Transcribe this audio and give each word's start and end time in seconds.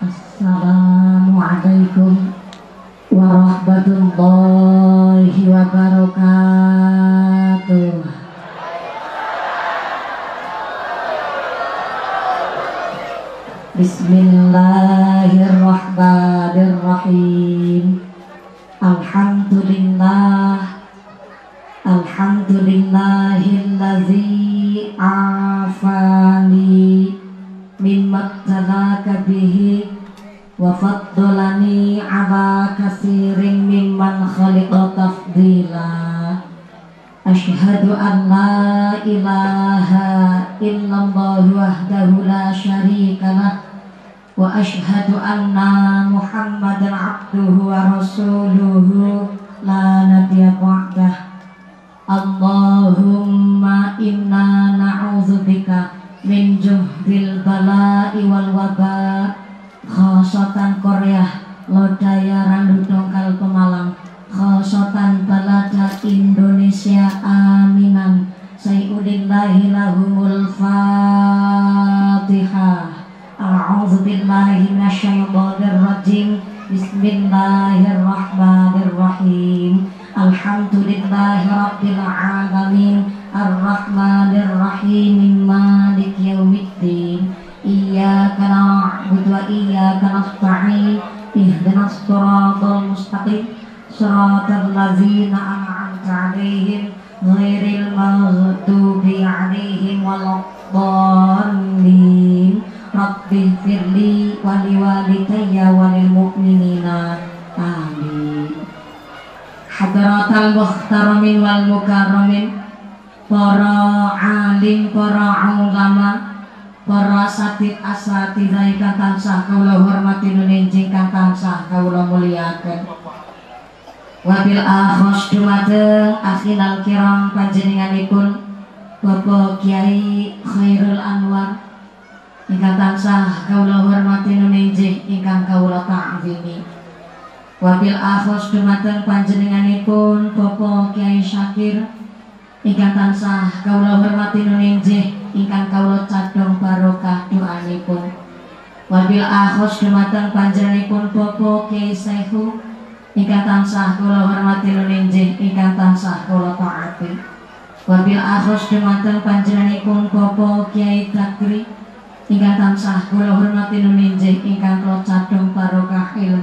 Assalamualaikum 0.00 2.32
warahmatullahi 3.12 5.44
wabarakatuh. 5.44 8.00
Bismillahirrahmanirrahim. 13.76 14.69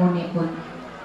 Ilmunipun 0.07 0.47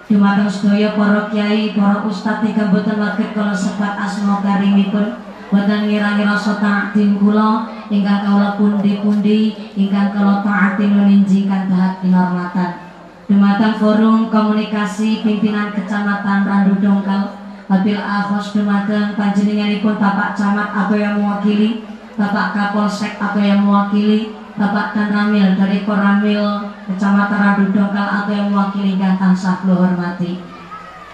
dumateng 0.06 0.50
sedaya 0.50 0.92
para 0.92 1.32
kiai 1.32 1.72
para 1.72 2.04
ustadz 2.04 2.44
ingkang 2.44 2.70
boten 2.70 3.00
waget 3.00 3.32
kula 3.32 3.56
sebat 3.56 3.96
asma 3.96 4.44
karimipun. 4.44 5.16
Boten 5.48 5.88
ngira-ngira 5.88 6.36
rasa 6.36 6.60
ta'dim 6.60 7.16
kula 7.16 7.68
ingkang 7.88 8.24
kula 8.24 8.60
pundi-pundi 8.60 9.72
ingkang 9.72 10.12
kula 10.12 10.44
taati 10.44 10.84
nuninjih 10.92 11.48
ingkang 11.48 11.72
dahat 11.72 12.00
kinurmatan 12.04 12.92
dumateng 13.32 13.80
forum 13.80 14.28
komunikasi 14.28 15.24
pimpinan 15.24 15.72
kecamatan 15.72 16.44
Randu 16.44 16.76
Dongkal. 16.84 17.40
Wabil 17.70 17.96
akhos 17.96 18.52
dumateng 18.52 19.16
panjenenganipun 19.16 19.96
Bapak 19.96 20.36
Camat 20.36 20.76
apa 20.76 20.92
yang 20.92 21.16
mewakili 21.16 21.80
Bapak 22.20 22.52
Kapolsek 22.52 23.16
apa 23.16 23.40
yang 23.40 23.64
mewakili 23.64 24.36
Bapak 24.60 24.92
dan 24.92 25.08
Ramil 25.08 25.56
dari 25.56 25.80
Koramil 25.88 26.71
Kecamatan 26.88 27.40
Radu 27.42 27.70
Dongkal 27.70 28.08
atau 28.22 28.34
yang 28.34 28.50
mewakili 28.50 28.98
tansah 28.98 29.62
kula 29.62 29.86
hormati. 29.86 30.42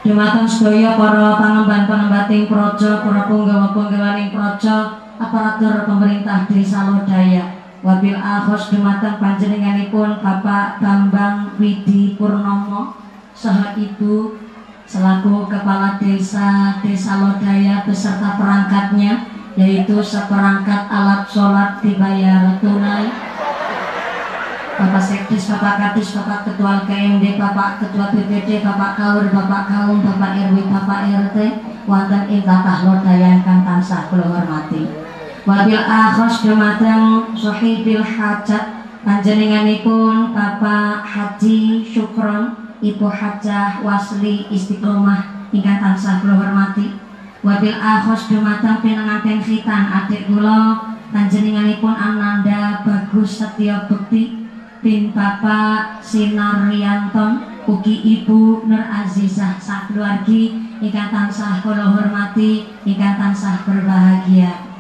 Dumateng 0.00 0.48
sedaya 0.48 0.96
para 0.96 1.36
pangemban 1.36 1.84
pengembating 1.84 2.48
projo, 2.48 3.04
para 3.04 3.28
punggawa-punggawaning 3.28 4.32
projo, 4.32 4.96
aparatur 5.20 5.84
pemerintah 5.84 6.48
Desa 6.48 6.88
Lodaya. 6.88 7.58
Wabil 7.78 8.16
akhos 8.16 8.74
dumateng 8.74 9.22
panjenenganipun 9.22 10.18
Bapak 10.18 10.82
Bambang 10.82 11.54
Widi 11.62 12.18
Purnomo 12.18 12.90
saha 13.38 13.70
Ibu 13.78 14.34
selaku 14.82 15.46
Kepala 15.46 15.94
Desa 15.94 16.74
Desa 16.82 17.22
Lodaya 17.22 17.86
beserta 17.86 18.34
perangkatnya 18.34 19.22
yaitu 19.54 20.02
seperangkat 20.02 20.90
alat 20.90 21.22
sholat 21.30 21.78
dibayar 21.78 22.58
tunai 22.58 23.37
Bapak 24.78 25.02
Sekdes, 25.02 25.50
Bapak 25.50 25.74
Kadis, 25.82 26.14
Bapak 26.14 26.46
Ketua 26.46 26.86
KMD, 26.86 27.34
Bapak 27.34 27.82
Ketua 27.82 28.14
BPD, 28.14 28.62
Bapak 28.62 28.94
Kaur, 28.94 29.26
Bapak 29.26 29.66
Kaum, 29.66 29.98
Bapak 30.06 30.38
RW, 30.38 30.70
Bapak 30.70 31.00
RT, 31.02 31.36
wonten 31.90 32.22
ing 32.30 32.46
tatah 32.46 32.86
lodaya 32.86 33.42
ingkang 33.42 33.66
tansah 33.66 34.06
kula 34.06 34.30
hormati. 34.30 34.86
Wabil 35.42 35.82
akhos 35.82 36.46
dumateng 36.46 37.34
sahibil 37.34 38.06
hajat 38.06 38.86
panjenenganipun 39.02 40.30
Bapak 40.30 41.02
Haji 41.02 41.82
Syukron, 41.82 42.54
Ibu 42.78 43.10
Hajah 43.10 43.82
Wasli 43.82 44.46
Istiqomah 44.46 45.50
ingkang 45.50 45.82
tansah 45.82 46.22
kula 46.22 46.38
hormati 46.38 47.08
wabil 47.42 47.74
akhos 47.74 48.26
dumateng 48.26 48.82
pinanganten 48.82 49.38
khitan 49.38 49.86
adik 49.86 50.26
kula 50.26 50.82
panjenenganipun 51.14 51.94
Ananda 51.94 52.82
Bagus 52.82 53.38
Setya 53.38 53.86
Bekti 53.86 54.37
bin 54.78 55.10
Bapak 55.10 55.98
Sinar 55.98 56.70
Rianton 56.70 57.42
ugi 57.66 58.22
Ibu 58.22 58.64
Nur 58.70 58.84
Azizah 58.86 59.58
sakeluargi 59.58 60.54
ingkang 60.78 61.10
tansah 61.10 61.58
kula 61.60 61.90
hormati 61.90 62.70
ingkang 62.86 63.18
tansah 63.18 63.66
berbahagia 63.66 64.70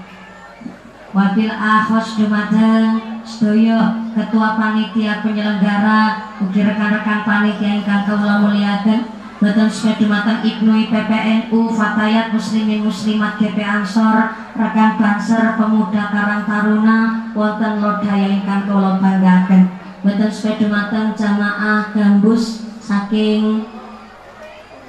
wabil 1.10 1.50
akhos 1.50 2.14
dumateng 2.14 3.20
sedaya 3.26 4.08
ketua 4.14 4.54
panitia 4.54 5.20
penyelenggara 5.20 6.30
ugi 6.46 6.60
rekan-rekan 6.62 7.26
panitia 7.26 7.82
ingkang 7.82 8.06
kula 8.06 8.34
muliaken 8.46 9.18
Boten 9.38 9.70
sepedumateng 9.70 10.42
Ibnu 10.42 10.90
PPNU 10.90 11.70
Fatayat 11.70 12.34
Muslimin 12.34 12.82
Muslimat 12.82 13.38
GP 13.38 13.62
Ansor 13.62 14.34
rekan 14.34 14.98
Banser 14.98 15.54
Pemuda 15.54 16.10
Karang 16.10 16.42
Taruna 16.42 17.30
wonten 17.38 17.78
lodaya 17.78 18.34
ingkang 18.34 18.66
kula 18.66 18.98
banggaken. 18.98 19.77
Boten 19.98 20.30
sepedumateng 20.30 21.18
jamaah 21.18 21.90
gambus 21.90 22.70
saking 22.78 23.66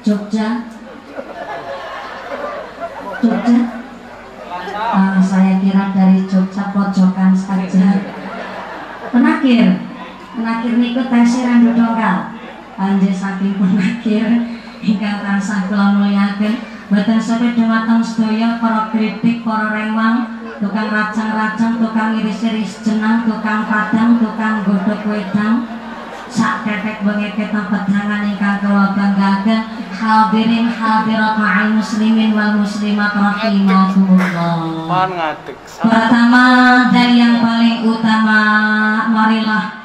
Jogja. 0.06 0.69
Jogja. 3.17 3.57
Uh, 4.79 5.19
saya 5.19 5.57
kira 5.59 5.91
dari 5.97 6.29
Jogja 6.29 6.69
pojokan 6.69 7.33
saja. 7.33 7.89
Penakir. 9.09 9.81
Nakir 10.39 10.73
niku 10.77 11.01
tesih 11.09 11.41
randu 11.41 11.73
dongkal. 11.73 12.38
Panjenengan 12.77 13.17
saking 13.17 13.57
penakir 13.57 14.27
ingkang 14.85 15.19
tansah 15.25 15.67
kula 15.67 15.97
mulyaken. 15.97 16.53
Boten 16.89 17.21
sampe 17.21 17.53
dumateng 17.53 18.01
sedaya 18.01 18.57
para 18.57 18.89
kritik, 18.89 19.45
para 19.45 19.69
rewang, 19.77 20.38
tukang 20.59 20.91
racang-racang, 20.91 21.79
tukang 21.79 22.19
iris-iris 22.19 22.83
jenang, 22.83 23.23
tukang 23.23 23.63
padang, 23.65 24.19
tukang 24.19 24.67
godhog 24.67 25.01
wedang, 25.07 25.63
sak 26.27 26.67
tetek 26.67 27.01
bengeket 27.01 27.50
pedangan 27.50 28.27
ingkang 28.27 28.59
kula 28.61 28.91
banggaken. 28.94 29.61
Hadirin 30.00 30.71
hadirat 30.71 31.35
ma'al 31.35 31.75
muslimin 31.75 32.31
wal 32.31 32.59
muslimat 32.59 33.11
rahimakumullah. 33.11 34.88
Pertama 35.83 36.44
dari 36.91 37.19
yang 37.19 37.44
paling 37.44 37.83
utama 37.83 38.41
marilah 39.11 39.79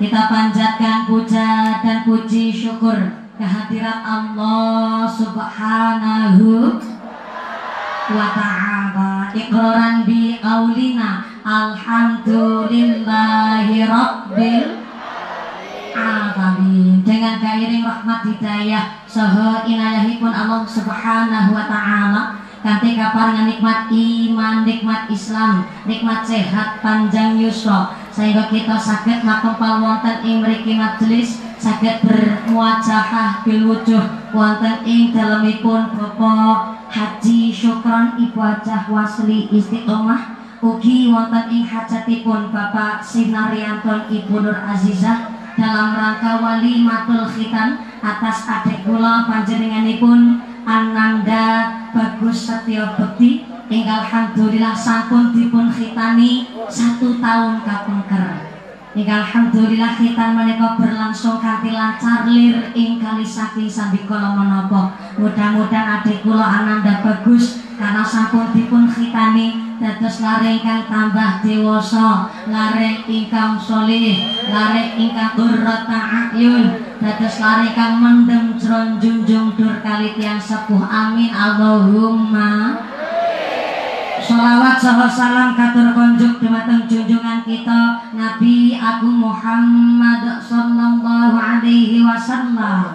kita 0.00 0.30
panjatkan 0.30 1.04
puja 1.04 1.82
dan 1.84 2.06
puji 2.06 2.48
syukur 2.54 2.96
kehadirat 3.36 4.00
Allah 4.06 5.04
Subhanahu 5.10 6.80
wa 8.08 8.28
ta'ala 8.32 8.77
iqraran 9.34 10.06
bi 10.08 10.38
qaulina 10.40 11.24
alhamdulillahi 11.42 13.86
rabbil 13.88 14.68
alamin. 15.98 17.02
Dengan 17.02 17.42
gairing 17.42 17.82
rahmat 17.82 18.22
hidayah 18.28 18.84
saha 19.08 19.64
inayahipun 19.66 20.30
Allah 20.30 20.62
Subhanahu 20.68 21.56
wa 21.56 21.64
taala 21.66 22.38
kanthi 22.58 22.98
kaparingan 22.98 23.46
nikmat 23.46 23.86
iman, 23.90 24.66
nikmat 24.66 25.06
Islam, 25.08 25.64
nikmat 25.86 26.26
sehat 26.26 26.82
panjang 26.82 27.38
yusra 27.38 27.94
sehingga 28.10 28.50
kita 28.50 28.74
sakit 28.74 29.22
makempal 29.22 29.78
wonten 29.78 30.26
ing 30.26 30.42
mriki 30.42 30.74
majelis 30.74 31.38
sakit 31.62 32.02
bermuajahah 32.02 33.46
bil 33.46 33.70
wujuh 33.70 34.02
wonten 34.34 34.82
ing 34.82 35.14
dalemipun 35.14 35.94
Bapak 35.94 36.77
Haji 36.88 37.52
Syukron 37.52 38.16
Ibu 38.16 38.40
Hajah 38.40 38.88
Wasli 38.88 39.52
Istiqomah 39.52 40.40
ugi 40.64 41.12
wonten 41.12 41.52
ing 41.52 41.68
hajatipun 41.68 42.48
Bapak 42.48 43.04
Sinarianton 43.04 44.08
Ibu 44.08 44.40
Nur 44.40 44.56
Azizah 44.56 45.28
dalam 45.58 45.94
rangka 45.94 46.40
wali 46.40 46.80
matul 46.80 47.28
khitan 47.28 47.82
atas 48.00 48.48
adik 48.48 48.88
kula 48.88 49.28
panjenenganipun 49.28 50.40
Ananda 50.64 51.76
Bagus 51.92 52.46
Setyo 52.46 52.96
Bekti. 52.96 53.44
Ing 53.68 53.84
alhamdulillah 53.84 54.72
sampun 54.72 55.36
dipun 55.36 55.68
khitani 55.68 56.48
satu 56.72 57.20
tahun 57.20 57.60
kapungker 57.68 58.37
Ing 58.96 59.04
alhamdulillah 59.04 60.00
kita 60.00 60.32
menika 60.32 60.80
berlangsung 60.80 61.36
kanthi 61.44 61.76
lancar 61.76 62.24
lir 62.24 62.72
ing 62.72 62.96
kali 62.96 63.20
saking 63.20 63.68
menapa. 63.68 64.96
Mudah-mudahan 65.20 66.00
adik 66.00 66.24
kula 66.24 66.40
Ananda 66.40 67.04
bagus 67.04 67.60
karena 67.76 68.00
sampun 68.00 68.48
dipun 68.56 68.88
khitani 68.88 69.76
dados 69.76 70.24
lare 70.24 70.56
ingkang 70.56 70.88
tambah 70.88 71.44
dewasa, 71.44 72.32
lare 72.48 73.04
ingkang 73.04 73.60
solih, 73.60 74.24
lare 74.48 74.96
ingkang 74.96 75.36
qurrata 75.36 76.32
ayun, 76.32 76.80
dados 76.96 77.36
lare 77.44 77.68
mendem 77.76 78.56
jron 78.56 78.96
junjung 78.96 79.52
dur 79.52 79.84
kali 79.84 80.16
tiang 80.16 80.40
sepuh. 80.40 80.80
Amin 80.88 81.28
Allahumma. 81.28 82.80
Salawat 84.28 84.76
saha 84.76 85.08
salam 85.08 85.56
katur 85.56 85.96
konjuk 85.96 86.36
dumateng 86.36 86.84
junjungan 86.84 87.48
kita 87.48 88.12
Nabi 88.12 88.76
Agung 88.76 89.24
Muhammad 89.24 90.20
sallallahu 90.44 91.32
alaihi 91.32 92.04
wasallam. 92.04 92.92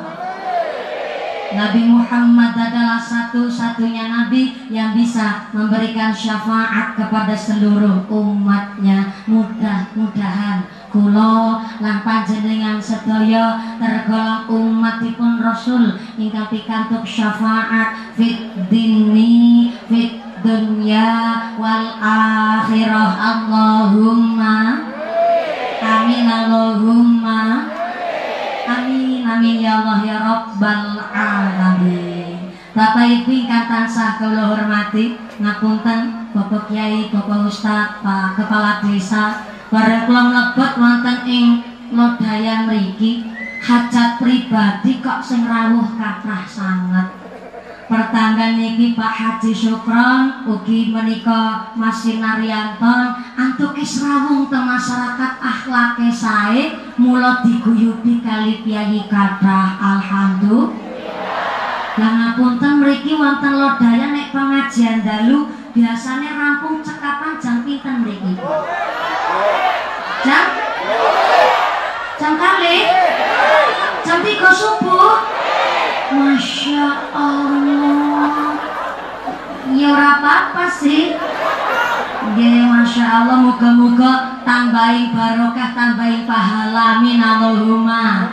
Nabi 1.58 1.90
Muhammad 1.90 2.54
adalah 2.54 3.02
satu-satunya 3.02 4.14
nabi 4.14 4.54
yang 4.70 4.94
bisa 4.94 5.50
memberikan 5.50 6.14
syafaat 6.14 7.02
kepada 7.02 7.34
seluruh 7.34 8.06
umatnya. 8.14 9.10
Mudah-mudahan 9.26 10.70
kula 10.94 11.66
lan 11.82 12.06
panjenengan 12.06 12.78
sedaya 12.78 13.78
tergolong 13.82 14.46
umatipun 14.54 15.42
Rasul 15.42 15.98
ingkang 16.18 16.54
pikantuk 16.54 17.02
syafaat 17.02 18.14
fit 18.14 18.54
dini 18.70 19.74
fit 19.90 20.23
dunya 20.44 21.10
wal 21.56 21.88
akhirah. 22.04 23.12
Allahumma 23.16 24.84
amin 25.80 26.28
Allahumma 26.28 27.72
amin 28.68 29.24
amin 29.24 29.56
ya 29.64 29.80
Allah 29.82 30.00
ya 30.04 30.18
Rabbal 30.20 31.00
alamin. 31.00 32.52
Bapak 32.76 33.06
Ibu 33.06 33.32
ingkang 33.32 33.70
tansah 33.72 34.20
kula 34.20 34.52
hormati 34.52 35.16
ngapunten 35.40 36.28
Bapak 36.36 36.68
Kiai 36.68 37.08
Bapak 37.08 37.48
Ustaz 37.48 38.04
Pak 38.04 38.36
Kepala 38.36 38.84
Desa 38.84 39.48
bareng 39.72 40.04
kula 40.12 40.22
mlebet 40.28 40.72
wonten 40.76 41.18
ing 41.24 41.46
lodayan 41.96 42.68
mriki. 42.68 43.24
Hajat 43.64 44.20
pribadi 44.20 45.00
kok 45.00 45.24
sing 45.24 45.48
rawuh 45.48 45.96
kathah 45.96 46.44
sangat 46.44 47.23
pertanggal 47.88 48.56
niki 48.56 48.96
Pak 48.96 49.14
Haji 49.14 49.52
Syukron 49.52 50.48
ugi 50.48 50.92
menika 50.92 51.74
Mas 51.76 52.04
Sinaryanton 52.04 53.20
antukis 53.36 54.00
rawung 54.00 54.48
ke 54.48 54.56
masyarakat 54.56 55.32
akhlake 55.44 56.08
sae 56.14 56.80
mula 56.96 57.44
diguyubi 57.44 58.24
kali 58.24 58.64
piyayi 58.64 59.04
kathah 59.12 59.76
alhamdulillah. 59.80 60.82
Lah 61.94 62.12
ngapunten 62.18 62.82
mriki 62.82 63.14
wonten 63.14 63.54
lodaya 63.54 64.10
nek 64.10 64.34
pengajian 64.34 65.06
dalu 65.06 65.46
biasanya 65.78 66.34
rampung 66.34 66.82
cekapan 66.82 67.38
jam 67.38 67.62
pinten 67.62 68.02
mriki? 68.02 68.34
Jam? 70.26 70.46
Jam 72.18 72.34
kali? 72.34 72.78
Jam 74.02 74.20
3 74.26 74.42
subuh 74.58 75.33
Masya 76.14 76.86
Allah. 77.14 78.54
Ya 79.74 79.92
apa-apa 79.94 80.70
sih. 80.70 81.18
Gini 82.34 82.62
Masya 82.66 83.04
Allah 83.04 83.38
Moga-moga 83.42 84.42
tambahin 84.48 85.12
barokah 85.12 85.74
Tambahin 85.74 86.24
pahala. 86.30 87.02
Amin 87.02 87.18
Allahumma. 87.18 88.30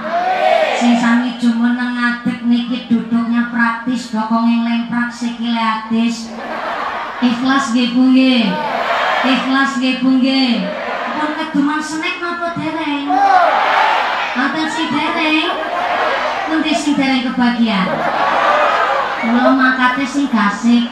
Sing 0.76 0.96
sami 0.96 1.36
jumeneng 1.36 1.92
ngadeg 1.96 2.40
niki 2.48 2.88
duduknya 2.88 3.52
praktis 3.52 4.08
Dokong 4.16 4.48
yang 4.48 4.64
lemprak 4.64 5.12
sikile 5.12 5.60
atis 5.60 6.32
Ikhlas 7.20 7.76
nggih 7.76 7.92
Bu 7.92 8.16
nggih. 8.16 8.48
Ikhlas 9.28 9.76
nggih 9.76 10.00
Bu 10.00 10.08
nggih. 10.16 10.64
Pun 11.20 11.30
keduman 11.36 11.80
senek 11.84 12.16
napa 12.16 12.56
dereng? 12.56 13.12
Wonten 14.40 14.66
si 14.72 14.88
dereng 14.88 15.79
Nanti 16.50 16.74
sing 16.74 16.98
kebagian. 16.98 17.86
Kula 19.22 19.54
mangkate 19.54 20.02
sing 20.02 20.26
gasik. 20.26 20.90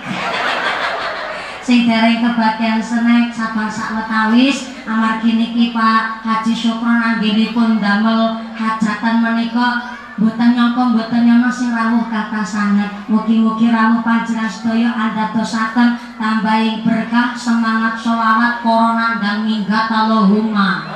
sing 1.67 1.85
kebagian 1.91 2.79
senek 2.79 3.35
sabar 3.35 3.67
sak 3.67 3.99
wetawis. 3.99 4.71
Amargi 4.87 5.35
niki 5.35 5.75
Pak 5.75 6.23
Haji 6.23 6.55
Syukron 6.55 7.03
anggenipun 7.03 7.83
damel 7.83 8.39
hajatan 8.55 9.19
menika. 9.19 9.99
Boten 10.19 10.55
nyangka 10.55 10.95
boten 10.95 11.27
nyono 11.27 11.51
sing 11.51 11.75
rawuh 11.75 12.07
kata 12.07 12.47
sanget. 12.47 12.91
Mugi-mugi 13.11 13.75
rawuh 13.75 14.07
panjenengan 14.07 14.47
sedaya 14.47 14.95
andadosaken 14.95 15.99
tambahin 16.19 16.87
berkah 16.87 17.35
semangat 17.35 17.99
sholawat 17.99 18.63
corona 18.63 19.19
dan 19.19 19.43
minggat 19.43 19.91
Allahumma. 19.91 20.87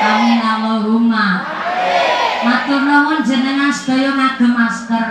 Amin 0.00 0.40
Allahumma 0.40 1.57
Matur 2.38 2.86
nuwun 2.86 3.18
jenengan 3.26 3.66
sedaya 3.74 4.14
ngagem 4.14 4.54
masker. 4.54 5.06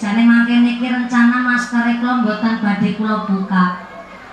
Jane 0.00 0.24
mangke 0.24 0.64
niki 0.64 0.88
rencana 0.88 1.44
masker 1.44 2.00
kula 2.00 2.24
mboten 2.24 2.64
badhe 2.64 2.96
kula 2.96 3.28
buka. 3.28 3.84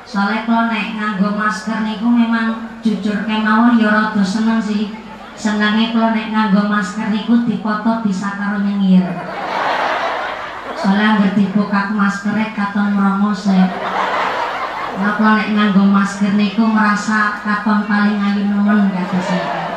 Soale 0.08 0.48
kula 0.48 0.72
nek 0.72 0.96
nganggo 0.96 1.36
masker 1.36 1.84
niku 1.84 2.08
memang 2.08 2.80
jujur 2.80 3.28
kemawon 3.28 3.76
ya 3.76 3.92
rada 3.92 4.24
seneng 4.24 4.64
sih. 4.64 4.96
Senenge 5.36 5.92
kula 5.92 6.16
nek 6.16 6.32
nganggo 6.32 6.72
masker 6.72 7.12
niku 7.12 7.44
dipoto 7.44 8.00
bisa 8.00 8.40
karo 8.40 8.64
nyengir. 8.64 9.04
Soale 10.80 11.04
anggere 11.04 11.36
dibuka 11.36 11.92
masker 11.92 12.36
katon 12.56 12.96
mrongos 12.96 13.52
e. 13.52 13.60
Kalau 15.04 15.36
nek 15.36 15.52
nganggo 15.52 15.84
masker 15.84 16.32
niku 16.40 16.64
merasa 16.64 17.44
katon 17.44 17.84
paling 17.92 18.24
ayu 18.24 18.48
nemen 18.48 18.88
kados 18.96 19.71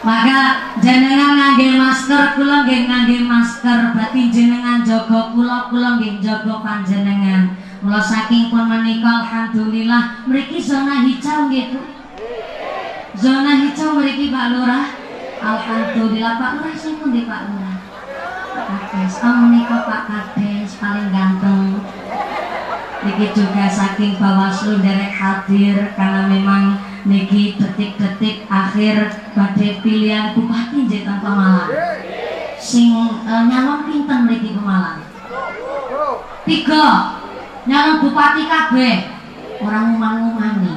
maka 0.00 0.72
jenengan 0.80 1.36
ngangge 1.36 1.76
masker 1.76 2.22
kula 2.40 2.64
nggih 2.64 2.88
ngangge 2.88 3.18
masker. 3.28 3.78
Berarti 3.92 4.32
jenengan 4.32 4.80
jaga 4.80 5.32
kula 5.36 5.68
kula 5.68 6.00
nggih 6.00 6.24
jaga 6.24 6.64
panjenengan. 6.64 7.52
Mula 7.84 8.00
saking 8.00 8.48
pun 8.48 8.68
menika 8.68 9.24
alhamdulillah 9.24 10.24
mriki 10.24 10.60
zona 10.60 11.04
hijau 11.04 11.48
Bu. 11.48 11.80
Zona 13.16 13.52
hijau 13.60 14.00
mriki 14.00 14.32
Pak 14.32 14.46
Lurah? 14.56 14.86
Alhamdulillah 15.40 16.32
Pak 16.36 16.50
Lurah 16.60 16.76
sing 16.76 16.96
pundi 17.00 17.28
Pak 17.28 17.52
Lurah? 17.52 17.76
Kades, 18.50 19.14
oh 19.24 19.34
menika 19.44 19.84
Pak 19.84 20.02
Kades? 20.08 20.76
Paling 20.80 21.08
ganteng. 21.12 21.80
Niki 23.00 23.32
juga 23.32 23.64
saking 23.64 24.20
Bawaslu 24.20 24.84
derek 24.84 25.16
hadir 25.16 25.96
karena 25.96 26.28
memang 26.28 26.89
niki 27.08 27.56
detik-detik 27.56 28.44
akhir 28.50 29.12
badai 29.32 29.80
pilihan 29.80 30.36
bupati 30.36 30.88
teng 30.88 31.20
Pemalang. 31.20 31.70
Sing 32.60 32.92
uh, 32.92 33.42
nyalon 33.48 33.88
pinten 33.88 34.28
mriki 34.28 34.52
Pemalang? 34.52 35.00
Tiga. 36.44 36.86
Nyalon 37.64 37.96
bupati 38.04 38.42
kabeh. 38.48 38.96
Orang 39.60 39.96
ngumang-ngumani. 39.96 40.74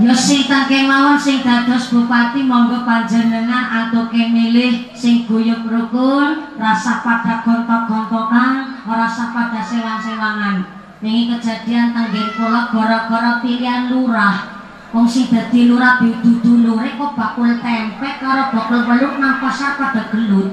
Ya 0.00 0.16
sing 0.16 0.48
tak 0.48 0.72
kemawon 0.72 1.20
sing 1.20 1.44
dados 1.44 1.92
bupati 1.92 2.48
monggo 2.48 2.88
panjenengan 2.88 3.68
atuke 3.68 4.32
milih 4.32 4.88
sing 4.96 5.28
guyub 5.28 5.68
rukun, 5.68 6.56
rasa 6.56 7.04
pada 7.04 7.44
gontok-gontokan, 7.44 8.80
ora 8.88 9.08
pada 9.12 9.60
sewang-sewangan. 9.60 10.80
Ini 11.04 11.32
kejadian 11.36 11.92
tanggen 11.92 12.32
kula 12.32 12.72
gara-gara 12.72 13.44
pilihan 13.44 13.92
lurah. 13.92 14.59
Wong 14.90 15.06
sing 15.06 15.30
dadi 15.30 15.70
lurah 15.70 16.02
dudu 16.02 16.66
lure 16.66 16.98
kok 16.98 17.14
bakul 17.14 17.62
tempe 17.62 18.08
karo 18.18 18.50
bakul 18.50 18.82
peluk 18.82 19.14
nang 19.22 19.38
pasar 19.38 19.78
pada 19.78 20.10
gelut. 20.10 20.50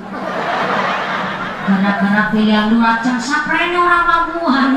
Gara-gara 1.65 2.29
pilihan 2.29 2.69
lurah 2.69 3.01
jeng 3.01 3.17
saprene 3.17 3.75
ora 3.75 4.05
mawuhan. 4.05 4.71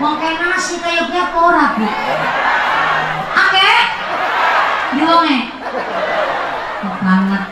Wong 0.00 0.14
kena 0.16 0.56
nasi 0.56 0.80
kaya 0.80 1.04
apa 1.04 1.38
ora, 1.38 1.64
Bu? 1.76 1.86
Akeh 3.36 3.82
wonge. 4.96 5.38
Banget. 7.02 7.51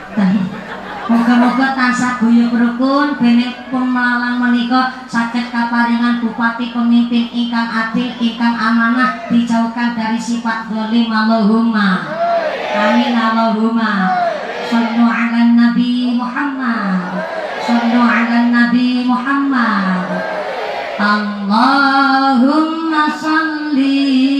Moga-moga 1.30 1.78
tansah 1.78 2.18
guyub 2.18 2.50
rukun 2.50 3.14
bene 3.14 3.70
pemalang 3.70 4.42
menika 4.42 5.06
saged 5.06 5.46
kaparingan 5.54 6.18
bupati 6.18 6.74
pemimpin 6.74 7.30
ingkang 7.30 7.70
adil 7.70 8.10
ingkang 8.18 8.58
amanah 8.58 9.30
dijauhkan 9.30 9.94
dari 9.94 10.18
sifat 10.18 10.66
zalim 10.66 11.06
Allahumma. 11.06 12.02
Amin 12.74 13.14
Allahumma. 13.14 14.10
Sallu 14.66 15.06
ala 15.06 15.54
Nabi 15.54 16.18
Muhammad. 16.18 17.22
Sallu 17.62 18.02
ala 18.02 18.50
Nabi 18.50 19.06
Muhammad. 19.06 20.10
Allahumma 20.98 21.94
salli 23.14 24.39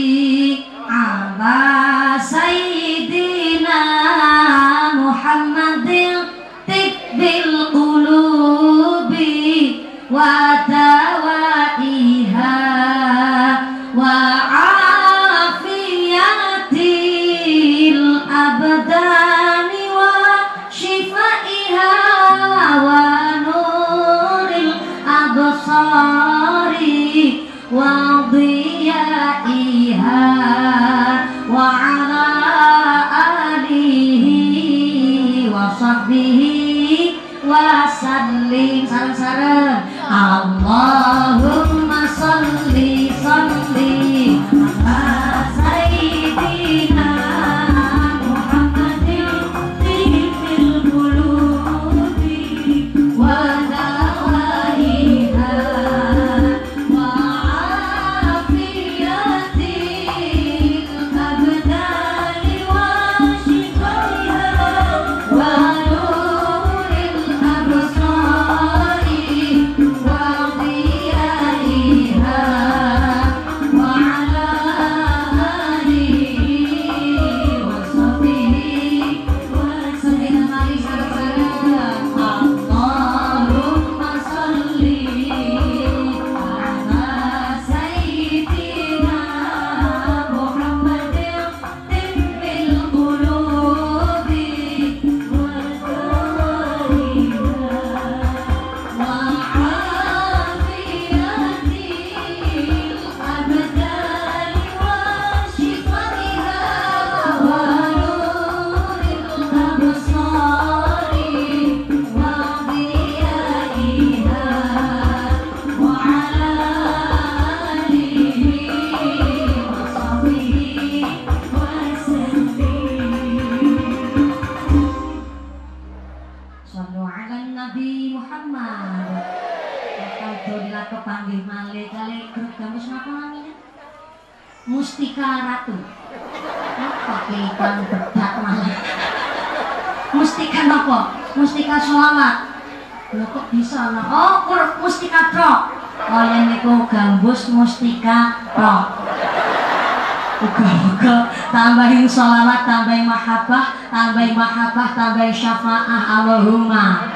tambahin 153.91 154.39
mahabbah, 154.39 154.95
tambahin 154.95 155.35
syafaah 155.35 156.23
Allahumma. 156.23 157.11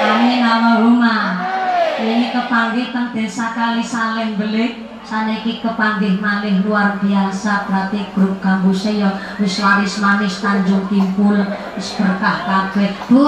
Amin 0.00 0.40
Allahumma. 0.40 1.16
Ini 2.00 2.32
kepanggih 2.32 2.90
teng 2.90 3.12
desa 3.12 3.52
kali 3.52 3.84
saleh 3.84 4.32
belik. 4.40 4.88
Saniki 5.06 5.62
kepanggih 5.62 6.18
malih 6.18 6.66
luar 6.66 6.98
biasa 6.98 7.70
berarti 7.70 8.10
grup 8.10 8.42
kampusnya 8.42 9.06
ya 9.06 9.10
wis 9.38 9.62
laris 9.62 10.02
manis 10.02 10.42
Tanjung 10.42 10.82
Kimpul 10.90 11.46
wis 11.78 11.94
berkah 11.94 12.42
kabeh. 12.42 12.90
Bu 13.06 13.22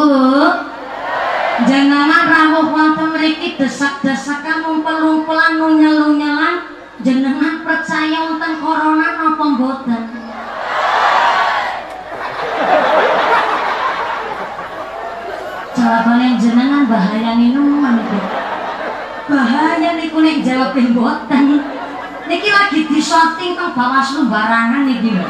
jangan 1.71 2.27
rawuh 2.27 2.75
wonten 2.75 3.15
mriki 3.15 3.55
desak-desakan 3.55 4.67
ngumpul-ngumpulan 4.67 5.55
nunyel-nunyelan 5.63 6.67
jenengan 6.99 7.63
percaya 7.63 8.27
tentang 8.27 8.59
corona 8.59 9.09
apa 9.15 9.45
mboten 9.55 10.03
jawabannya 15.89 16.37
jenengan 16.37 16.85
bahaya 16.85 17.33
minuman 17.33 17.97
itu 18.05 18.21
bahaya 19.25 19.97
nih 19.97 20.13
kuning 20.13 20.45
jawab 20.45 20.77
mboten. 20.77 21.65
Niki 22.29 22.53
lagi 22.53 22.85
di 22.85 23.01
shooting 23.01 23.57
teng 23.57 23.73
Bawaslu 23.73 24.29
barangan 24.29 24.85
gini 24.85 25.25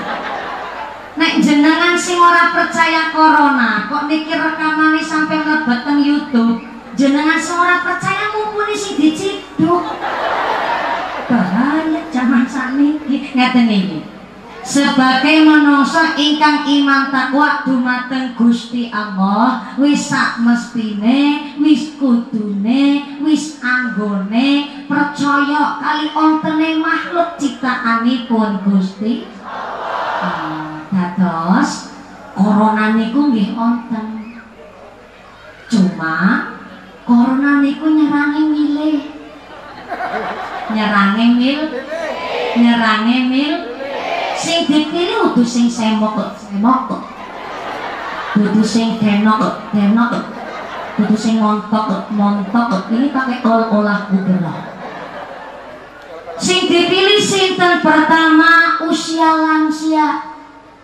Nek 1.14 1.38
jenengan 1.38 1.94
sing 1.94 2.18
ora 2.18 2.50
percaya 2.50 3.14
corona, 3.14 3.86
kok 3.86 4.10
niki 4.10 4.34
rekamane 4.34 4.98
sampai 4.98 5.46
ngebet 5.46 5.86
teng 5.86 6.02
YouTube. 6.02 6.58
Jenengan 6.98 7.38
sing 7.38 7.54
ora 7.54 7.78
percaya 7.86 8.34
mumpuni 8.34 8.74
sing 8.74 8.98
diciduk. 8.98 9.82
Bahaya 11.30 12.02
zaman 12.10 12.42
sakniki. 12.50 13.30
Ngeten 13.30 13.70
iki 13.70 14.17
sebagai 14.68 15.48
manusia 15.48 16.12
ingkang 16.20 16.68
iman 16.68 17.08
takwa 17.08 17.64
dumateng 17.64 18.36
Gusti 18.36 18.92
Allah 18.92 19.72
wis 19.80 20.12
sak 20.12 20.44
mestine 20.44 21.56
wis 21.56 21.96
kudune 21.96 23.16
wis 23.24 23.64
anggone 23.64 24.84
percaya 24.84 25.80
kali 25.80 26.12
ontene 26.12 26.84
makhluk 26.84 27.40
ciptaanipun 27.40 28.60
Gusti 28.68 29.24
Allah. 29.40 30.84
Dados 30.92 31.96
corona 32.36 32.92
niku 32.92 33.32
nggih 33.32 33.56
onten. 33.56 34.36
Cuma 35.72 36.16
corona 37.08 37.64
niku 37.64 37.88
nyerangi 37.88 38.42
milih. 38.44 39.00
Nyerangi 40.76 41.26
mil 41.40 41.60
nyerangi 42.60 43.18
mil 43.32 43.77
sing 44.38 44.70
dipilih 44.70 45.34
udah 45.34 45.46
sing 45.46 45.66
semok 45.66 46.38
semok 46.38 47.02
udah 48.38 48.64
sing 48.66 49.02
denok 49.02 49.42
denok 49.74 50.12
udah 51.02 51.18
sing 51.18 51.42
montok 51.42 52.06
montok 52.14 52.86
ini 52.94 53.10
pakai 53.10 53.42
ol 53.42 53.62
olah 53.82 54.06
udara 54.14 54.78
sing 56.38 56.70
dipilih 56.70 57.18
sinten 57.18 57.82
pertama 57.82 58.78
usia 58.86 59.34
lansia 59.42 60.38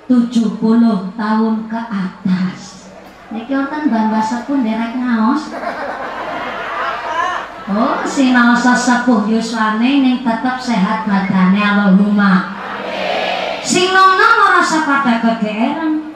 70 0.04 1.16
tahun 1.16 1.54
ke 1.64 1.80
atas. 1.80 2.92
Niki 3.32 3.56
wonten 3.56 3.88
bahasa 3.88 4.44
pun 4.44 4.60
derek 4.60 5.00
ngaos. 5.00 5.48
Oh, 7.64 8.04
sinaosa 8.04 8.76
sepuh 8.76 9.24
yuswane 9.24 10.04
ning 10.04 10.20
tetep 10.20 10.60
sehat 10.60 11.08
badane 11.08 11.56
Allahumma 11.56 12.53
sing 13.64 13.96
nono 13.96 14.28
merasa 14.44 14.84
pada 14.84 15.24
kegeeran. 15.24 16.12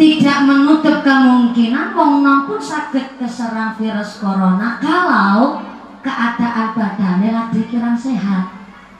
Tidak 0.00 0.38
menutup 0.48 1.04
kemungkinan 1.04 1.92
wong 1.92 2.24
nom 2.24 2.48
pun 2.48 2.56
sakit 2.56 3.20
keserang 3.20 3.76
virus 3.76 4.16
corona 4.16 4.80
kalau 4.80 5.60
keadaan 6.00 6.72
badannya 6.72 7.28
lagi 7.36 7.68
kirang 7.68 8.00
sehat. 8.00 8.48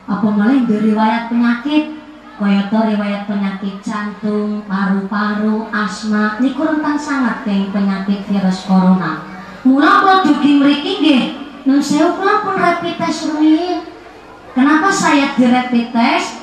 Apa 0.05 0.29
malah 0.29 0.61
riwayat 0.69 1.33
penyakit? 1.33 1.97
Kayata 2.37 2.89
riwayat 2.97 3.29
penyakit 3.29 3.85
jantung, 3.85 4.65
paru-paru, 4.65 5.69
asma 5.73 6.41
niku 6.41 6.69
rentan 6.69 6.97
sangat 6.97 7.45
kayak 7.45 7.73
penyakit 7.73 8.25
virus 8.29 8.65
corona. 8.65 9.25
Mula 9.65 10.05
kalau 10.05 10.17
dugi 10.25 10.57
mriki 10.57 10.93
nggih 11.01 11.25
nun 11.69 11.81
sewu 11.81 12.17
pun 12.17 12.57
rapid 12.57 12.97
test 12.97 13.29
rumiyin 13.29 13.90
kenapa 14.53 14.89
saya 14.91 15.35
di 15.35 15.47
rapid 15.47 15.95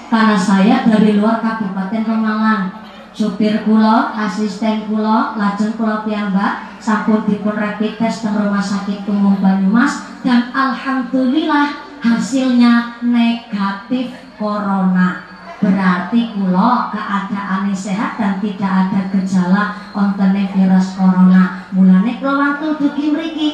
karena 0.07 0.37
saya 0.39 0.87
dari 0.87 1.19
luar 1.19 1.43
Kabupaten 1.43 2.03
Pemalang 2.07 2.87
supir 3.17 3.65
kula, 3.65 4.13
asisten 4.13 4.85
kula, 4.85 5.33
lajeng 5.33 5.73
kula 5.73 6.05
piyambak 6.05 6.77
sampun 6.77 7.25
dipun 7.25 7.57
rapid 7.57 7.97
test 7.97 8.21
di 8.21 8.29
Rumah 8.29 8.61
Sakit 8.61 9.09
Umum 9.09 9.41
Banyumas 9.41 10.05
dan 10.21 10.53
alhamdulillah 10.53 11.87
hasilnya 11.97 13.01
negatif 13.01 14.13
corona. 14.37 15.25
Berarti 15.57 16.37
kula 16.37 16.93
keadaannya 16.93 17.73
sehat 17.73 18.21
dan 18.21 18.37
tidak 18.37 18.69
ada 18.69 19.09
gejala 19.09 19.63
ontene 19.97 20.53
virus 20.53 20.93
corona. 20.93 21.65
Mulane 21.73 22.21
kula 22.21 22.33
waktu 22.37 22.77
dugi 22.77 23.05
mriki. 23.09 23.49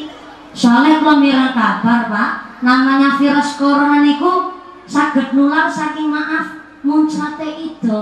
Soalnya 0.51 0.99
kula 0.99 1.23
mirang 1.23 1.55
kabar, 1.55 2.11
Pak, 2.11 2.31
namanya 2.63 3.19
virus 3.19 3.55
corona 3.59 3.99
niku 3.99 4.32
saged 5.13 5.37
nular 5.37 5.69
saking 5.69 6.09
maaf 6.09 6.57
muncate 6.81 7.45
itu 7.53 8.01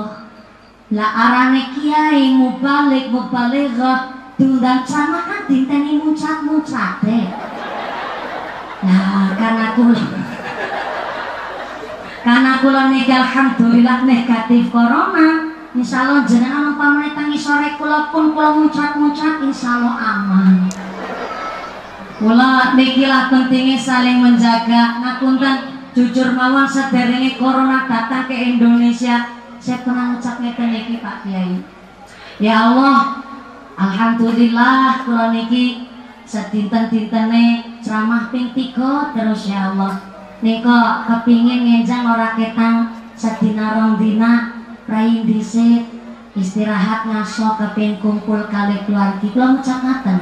lah 0.95 1.11
arane 1.11 1.75
kiai 1.75 2.39
mubalik 2.39 3.11
mubalighah 3.11 4.31
diundang 4.39 4.87
kan 4.87 5.43
dinteni 5.43 5.99
muncat 5.99 6.47
muncate 6.47 7.35
nah 8.79 9.35
karena 9.35 9.75
kula 9.75 10.03
karena 12.23 12.51
kula 12.63 12.81
niki 12.95 13.11
alhamdulillah 13.11 14.07
negatif 14.07 14.71
corona 14.71 15.51
Insyaallah 15.71 16.27
jenengan 16.27 16.75
umpamane 16.75 17.15
tangi 17.15 17.39
sore 17.39 17.79
kula 17.79 18.11
pun 18.11 18.35
kula 18.35 18.59
muncat-muncat 18.59 19.39
insyaallah 19.39 19.95
aman. 20.03 20.67
Kula 22.19 22.75
niki 22.75 23.07
lah 23.07 23.31
pentingnya 23.31 23.79
saling 23.79 24.19
menjaga 24.19 24.99
ngapunten 24.99 25.70
jujur 25.91 26.31
mawon 26.31 26.63
sederenge 26.63 27.35
corona 27.35 27.83
datang 27.87 28.31
ke 28.31 28.35
Indonesia 28.35 29.35
saya 29.61 29.85
pernah 29.85 30.15
ngucap 30.15 30.41
ngeten 30.41 30.73
niki 30.73 30.95
Pak 31.03 31.27
Kiai. 31.27 31.61
Ya 32.41 32.71
Allah 32.71 33.21
Alhamdulillah 33.77 35.05
kula 35.05 35.29
niki 35.35 35.85
sedinten-dintene 36.25 37.77
ceramah 37.83 38.33
ping 38.33 38.55
tiga 38.57 39.13
terus 39.13 39.51
ya 39.51 39.75
Allah. 39.75 39.99
Nika 40.41 41.05
kepingin 41.05 41.61
ngenjang 41.61 42.01
ora 42.07 42.33
ketang 42.33 42.89
sedina 43.13 43.77
rong 43.77 44.01
dina 44.01 44.65
rai 44.89 45.21
dhisik 45.21 45.85
istirahat 46.33 47.05
ngaso 47.05 47.59
keping 47.59 48.01
kumpul 48.01 48.49
kali 48.49 48.81
keluarga 48.89 49.21
kula 49.21 49.45
ngucap 49.53 49.79
ngaten 49.83 50.17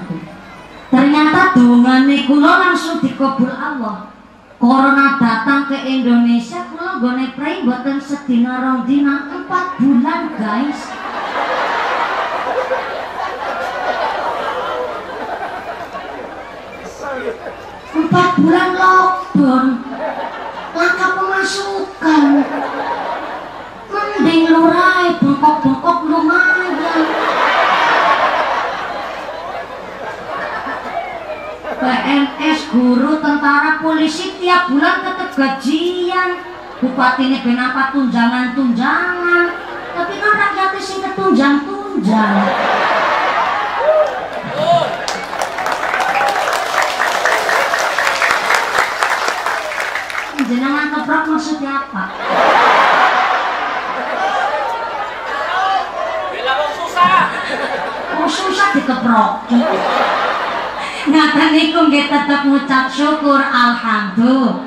ternyata 0.90 1.54
dongane 1.54 2.28
kula 2.28 2.52
langsung 2.68 3.00
dikabul 3.00 3.48
Allah 3.48 4.10
Corona 4.60 5.16
datang 5.16 5.72
ke 5.72 5.88
Indonesia 5.88 6.68
kula 6.68 7.00
gone 7.00 7.32
pray 7.32 7.64
buatan 7.64 7.96
sedina 7.96 8.60
rong 8.60 8.84
dina 8.84 9.32
4 9.48 9.80
bulan 9.80 10.22
guys. 10.36 10.80
Empat 17.96 18.30
bulan 18.44 18.70
lockdown. 18.76 19.68
Langka 20.76 21.08
pemasukan. 21.16 22.24
Mending 23.88 24.44
lurai 24.52 25.16
bengkok-bengkok 25.24 26.00
lumayan 26.04 27.29
PNS, 31.80 32.76
guru, 32.76 33.24
tentara, 33.24 33.80
polisi 33.80 34.36
tiap 34.36 34.68
bulan 34.68 35.00
tetap 35.00 35.32
gajian. 35.32 36.44
Bupati 36.84 37.32
ini 37.32 37.40
kenapa 37.40 37.96
tunjangan-tunjangan? 37.96 39.48
Tapi 39.96 40.14
kan 40.20 40.34
rakyatnya 40.36 40.82
sih 40.84 41.00
ketunjang-tunjang. 41.00 42.36
Jenengan 50.50 50.88
keprok 50.90 51.24
maksudnya 51.30 51.72
apa? 51.88 52.04
Bila 56.34 56.54
susah. 56.76 57.30
Oh 58.20 58.28
susah 58.28 58.68
dikeprok 58.76 59.32
ngata 61.10 61.46
niku 61.54 61.90
nggih 61.90 62.06
tetep 62.08 62.42
ngucap 62.46 62.86
syukur 62.94 63.42
alhamdulillah. 63.42 64.66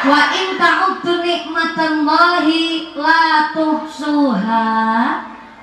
Wa 0.00 0.32
in 0.32 0.56
ta'uddu 0.56 1.20
nikmatallahi 1.20 2.96
la 2.96 3.52
tuhsuha. 3.52 4.68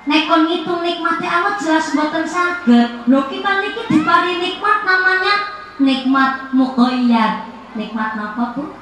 Nek 0.08 0.24
kon 0.24 0.46
ngitung 0.46 0.80
nikmate 0.80 1.26
Allah 1.26 1.58
jelas 1.58 1.92
mboten 1.92 2.24
saged. 2.24 2.88
Lho 3.10 3.20
kita 3.28 3.60
niki 3.60 3.82
dipari 3.90 4.40
nikmat 4.40 4.86
namanya 4.86 5.34
nikmat 5.82 6.54
muqayyad. 6.54 7.50
Nikmat 7.76 8.16
napa 8.16 8.56
Bu 8.56 8.77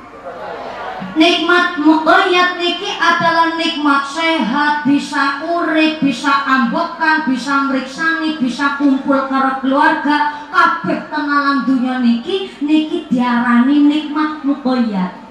Nikmat 1.16 1.80
muqayyad 1.80 2.60
niki 2.60 2.92
adalah 2.92 3.56
nikmat 3.56 4.04
sehat, 4.04 4.84
bisa 4.84 5.40
urip, 5.48 5.96
bisa 6.04 6.44
ambokan, 6.44 7.24
bisa 7.24 7.64
meriksani, 7.64 8.36
bisa 8.36 8.76
kumpul 8.76 9.24
karo 9.24 9.64
keluarga, 9.64 10.44
kabeh 10.52 11.08
kenalan 11.08 11.64
dunia 11.64 12.04
niki 12.04 12.52
niki 12.60 13.08
diarani 13.08 13.88
nikmat 13.88 14.44
muqayyad. 14.44 15.24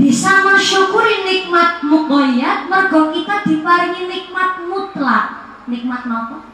Bisa 0.00 0.40
mensyukuri 0.40 1.20
nikmat 1.28 1.84
muqayyad 1.84 2.72
mergo 2.72 3.12
kita 3.12 3.44
diparingi 3.44 4.08
nikmat 4.08 4.64
mutlak. 4.64 5.60
Nikmat 5.68 6.08
napa? 6.08 6.48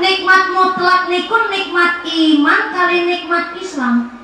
Nikmat 0.00 0.42
mutlak 0.56 1.04
niku 1.12 1.36
nikmat 1.52 2.00
iman 2.00 2.62
kali 2.72 2.98
nikmat 3.04 3.60
Islam 3.60 4.21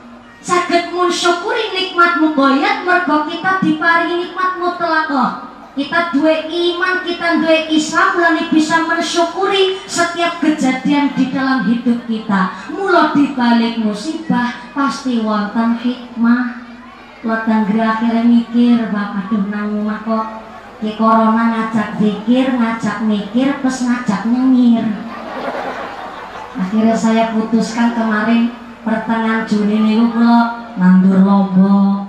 saged 0.49 0.97
mensyukuri 0.97 1.77
nikmat 1.77 2.25
mukoyat 2.25 2.89
mergo 2.89 3.29
kita 3.29 3.61
diparingi 3.61 4.33
nikmat 4.33 4.57
mutlakoh 4.57 5.49
kita 5.79 6.11
dua 6.11 6.43
iman, 6.51 7.07
kita 7.07 7.39
dua 7.39 7.71
Islam 7.71 8.19
mulai 8.19 8.51
bisa 8.51 8.83
mensyukuri 8.83 9.79
setiap 9.87 10.43
kejadian 10.43 11.15
di 11.15 11.31
dalam 11.31 11.71
hidup 11.71 12.03
kita. 12.11 12.67
Mulai 12.75 13.15
dibalik 13.15 13.79
musibah 13.79 14.75
pasti 14.75 15.23
wonten 15.23 15.79
hikmah. 15.79 16.67
Wonten 17.23 17.79
akhirnya 17.79 18.27
mikir 18.27 18.91
bapak 18.91 19.31
aduh 19.31 19.47
nang 19.47 19.87
kok 20.03 20.27
Ki 20.79 20.95
corona 20.95 21.51
ngajak 21.51 21.99
zikir, 21.99 22.55
ngajak 22.55 23.03
mikir, 23.07 23.51
terus 23.63 23.83
ngajak 23.83 24.31
nyengir. 24.31 24.87
Akhirnya 26.55 26.95
saya 26.95 27.35
putuskan 27.35 27.99
kemarin 27.99 28.55
pertengahan 28.85 29.43
Juni 29.49 29.77
niku 29.83 30.15
kula 30.15 30.71
nandur 30.79 31.19
lombok, 31.23 32.07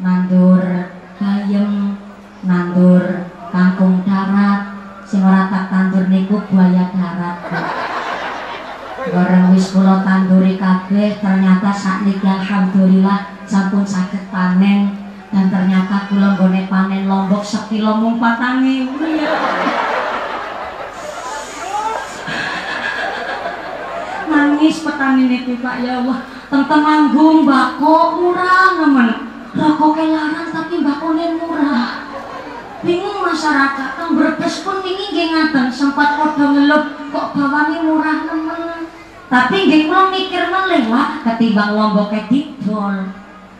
nandur 0.00 0.62
bayem, 1.20 1.96
nandur 2.44 3.02
kangkung 3.52 4.04
darat, 4.04 4.60
sing 5.04 5.20
ora 5.24 5.48
tak 5.52 5.68
tandur 5.68 6.08
niku 6.08 6.40
buaya 6.48 6.92
darat. 6.92 7.36
Bareng 9.06 9.54
wis 9.54 9.70
kula 9.70 10.02
tanduri 10.02 10.58
kabeh 10.58 11.22
ternyata 11.22 11.70
sakniki 11.70 12.26
alhamdulillah 12.26 13.38
sampun 13.46 13.86
saged 13.86 14.26
panen. 14.34 14.98
Dan 15.30 15.50
ternyata 15.50 16.10
kula 16.10 16.34
nggone 16.34 16.66
panen 16.70 17.06
lombok 17.06 17.42
sekilo 17.42 17.98
mung 17.98 18.18
4000 18.18 19.85
nangis 24.36 24.84
petani 24.84 25.24
ini 25.32 25.56
Pak. 25.56 25.76
Ya 25.80 26.04
Allah 26.04 26.20
tentang 26.52 26.82
manggung 26.84 27.48
bako 27.48 28.20
murah 28.20 28.76
nemen 28.76 29.08
rokok 29.56 29.90
kelaran 29.96 30.46
tapi 30.52 30.84
bakone 30.84 31.40
murah. 31.40 32.04
Bingung 32.84 33.24
masyarakat 33.24 33.88
kan 33.96 34.08
berbes 34.12 34.60
pun 34.60 34.84
ini 34.84 35.32
ngaten 35.32 35.72
sempat 35.72 36.20
podo 36.20 36.52
ngelup 36.52 36.84
kok 37.08 37.32
bawangnya 37.32 37.80
murah 37.82 38.18
nemen 38.28 38.76
tapi 39.26 39.66
nggih 39.66 39.90
kula 39.90 40.14
mikir 40.14 40.46
meleh 40.46 40.86
lah 40.86 41.18
ketimbang 41.26 41.74
lomboknya 41.74 42.30
didol 42.30 43.10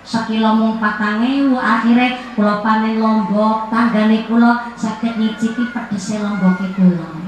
sekilo 0.06 0.54
mung 0.54 0.78
patang 0.78 1.18
ewu 1.26 1.58
akhirnya 1.58 2.22
kula 2.38 2.62
panen 2.62 3.02
lombok 3.02 3.66
tanggane 3.66 4.30
kula 4.30 4.70
sakit 4.78 5.18
nyicipi 5.18 5.74
pedese 5.74 6.22
lombok 6.22 6.62
kula 6.78 7.25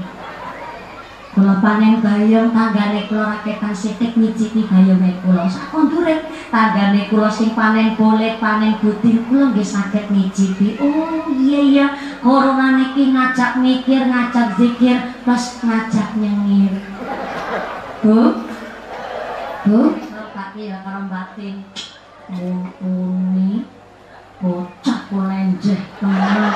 kula 1.39 1.63
panen 1.63 2.03
bayam 2.03 2.51
tanggane 2.51 3.07
kula 3.07 3.39
raketan 3.39 3.71
sitik 3.71 4.11
nyicipi 4.19 4.67
bayame 4.67 5.23
kula. 5.23 5.47
Sak 5.47 5.71
kondure 5.71 6.27
tanggane 6.51 7.07
kula 7.07 7.31
sing 7.31 7.55
panen 7.55 7.95
boleh 7.95 8.35
panen 8.43 8.75
butir 8.83 9.23
kula 9.31 9.55
nggih 9.55 9.63
sakit 9.63 10.11
nyicipi 10.11 10.75
oh 10.83 11.31
iya 11.31 11.59
iya. 11.63 11.85
Corona 12.19 12.75
niki 12.75 13.15
ngajak 13.15 13.63
mikir 13.63 14.11
ngajak 14.11 14.59
zikir 14.59 14.99
plus 15.23 15.63
ngajak 15.63 16.19
nyengir. 16.19 16.75
Bu? 18.03 18.43
Bu? 19.63 19.95
Kaki 20.35 20.71
ya 20.71 20.83
karo 20.83 21.07
batin 21.07 21.63
mumpuni. 22.27 23.63
Bocah 24.43 24.99
kulenjeh 25.07 25.81
teman. 25.99 26.53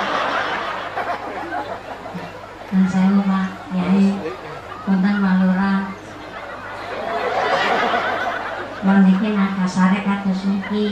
Dan 2.71 2.83
saya 2.89 3.11
lupa 3.11 3.42
Nakasare 9.73 10.05
kados 10.05 10.41
niki 10.53 10.85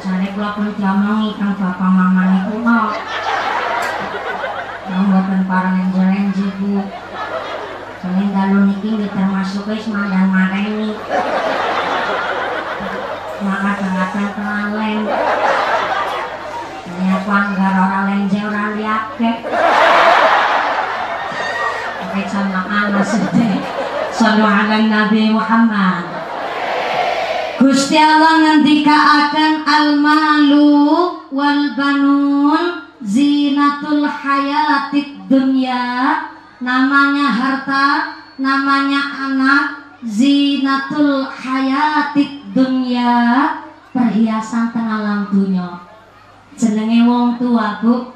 Sare 0.00 0.26
kula 0.32 0.56
pun 0.56 0.72
diomongi 0.72 1.36
kang 1.36 1.52
bapak 1.52 1.84
mama 1.84 2.22
niku 2.32 2.64
no 2.64 2.88
Yang 4.88 5.04
boten 5.12 5.40
parang 5.44 5.84
enje-enje 5.84 6.48
bu 6.56 6.80
Soalnya 8.00 8.24
dalu 8.32 8.72
niki 8.72 8.88
nggih 8.96 9.12
termasuk 9.12 9.68
wis 9.68 9.84
mandan 9.92 10.32
mareni. 10.32 10.96
Maka 13.44 13.72
kadang 13.84 14.32
kelalen. 14.32 15.00
Ini 16.88 17.04
aku 17.20 17.28
anggar 17.28 17.74
orang 17.84 18.04
lenje 18.08 18.40
orang 18.40 18.80
liake. 18.80 19.32
Pakai 22.00 22.24
sama 22.32 22.60
anak 22.64 23.04
sedih. 23.04 23.59
Sallu 24.20 24.44
ala 24.44 24.84
Nabi 24.84 25.32
Muhammad. 25.32 26.04
Gusti 27.56 27.96
Allah 27.96 28.36
ngendika 28.36 28.92
akan 28.92 29.64
al-malu 29.64 30.76
wal 31.32 31.72
banun 31.72 32.84
zinatul 33.00 34.04
hayatid 34.04 35.24
dunya 35.24 36.20
namanya 36.60 37.32
harta, 37.32 37.88
namanya 38.36 39.00
anak, 39.32 39.64
zinatul 40.04 41.24
hayatik 41.24 42.44
dunia, 42.52 43.56
perhiasan 43.96 44.68
tengah 44.68 45.00
alam 45.00 45.32
dunia. 45.32 45.80
Jenenge 46.60 47.08
wong 47.08 47.40
tua 47.40 47.80
bu, 47.80 48.12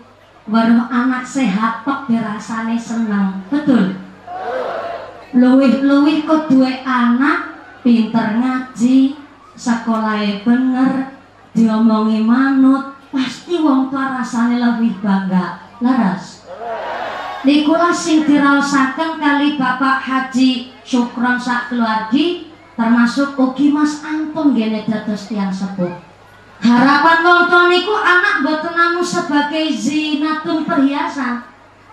baru 0.52 0.84
anak 0.84 1.24
sehat 1.24 1.80
kok 1.80 2.04
dirasane 2.12 2.76
seneng, 2.76 3.40
betul? 3.48 4.03
Luwih-luwih 5.34 6.22
kok 6.22 6.46
dua 6.46 6.70
anak, 6.86 7.58
pinter 7.82 8.38
ngaji, 8.38 9.18
sekolahnya 9.58 10.46
bener, 10.46 11.10
diomongi 11.50 12.22
manut, 12.22 12.94
pasti 13.10 13.58
wong 13.58 13.90
tua 13.90 14.22
rasanya 14.22 14.78
lebih 14.78 14.94
bangga. 15.02 15.58
Laras. 15.82 16.46
Nikulah 17.44 17.92
sing 17.92 18.24
diraosaken 18.24 19.20
kali 19.20 19.60
Bapak 19.60 20.00
Haji 20.00 20.72
Syukron 20.80 21.36
sak 21.36 21.68
keluargi 21.68 22.48
termasuk 22.72 23.36
ugi 23.36 23.68
Mas 23.68 24.00
Anton 24.00 24.56
gene 24.56 24.86
dados 24.88 25.28
tiang 25.28 25.52
sepuh. 25.52 25.92
Harapan 26.64 27.18
wong 27.20 27.68
niku 27.68 27.92
anak 28.00 28.40
boten 28.40 28.72
namung 28.72 29.04
sebagai 29.04 29.68
zinatun 29.76 30.64
perhiasan, 30.64 31.44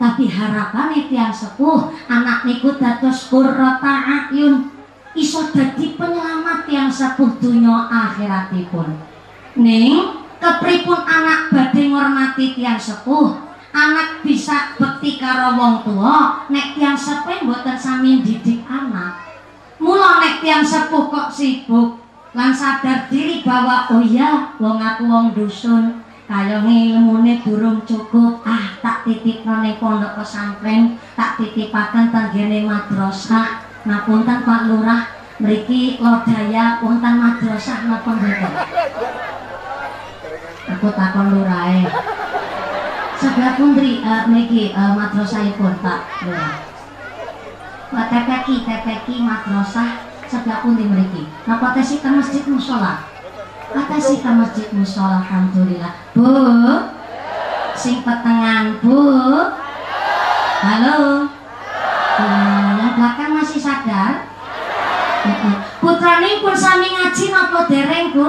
tapi 0.02 0.26
harapan 0.26 0.98
tiang 1.06 1.30
sepuh. 1.30 1.94
Anak 2.10 2.50
niku 2.50 2.74
dados 2.82 3.30
qurrata 3.30 4.02
ayun 4.34 4.74
iso 5.14 5.54
dadi 5.54 5.94
penyelamat 5.94 6.66
tiang 6.66 6.90
sepuh 6.90 7.38
dunia 7.38 7.86
akhiratipun. 7.86 8.98
Ning 9.62 10.26
kepripun 10.42 11.06
anak 11.06 11.54
badhe 11.54 11.94
ngormati 11.94 12.58
tiang 12.58 12.82
sepuh. 12.82 13.54
Anak 13.72 14.20
bisa 14.26 14.76
bekti 14.76 15.16
karo 15.16 15.56
wong 15.56 15.86
tua 15.86 16.50
nek 16.50 16.76
tiang 16.76 16.98
sepuh 16.98 17.46
mboten 17.46 17.78
sami 17.78 18.26
didik 18.26 18.66
anak. 18.66 19.22
Mula 19.78 20.18
nek 20.18 20.42
tiang 20.42 20.66
sepuh 20.66 21.14
kok 21.14 21.30
sibuk 21.30 22.02
lan 22.32 22.52
sadar 22.56 23.12
diri 23.12 23.44
bahwa 23.44 23.92
oh 23.92 24.00
iya 24.00 24.56
wong 24.56 24.80
aku 24.80 25.04
wong 25.04 25.36
dusun 25.36 26.00
kaya 26.32 26.64
ngilmune 26.64 27.44
durung 27.44 27.84
cukup 27.84 28.40
ah 28.48 28.80
tak 28.80 29.04
titip 29.04 29.44
ning 29.44 29.76
pondok 29.84 30.16
pesantren 30.16 30.96
tak 31.12 31.36
titipaken 31.36 32.08
tenggene 32.08 32.64
madrasah 32.64 33.68
ngapunten 33.84 34.40
Pak 34.48 34.72
Lurah 34.72 35.12
mriki 35.44 36.00
lodaya 36.00 36.80
wonten 36.80 37.20
madrasah 37.20 37.84
napa 37.84 38.16
mboten 38.16 38.54
aku 40.72 40.88
takon 40.96 41.28
lurahe 41.36 41.84
sebelah 43.20 43.54
pundri 43.60 44.00
uh, 44.00 44.24
mriki 44.32 44.72
uh, 44.72 44.96
madrasahipun 44.96 45.84
Pak 45.84 46.00
Lurah. 46.24 46.64
Pak 47.92 48.08
TPK 48.08 48.48
TPK 48.64 49.08
madrasah 49.20 50.08
sebelah 50.32 50.64
pundi 50.64 50.88
mriki. 50.88 51.28
Napa 51.44 51.76
tesi 51.76 52.00
ke 52.00 52.08
masjid 52.08 52.48
musala? 52.48 53.11
Atesi 53.72 54.20
ke 54.20 54.32
masjid 54.32 54.68
musala 54.76 55.24
alhamdulillah. 55.24 55.94
Bu. 56.12 56.28
Sing 57.76 58.04
petengan, 58.04 58.76
Bu. 58.84 59.00
Halo. 60.62 61.00
Yang 62.78 62.94
belakang 63.00 63.32
masih 63.40 63.62
sadar? 63.64 64.28
Putrani 65.80 66.44
pun 66.44 66.56
sami 66.58 66.92
ngaji 66.92 67.26
napa 67.32 67.60
dereng, 67.72 68.12
Bu? 68.12 68.28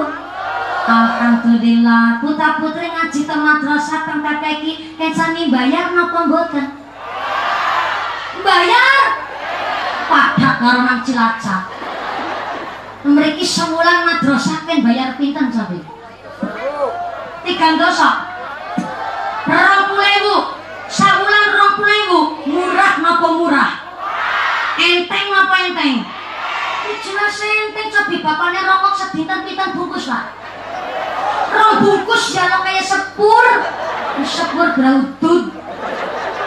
Alhamdulillah 0.83 2.19
putra 2.19 2.59
putri 2.59 2.91
ngaji 2.91 3.23
ke 3.23 3.35
madrasah 3.39 4.03
teng 4.03 4.19
PPK 4.19 4.63
kencani 4.99 5.47
bayar 5.47 5.95
napa 5.95 6.27
mboten 6.27 6.67
bayar 8.43 9.03
pada 10.11 10.49
karo 10.59 10.79
nang 10.83 10.99
Cilacap 11.07 11.82
mriki 13.03 13.43
sebulan 13.43 14.07
madrasah 14.07 14.63
kan 14.63 14.79
bayar 14.79 15.19
dosa. 17.75 18.09
Rong 19.43 19.99
ewu. 19.99 20.35
Sebulan 20.87 21.45
rong 21.51 21.83
ewu. 21.83 22.19
Murah 22.47 22.93
napa 23.03 23.27
murah? 23.35 23.71
Enteng 24.79 25.27
napa 25.29 25.55
enteng? 25.67 26.07
Jelas 27.03 27.39
enteng 27.43 27.87
sapi 27.91 28.23
bapaknya 28.23 28.63
rokok 28.63 28.95
sedinten 28.95 29.43
pinten 29.43 29.75
bungkus 29.75 30.07
pak? 30.07 30.31
Rong 31.51 31.75
bungkus 31.83 32.23
lo 32.39 32.57
kayak 32.63 32.87
sepur. 32.87 33.45
Sepur 34.23 34.67
graudut. 34.79 35.51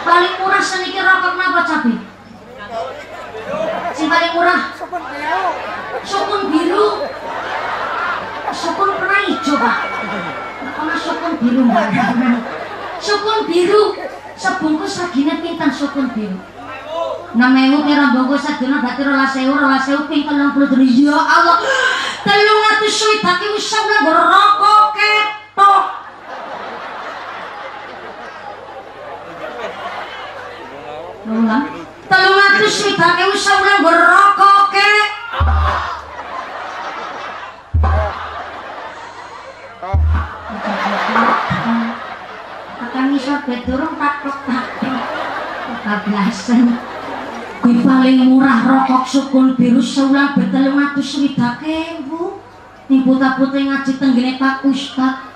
Paling 0.01 0.33
murah 0.41 0.63
sedikit 0.65 1.05
rokok 1.05 1.33
napa 1.37 1.61
cabai 1.61 2.17
si 3.95 4.03
paling 4.05 4.33
murah? 4.35 4.61
Sopon 6.03 6.41
biru? 6.51 6.87
Sopon 8.53 8.89
pernah 8.97 9.21
hijau 9.27 9.55
pak? 9.59 9.77
Karena 10.77 10.95
sopon 10.95 11.33
biru 11.41 11.61
mbak? 11.67 11.87
Sopon 13.01 13.39
biru? 13.49 13.83
Sebungkus 14.37 15.01
regine 15.01 15.41
pinten 15.41 15.71
sopon 15.73 16.07
biru? 16.13 16.37
Enam 17.35 17.53
ewu 17.53 17.83
kira 17.83 18.15
bongko 18.15 18.39
sadina 18.39 18.79
berarti 18.79 19.03
rolas 19.03 19.35
ewu 19.35 19.53
rolas 19.53 19.85
ewu 19.91 20.07
ping 20.07 20.23
telung 20.23 20.55
puluh 20.55 20.71
ya 20.79 21.11
Allah 21.11 21.59
telung 22.23 22.61
atus 22.71 22.93
suwi 22.97 23.19
baki 23.19 23.51
usah 23.51 23.83
ulang 23.83 24.46
sukun 49.07 49.55
biru 49.55 49.79
seulang 49.79 50.35
betelung 50.35 50.75
atus 50.83 51.15
swidak 51.15 51.63
ewu 51.63 52.43
Ning 52.87 53.03
puta-puta 53.03 53.59
ngaji 53.59 53.99
tenggene 53.99 54.39
Pak 54.39 54.63
Ustad 54.63 55.27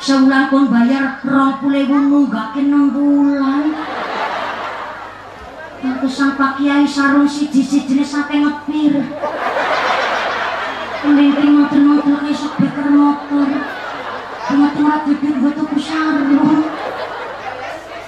Seulang 0.00 0.48
pun 0.48 0.72
bayar 0.72 1.20
rong 1.20 1.60
pulewu 1.60 1.92
nunggake 1.92 2.64
enam 2.64 2.88
bulan. 2.88 3.68
Pantesan 5.76 6.40
Pak 6.40 6.56
Kiai 6.56 6.88
sarung 6.88 7.28
siji-sijine 7.28 8.00
sampai 8.00 8.40
ngepir 8.40 8.96
Mending 11.04 11.52
motor-motor 11.52 12.16
kayak 12.16 12.32
sok 12.32 12.54
beker 12.64 12.88
motor. 12.88 13.48
Tengah-tengah 14.48 14.98
bibir 15.04 15.34
gue 15.36 15.52
tuh 15.52 15.80
sarung. 15.80 16.64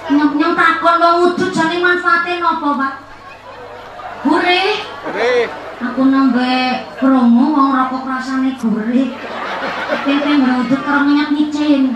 Nyok-nyok 0.03 0.53
takon 0.57 0.97
wong 0.97 1.15
udut 1.29 1.49
jane 1.53 1.77
manfaatnya 1.77 2.41
nopo, 2.41 2.69
Pak? 2.73 2.93
Gurih. 4.25 4.92
Aku 5.83 6.07
nambah 6.07 6.95
promo 6.95 7.43
wong 7.51 7.69
rokok 7.75 8.07
rasane 8.07 8.55
gurih. 8.55 9.11
Pengen 10.07 10.47
ngerudut 10.47 10.79
karo 10.79 11.03
minyak 11.03 11.35
micin. 11.35 11.91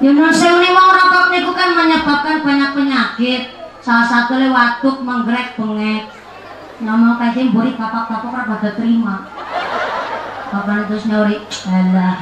Ya 0.00 0.10
sewu 0.32 0.64
wong 0.64 0.88
rokok 0.96 1.24
niku 1.28 1.52
kan 1.52 1.76
menyebabkan 1.76 2.40
banyak 2.40 2.70
penyakit. 2.72 3.42
Salah 3.84 4.08
satu 4.08 4.40
le 4.40 4.48
watuk 4.48 5.04
menggrek 5.04 5.60
bengek. 5.60 6.08
Nama 6.80 7.20
kayak 7.20 7.52
mburi 7.52 7.76
bapak-bapak 7.76 8.32
ora 8.32 8.48
pada 8.48 8.70
terima. 8.72 9.28
Bapak 10.48 10.88
terus 10.88 11.04
nyori, 11.04 11.36
alah. 11.68 12.16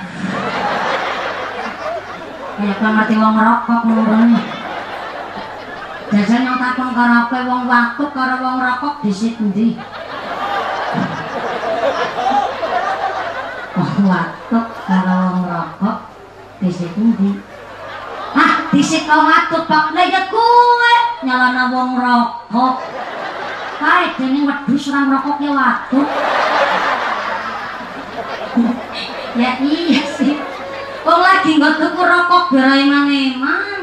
Kayak 2.59 2.83
mati 2.83 3.15
wong 3.15 3.35
rokok 3.39 3.81
ngono. 3.87 4.62
Jajan 6.13 6.45
yang 6.45 6.61
takon 6.61 6.93
karo 6.93 7.25
apa 7.25 7.49
wong 7.49 7.65
watuk 7.65 8.13
karo 8.13 8.37
wong 8.45 8.61
rokok 8.61 9.01
disit 9.01 9.33
endi? 9.41 9.81
Wong 13.73 14.05
watuk 14.05 14.67
karo 14.85 15.15
wong 15.25 15.41
rokok 15.49 15.97
disit 16.61 16.93
endi? 17.01 17.41
Hah, 18.37 18.69
disit 18.69 19.09
wong 19.09 19.25
watuk 19.25 19.65
Pak. 19.65 19.97
Lah 19.97 20.05
ya 20.05 20.29
kowe 20.29 20.95
nyalana 21.25 21.73
wong 21.73 21.97
rokok. 21.97 22.85
Kae 23.81 24.13
dene 24.21 24.45
wedhus 24.45 24.93
ora 24.93 25.09
rokok 25.17 25.37
ya 25.41 25.51
watuk. 25.57 26.09
ya 29.41 29.51
iya 29.65 30.03
sih. 30.13 30.37
Wong 31.09 31.21
lagi 31.25 31.57
nggak 31.57 31.81
tuku 31.81 32.03
rokok 32.05 32.53
biar 32.53 32.85
eman-eman. 32.85 33.82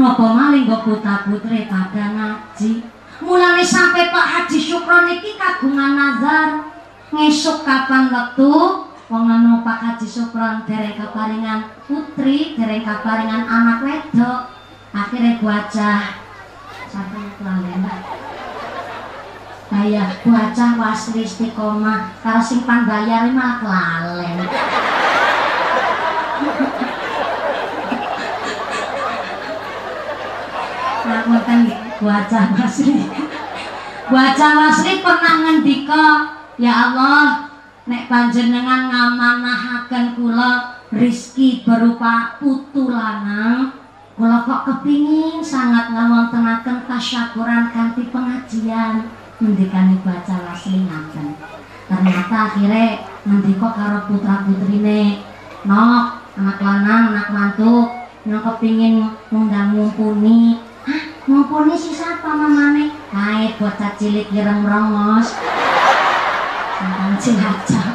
Nopo 0.00 0.32
maling 0.32 0.64
nggo 0.64 0.80
putra 0.80 1.28
putri 1.28 1.68
pada 1.68 2.16
ngaji. 2.16 2.80
Mulane 3.20 3.60
sampai 3.60 4.08
Pak 4.08 4.26
Haji 4.32 4.56
Syukron 4.56 5.12
iki 5.12 5.36
kagungan 5.36 5.92
nazar. 5.92 6.72
Ngesuk 7.12 7.68
kapan 7.68 8.08
wektu 8.08 8.88
wong 9.12 9.24
anu 9.28 9.60
Pak 9.60 9.76
Haji 9.76 10.08
Syukron 10.08 10.64
dereng 10.64 10.96
kaparingan 10.96 11.68
putri, 11.84 12.56
dereng 12.56 12.80
kaparingan 12.80 13.44
anak 13.44 13.84
wedok. 13.84 14.48
Akhirnya 14.96 15.36
bocah 15.36 16.16
sampai 16.88 17.36
kelalen. 17.36 17.84
Ayah 19.68 20.10
bocah 20.24 20.70
wasri 20.80 21.28
istiqomah 21.28 22.16
karo 22.24 22.40
simpan 22.40 22.88
bayar 22.88 23.28
malah 23.36 23.60
kelalen. 23.60 24.48
Ngapunten 31.10 31.60
wajah 31.98 32.46
Masri 32.54 32.94
wajah 34.14 34.50
Masri 34.54 34.92
pernah 35.02 35.34
ngendika 35.42 36.06
ya 36.54 36.70
Allah 36.70 37.50
nek 37.90 38.06
panjenengan 38.06 38.86
ngamanahaken 38.86 40.14
kula 40.14 40.78
rizki 40.94 41.66
berupa 41.66 42.38
putu 42.38 42.90
lanang. 42.90 43.74
Kula 44.14 44.44
kok 44.44 44.68
kepingin 44.68 45.40
sangat 45.40 45.96
ngawontenaken 45.96 46.84
tasyakuran 46.84 47.72
kanthi 47.72 48.12
pengajian. 48.12 49.08
Ngendikane 49.40 49.96
baca 50.04 50.36
Masri 50.44 50.84
ngaten. 50.84 51.34
Ternyata 51.88 52.36
akhirnya 52.52 53.02
ngendika 53.26 53.68
karo 53.74 53.98
putra 54.06 54.46
putrine 54.46 55.24
nok 55.66 56.04
anak 56.38 56.58
lanang 56.62 57.02
anak 57.12 57.28
mantu 57.32 57.88
yang 58.28 58.44
kepingin 58.44 59.10
ngundang 59.32 59.74
mumpuni 59.74 60.60
mumpuni 61.30 61.78
si 61.78 61.94
siapa 61.94 62.26
mamane? 62.26 62.90
Hai 63.14 63.54
bocah 63.54 63.94
cilik 63.94 64.34
ireng 64.34 64.66
rongos. 64.66 65.38
Tentang 66.74 67.14
cilacap. 67.22 67.94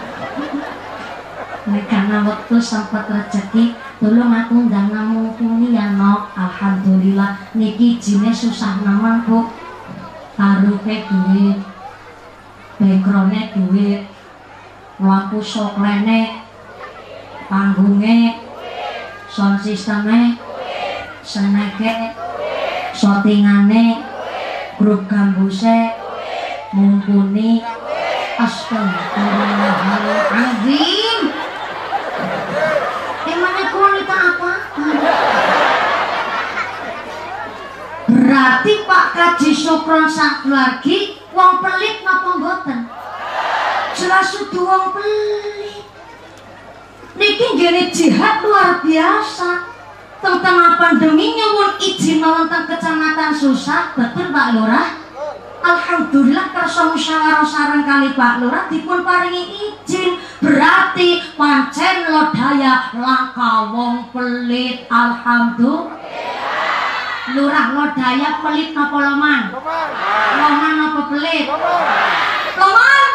Karena 1.65 2.23
waktu 2.23 2.55
sempat 2.63 3.11
rezeki 3.11 3.75
tolong 3.99 4.31
aku 4.31 4.63
undang 4.63 4.87
mumpuni 5.11 5.75
ya 5.75 5.91
nok. 5.99 6.31
Alhamdulillah 6.31 7.51
niki 7.59 7.99
jine 7.99 8.31
susah 8.31 8.79
naman 8.87 9.27
bu. 9.27 9.51
Taruhe 10.39 10.95
duit 11.03 11.59
backgroundnya 12.75 13.55
duit 13.55 14.03
lampu 14.99 15.39
soklene 15.39 16.43
panggungnya 17.47 18.35
sound 19.31 19.63
systemnya 19.63 20.35
seneke 21.23 22.24
shootingane 22.95 23.99
grup 24.79 25.11
gambuse 25.11 25.91
mumpuni. 26.71 27.59
Astagfirullahaladzim 28.35 31.31
emangnya 33.23 33.71
wanita 33.71 34.35
apa? 34.35 34.51
Berarti 38.11 38.83
Pak 38.83 39.05
Kaji 39.15 39.55
Sukron 39.55 40.11
sak 40.11 40.43
lagi 40.51 41.15
wong 41.31 41.63
pelit 41.63 42.03
napa 42.03 42.35
mboten? 42.35 42.91
Jelas 43.95 44.35
sudu 44.35 44.67
wong 44.67 44.91
pelit. 44.91 45.87
Niki 47.15 47.55
gini 47.55 47.87
jihad 47.95 48.43
luar 48.43 48.83
biasa 48.83 49.74
tengah 50.41 50.73
pandemi 50.81 51.37
nyuwun 51.37 51.77
izin 51.77 52.25
wonten 52.25 52.65
kecamatan 52.65 53.29
susah 53.29 53.93
betul 53.93 54.33
Pak 54.33 54.57
Lurah. 54.57 54.87
Alhamdulillah 55.65 56.53
kersa 56.53 56.93
musyawarah 56.93 57.41
sarang 57.45 57.85
kali 57.85 58.13
Pak 58.13 58.41
Lurah 58.41 58.65
dipun 58.69 59.05
paringi 59.05 59.73
izin. 59.85 60.17
Berarti 60.41 61.21
pancen 61.37 62.09
lodaya 62.09 62.89
langka 62.97 63.69
wong 63.69 64.09
pelit. 64.09 64.89
Alhamdulillah. 64.89 65.93
Lurah 67.33 67.67
lodaya 67.73 68.29
pelit 68.41 68.73
napa 68.73 68.97
loman? 68.97 69.41
Loman. 69.53 70.73
Napa 70.77 71.01
pelit? 71.09 71.45
Loman. 72.57 73.09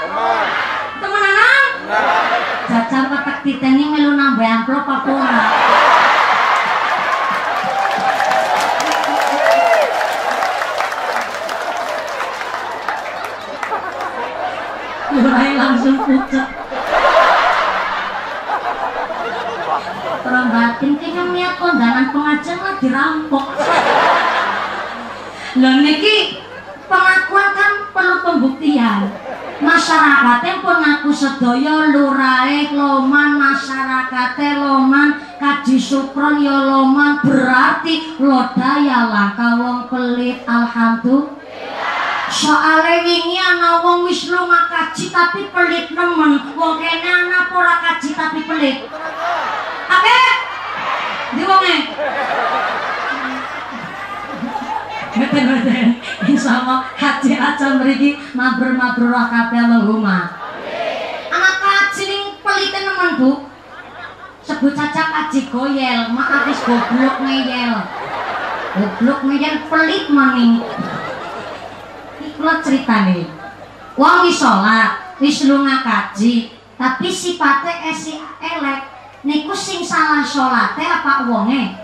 Temenanan? 1.01 1.64
Jajar 2.70 3.05
petek 3.11 3.38
titeni 3.42 3.90
melu 3.90 4.14
nambah 4.14 4.46
amplop 4.46 4.87
apa 4.87 5.11
ora 5.11 5.42
mulai 15.11 15.51
langsung 15.59 15.96
pucet 16.07 16.49
terang 20.31 20.49
batin 20.55 20.94
kayaknya 20.94 21.25
niat 21.35 21.55
kondangan 21.59 22.07
pengajian 22.14 22.59
lah 22.62 22.75
dirampok. 22.79 23.46
Lah 25.59 25.75
niki 25.83 26.38
pengakuan 26.87 27.49
kan 27.51 27.73
perlu 27.90 28.16
pembuktian. 28.23 29.11
Masyarakatnya 29.61 30.64
pun 30.64 30.77
ngaku 30.81 31.11
sedaya 31.12 31.92
lurai 31.92 32.73
loman 32.73 33.37
masyarakatnya 33.37 34.57
loman 34.57 35.20
kaji 35.37 35.77
sukron 35.77 36.40
ya 36.40 36.64
loman 36.64 37.20
berarti 37.20 38.16
lodaya 38.16 39.11
langka 39.11 39.61
wong 39.61 39.85
pelit 39.92 40.40
alhamdulillah 40.49 41.39
soale 42.31 43.03
wingi 43.03 43.35
ana 43.35 43.83
wong 43.83 44.07
wis 44.07 44.31
lunga 44.31 44.71
kaji 44.71 45.11
tapi 45.11 45.51
pelit 45.51 45.90
nemen 45.90 46.38
wong 46.55 46.79
kene 46.79 47.11
ana 47.11 47.51
ora 47.51 47.83
kaji 47.83 48.14
tapi 48.14 48.47
pelit 48.47 48.87
Oke? 49.90 50.19
Di 51.35 51.43
wonge? 51.43 51.77
Betul 55.11 55.43
betul. 55.51 55.87
Insya 56.31 56.53
Allah 56.62 56.79
haji 56.95 57.33
aja 57.35 57.66
meriki 57.75 58.14
mabrur 58.38 58.79
mabrur 58.79 59.11
kabeh 59.11 59.59
Allahumma. 59.66 60.38
Anak 61.35 61.55
kaji 61.59 62.03
ning 62.07 62.25
pelit 62.38 62.71
nemen 62.71 63.11
Bu. 63.19 63.31
Sebut 64.47 64.73
saja 64.79 65.03
kaji 65.11 65.51
goyel, 65.51 66.14
mak 66.14 66.31
habis 66.31 66.62
goblok 66.62 67.19
ngeyel. 67.27 67.75
Goblok 68.79 69.21
ngeyel 69.27 69.66
pelit 69.66 70.07
maning. 70.07 70.62
Kula 72.40 72.64
critane. 72.64 73.29
Wong 74.00 74.24
wis 74.24 74.40
salat, 74.40 75.20
wis 75.20 75.44
lunga 75.44 75.85
kaji, 75.85 76.48
tapi 76.81 77.12
sifatnya 77.12 77.92
esi 77.92 78.16
elek. 78.40 78.81
Niku 79.29 79.53
sing 79.53 79.85
salah 79.85 80.24
salate 80.24 80.81
apa 80.81 81.29
wonge? 81.29 81.76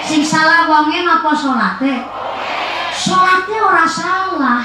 Sing 0.00 0.24
salah 0.24 0.72
wonge 0.72 1.04
napa 1.04 1.36
salate? 1.36 2.00
Salate 2.96 3.56
ora 3.60 3.84
salah. 3.84 4.64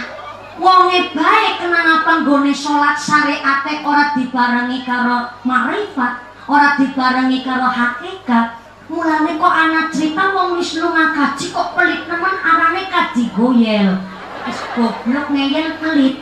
Wonge 0.56 1.12
bae 1.12 1.60
kenapa 1.60 2.24
nggone 2.24 2.56
salat 2.56 2.96
syariate 2.96 3.84
ora 3.84 4.16
dibarengi 4.16 4.88
karo 4.88 5.36
makrifat, 5.44 6.48
ora 6.48 6.80
dibarengi 6.80 7.44
karo 7.44 7.68
hakikat. 7.68 8.56
Mulane 8.88 9.36
kok 9.36 9.52
ana 9.52 9.92
cerita 9.92 10.32
wong 10.32 10.64
wis 10.64 10.80
lunga 10.80 11.12
kaji 11.12 11.52
kok 11.52 11.76
pelit 11.76 12.08
nemen 12.08 12.36
arane 12.40 12.88
kaji 12.88 13.28
goyel. 13.36 14.00
Wis 14.44 14.60
goblok 14.76 15.28
ngeyel 15.32 15.80
pelit. 15.80 16.16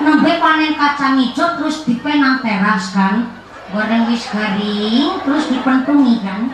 Nembe 0.00 0.32
panen 0.40 0.80
kacang 0.80 1.20
hijau 1.20 1.60
terus 1.60 1.84
dipenang 1.84 2.40
teras 2.40 2.96
kan 2.96 3.36
goreng 3.68 4.08
wis 4.08 4.32
garing 4.32 5.20
terus 5.22 5.52
dipentungi 5.52 6.24
kan 6.24 6.48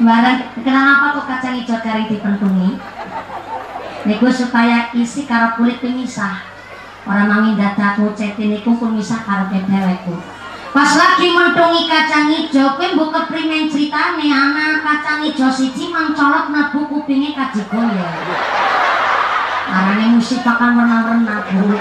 barang 0.00 0.38
kenapa 0.62 1.06
kok 1.18 1.26
kacang 1.26 1.54
hijau 1.58 1.82
garing 1.82 2.06
dipentungi? 2.06 2.78
Niku 4.06 4.30
supaya 4.30 4.94
isi 4.94 5.26
karo 5.26 5.58
kulit 5.58 5.82
pemisah 5.82 6.40
orang 7.04 7.28
mami 7.28 7.50
dadaku 7.58 8.14
ceti 8.14 8.46
niku 8.48 8.78
pun 8.78 8.94
misah 8.94 9.20
karo 9.26 9.50
kedeweku 9.50 10.39
pas 10.70 10.90
lagi 10.94 11.26
mentungi 11.34 11.90
kacang 11.90 12.30
hijau 12.30 12.78
pun 12.78 12.90
buka 12.94 13.26
primen 13.26 13.66
ceritane 13.66 14.30
anak 14.30 14.86
kacang 14.86 15.26
hijau 15.26 15.50
siji 15.50 15.90
mangcolok 15.90 16.54
nabu 16.54 16.86
kupingnya 16.86 17.34
kaji 17.34 17.62
goya 17.66 18.10
arane 19.70 20.06
musik 20.14 20.46
akan 20.46 20.78
warna-warna 20.78 21.36
bu 21.50 21.74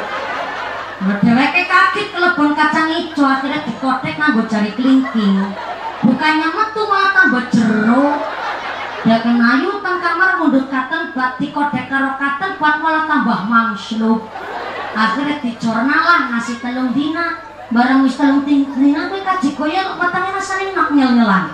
Dheweke 0.99 1.63
kaget 1.63 2.11
kelebon 2.11 2.51
kacang 2.59 2.91
ijo 2.91 3.23
akhirnya 3.23 3.63
dikotek 3.63 4.19
nganggo 4.19 4.43
jari 4.51 4.75
kelingking. 4.75 5.47
Bukannya 6.03 6.51
metu 6.51 6.81
malah 6.91 7.15
tambah 7.15 7.47
jero. 7.55 8.19
Dia 9.07 9.23
kenayu 9.23 9.79
teng 9.79 10.03
kamar 10.03 10.43
mundut 10.43 10.67
katen 10.67 11.15
bat 11.15 11.39
dikodek 11.39 11.87
karo 11.87 12.19
katen 12.19 12.59
bat 12.59 12.83
malah 12.83 13.07
tambah 13.07 13.47
mangsluk. 13.47 14.27
Akhirnya 14.91 15.39
dicorna 15.39 15.97
lah 16.03 16.19
ngasih 16.35 16.59
telung 16.59 16.91
dina. 16.91 17.47
Barang 17.69 18.01
wis 18.01 18.17
telung 18.17 18.41
dina 18.45 19.09
kuwi 19.13 19.21
kaji 19.21 19.49
koyo 19.53 19.93
wetenge 20.01 20.29
rasane 20.33 20.73
enak 20.73 20.89
nyel-nyelan. 20.89 21.45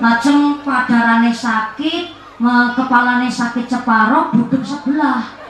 Lajeng 0.00 0.64
padarane 0.64 1.28
sakit, 1.28 2.16
kepalane 2.72 3.28
sakit 3.28 3.68
separuh, 3.68 4.32
buduk 4.32 4.64
sebelah. 4.64 5.40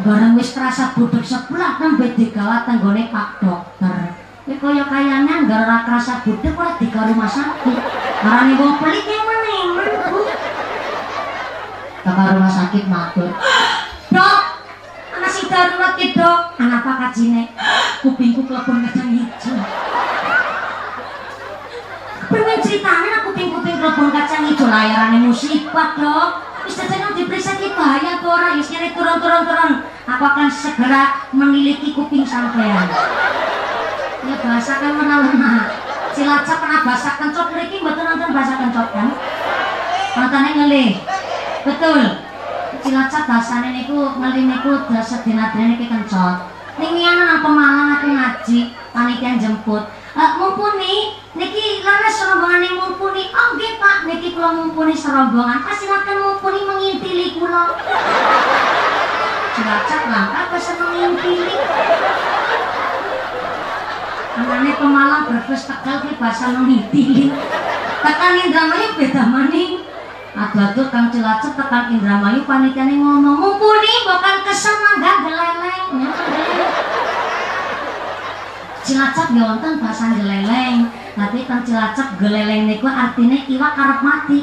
bareng 0.00 0.34
wis 0.34 0.56
kerasa 0.56 0.96
budek 0.96 1.20
sebelah 1.20 1.76
nembe 1.76 2.16
digawa 2.16 2.64
tenggone 2.64 3.12
Pak 3.12 3.44
Dokter. 3.44 4.16
Kowe 4.42 4.58
kaya 4.58 4.84
kayane 4.90 5.30
anggere 5.30 5.62
ora 5.68 5.86
kerasa 5.86 6.24
budek 6.26 6.56
ora 6.58 6.74
digawa 6.80 7.12
rumah 7.12 7.30
sakit. 7.30 7.78
Marane 8.24 8.52
wong 8.58 8.74
pelit 8.82 9.06
yang 9.06 9.24
mana 9.28 9.52
Bu. 10.10 10.20
Ke 12.02 12.10
rumah 12.10 12.52
sakit 12.52 12.84
matur. 12.90 13.30
Dok, 14.10 14.40
anak 15.22 15.30
si 15.30 15.46
darurat 15.46 15.94
ki, 15.94 16.18
Dok. 16.18 16.58
Anak 16.58 16.82
apa 16.82 16.92
kajine? 17.06 17.54
Kupingku 18.02 18.42
klepon 18.42 18.82
kacang 18.82 19.14
hijau. 19.14 19.54
Pengen 22.26 22.58
ceritanya 22.58 23.22
aku 23.22 23.30
kuping-kuping 23.30 23.78
klepon 23.78 24.10
kacang 24.10 24.42
hijau 24.50 24.66
layarane 24.66 25.22
musibah, 25.22 25.94
Dok. 25.94 26.30
Wis 26.66 26.74
jajan 26.74 27.14
diperiksa 27.14 27.54
ki 27.62 27.70
bahaya 27.78 28.18
tuh 28.18 28.34
orang 28.34 28.58
wis 28.58 28.66
nyari 28.74 28.90
turun-turun-turun. 28.98 29.86
Aku 30.10 30.22
akan 30.26 30.50
segera 30.50 31.30
memiliki 31.30 31.94
kuping 31.94 32.26
sampean. 32.26 32.90
Ya 34.26 34.34
bahasa 34.42 34.82
kan 34.82 34.92
mana-mana. 34.98 35.70
Cilacap 36.10 36.58
pernah 36.66 36.82
bahasa 36.82 37.14
kencot 37.18 37.46
mriki 37.54 37.78
mboten 37.78 38.04
nonton 38.10 38.30
bahasa 38.34 38.58
kencot 38.58 38.88
kan? 38.90 39.08
Nontonnya 40.18 40.50
ngelih. 40.58 40.90
Betul. 41.62 42.02
Cilacap 42.82 43.30
bahasane 43.30 43.70
niku 43.70 44.18
ngelih 44.18 44.50
niku 44.50 44.90
dasa 44.90 45.22
dinadene 45.22 45.78
niki 45.78 45.86
kencot. 45.86 46.50
Ning 46.82 46.98
nang 46.98 47.38
Pemalang 47.38 47.94
aku 47.94 48.10
ngaji, 48.10 48.74
panitia 48.90 49.38
jemput. 49.38 49.86
Uh, 50.12 50.30
mumpuni 50.36 51.14
niki 51.38 51.80
laras 51.86 52.18
rombongan 52.26 52.66
yang 52.66 52.76
mumpuni. 52.82 53.30
Oh 53.30 53.54
Pak 53.54 53.96
niki 54.10 54.34
kula 54.34 54.50
mumpuni 54.50 54.98
serombongan. 54.98 55.62
Ah 55.62 55.74
silakan 55.78 56.18
mumpuni 56.26 56.60
mengintili 56.66 57.38
kula. 57.38 57.78
Cilacap 59.54 60.02
langka 60.10 60.58
seneng 60.58 60.90
mengintili. 60.90 61.54
Anane 64.32 64.72
Pemalang 64.74 65.22
Brebes 65.30 65.70
Tegal 65.70 66.02
ki 66.02 66.18
bahasa 66.18 66.50
mengintili. 66.50 67.30
Tekan 68.02 68.42
Indramayu 68.42 68.88
beda 68.98 69.22
maning 69.30 69.91
Aduh 70.32 70.88
kang 70.88 71.12
Cilacap 71.12 71.60
tekan 71.60 71.92
Indramayu 71.92 72.48
panitiane 72.48 72.96
ngomong 72.96 73.36
mumpuni 73.36 73.92
bukan 74.00 74.36
kesel 74.48 74.80
mangga 74.80 75.28
geleleng 75.28 76.08
Cilacap 78.80 79.28
ya 79.36 79.42
wonten 79.44 79.76
bahasa 79.76 80.16
geleleng, 80.16 80.88
tapi 81.12 81.44
kan 81.44 81.60
Cilacap 81.68 82.16
geleleng 82.16 82.64
niku 82.64 82.88
artinya 82.88 83.44
iwak 83.44 83.72
karep 83.76 84.00
mati. 84.00 84.40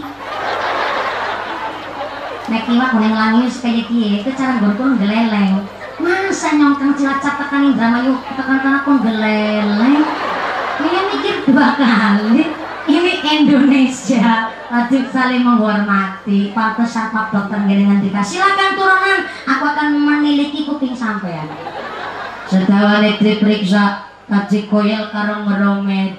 Nek 2.53 2.63
iwak 2.69 2.89
kuning 2.93 3.15
langi 3.17 3.49
kaya 3.49 3.83
kiye, 3.89 4.21
itu 4.21 4.29
cara 4.37 4.61
nggon 4.61 4.93
geleleng. 5.01 5.65
Masa 5.97 6.53
nyongkang 6.53 6.93
Cilacap 6.93 7.41
tekan 7.41 7.73
Indramayu 7.73 8.13
tekan 8.37 8.61
tanah 8.61 8.81
pun 8.85 9.01
geleleng. 9.01 10.05
Ini 10.79 10.99
mikir 11.17 11.35
dua 11.49 11.73
kali. 11.75 12.45
Ini 12.85 13.11
Indonesia 13.25 14.58
wajib 14.69 15.09
saling 15.09 15.41
menghormati. 15.41 16.53
Pantes 16.53 16.93
Pak 16.93 17.33
Dokter 17.33 17.59
Gerengan 17.65 17.99
Dika. 17.99 18.21
Silakan 18.21 18.77
turunan, 18.77 19.19
aku 19.49 19.63
akan 19.65 19.87
meniliki 19.97 20.69
kuping 20.69 20.93
sampean. 20.93 21.49
Sedawane 22.49 23.21
diperiksa 23.21 24.09
Kaji 24.29 24.69
koyel 24.69 25.09
karo 25.13 25.45
ngeromet 25.45 26.17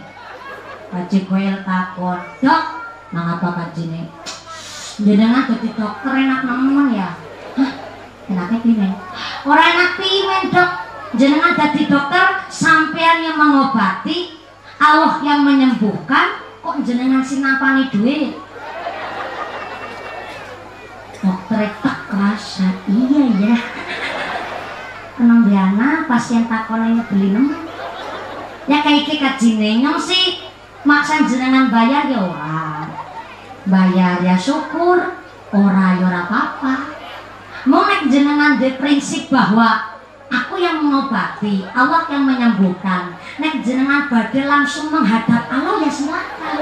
Kaji 0.91 1.19
koyel 1.27 1.63
takut 1.67 2.23
Dok, 2.39 2.63
mengapa 3.11 3.55
kaji 3.55 3.91
ini? 3.91 4.03
Jenengan 5.03 5.51
jadi 5.51 5.75
dokter 5.75 6.13
enak 6.15 6.47
nemen 6.47 6.95
ya? 6.95 7.19
Hah? 7.59 7.71
Enaknya 8.31 8.59
pimen? 8.63 8.93
Orang 9.43 9.69
enak 9.75 9.93
pimen 9.99 10.43
dok 10.55 10.71
Jenengan 11.19 11.55
jadi 11.59 11.83
dokter 11.91 12.27
Sampean 12.47 13.27
yang 13.27 13.35
mengobati 13.35 14.39
Allah 14.79 15.19
yang 15.27 15.43
menyembuhkan 15.43 16.40
Kok 16.61 16.77
jenengan 16.85 17.25
sih 17.25 17.41
nampani 17.41 17.89
duit? 17.89 18.37
Dokter 21.21 21.69
tak 21.85 21.99
kerasa 22.09 22.69
Iya 22.89 23.23
ya 23.37 23.57
Kenang 25.17 25.45
biana 25.45 26.09
pasien 26.09 26.49
takon 26.49 26.85
ini 26.85 27.05
beli 27.09 27.29
nemen 27.37 27.61
ya 28.71 28.79
kayak 28.87 29.03
iki 29.03 29.19
kajine 29.19 29.83
nyong 29.83 29.99
sih. 29.99 30.47
Maksan 30.81 31.29
jenengan 31.29 31.69
bayar 31.69 32.09
ya 32.09 32.25
ora 32.25 32.89
bayar 33.69 34.23
ya 34.25 34.39
syukur. 34.39 35.19
Ora 35.51 35.87
ya 35.99 36.07
ora 36.07 36.21
apa-apa. 36.25 36.75
Mau 37.69 37.85
nek 37.85 38.09
jenengan 38.09 38.57
de 38.57 38.81
prinsip 38.81 39.29
bahwa 39.29 39.99
aku 40.31 40.57
yang 40.57 40.81
mengobati 40.81 41.67
Allah 41.75 42.07
yang 42.09 42.25
menyembuhkan 42.25 43.19
nek 43.41 43.65
jenengan 43.65 44.07
badai 44.13 44.45
langsung 44.45 44.93
menghadap 44.93 45.49
Allah 45.49 45.81
ya 45.81 45.91
silakan 45.91 46.57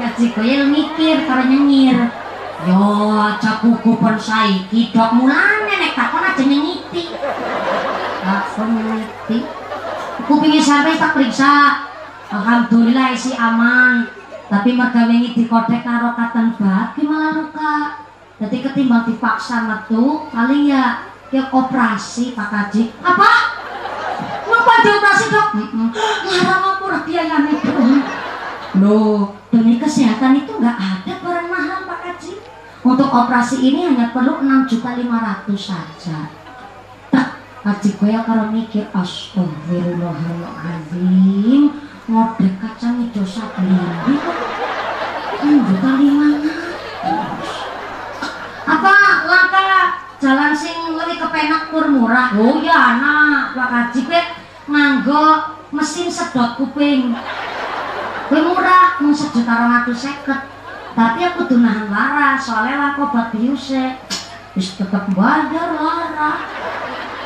kaji 0.00 0.26
koyel 0.32 0.64
mikir 0.72 1.28
karo 1.28 1.44
nyengir. 1.44 2.08
Yo 2.64 2.76
cakuku 3.40 3.92
pun 4.00 4.16
saiki 4.16 4.92
dok. 4.92 5.16
Mulane 5.16 5.74
nek 5.80 5.92
takon 5.96 6.24
aja 6.24 6.44
nyengiti. 6.44 7.12
Langsung 8.24 8.70
ngerti 8.80 9.38
kupingnya 10.24 10.60
sampai 10.60 10.96
tak 10.96 11.12
periksa. 11.16 11.84
Alhamdulillah 12.32 13.12
isi 13.12 13.36
aman. 13.36 14.08
Tapi 14.48 14.76
mereka 14.76 15.08
wingi 15.08 15.36
dikodek 15.36 15.84
karo 15.84 16.16
katen 16.16 16.58
bat 16.58 16.92
gimana 16.98 17.38
luka 17.38 18.02
jadi 18.40 18.56
ketimbang 18.64 19.04
dipaksa 19.04 19.68
metu 19.68 20.26
paling 20.32 20.64
ya 20.64 21.09
ya 21.30 21.46
operasi 21.54 22.34
Pak 22.34 22.50
Kaji 22.50 22.90
apa? 23.06 23.30
Ngapa 24.50 24.82
operasi 24.82 25.30
dok? 25.30 25.54
Ngarang 26.26 26.74
apa 26.74 27.06
biaya 27.06 27.46
itu? 27.46 27.70
Loh, 28.82 29.38
demi 29.50 29.74
kesehatan 29.78 30.36
itu 30.42 30.52
nggak 30.58 30.78
ada 30.78 31.12
barang 31.22 31.48
mahal 31.50 31.86
Pak 31.86 31.98
Kaji 32.02 32.34
untuk 32.82 33.06
operasi 33.06 33.62
ini 33.62 33.86
hanya 33.86 34.10
perlu 34.10 34.42
6 34.42 34.66
juta 34.66 34.98
500 34.98 35.54
saja. 35.54 36.34
Tak 37.14 37.38
Kaji 37.62 37.90
gue 37.94 38.18
kalau 38.26 38.50
mikir 38.50 38.90
astagfirullahaladzim 38.90 41.62
ngodek 42.10 42.58
kacang 42.58 43.06
hijau 43.06 43.22
sablindi 43.22 44.18
enam 45.40 45.62
juta 45.62 45.90
lima 45.94 46.42
apa? 48.66 48.90
langkah 48.90 48.99
jalan 50.20 50.52
sing 50.52 50.76
lebih 50.92 51.16
kepenak 51.16 51.72
tur 51.72 51.88
murah. 51.88 52.36
Oh 52.36 52.60
ya 52.60 52.76
anak 52.96 53.56
pak 53.56 53.68
kaji 53.72 54.00
pe 54.04 54.20
nganggo 54.68 55.56
mesin 55.72 56.12
sedot 56.12 56.60
kuping. 56.60 57.16
Gue 58.28 58.40
murah. 58.44 59.00
Mau 59.00 59.16
sejuta 59.16 59.48
orang 59.48 59.88
seket. 59.96 60.40
Tapi 60.92 61.20
aku 61.24 61.48
tuh 61.48 61.64
nahan 61.64 61.88
lara 61.88 62.36
soalnya 62.36 62.92
aku 62.92 63.08
obat 63.08 63.32
bius 63.32 63.72
wis 64.52 64.76
tetep 64.76 65.04
bayar 65.16 65.68
lara. 65.72 66.32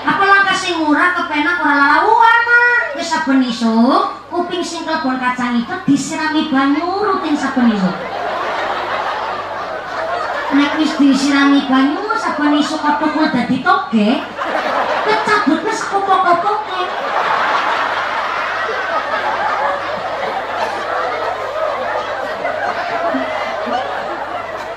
Apa 0.06 0.22
langkah 0.22 0.54
sing 0.54 0.78
murah 0.78 1.18
kepenak 1.18 1.58
ora 1.66 1.74
lara 1.74 1.98
wana 2.06 2.62
wis 2.94 3.10
saben 3.10 3.42
isuk 3.42 4.22
kuping 4.30 4.62
sing 4.62 4.86
klebon 4.86 5.18
kacang 5.18 5.58
itu 5.58 5.74
disirami 5.88 6.46
banyu 6.46 6.86
rutin 6.86 7.34
saben 7.34 7.74
isuk 7.74 7.96
nek 10.54 10.78
wis 10.78 10.92
disirami 11.02 11.66
banyu 11.66 12.03
saben 12.24 12.56
isuk 12.56 12.80
kotok 12.80 13.28
dadi 13.36 13.60
toge 13.60 14.24
kecabut 15.04 15.60
wis 15.60 15.80
kopok-kopoke 15.92 16.80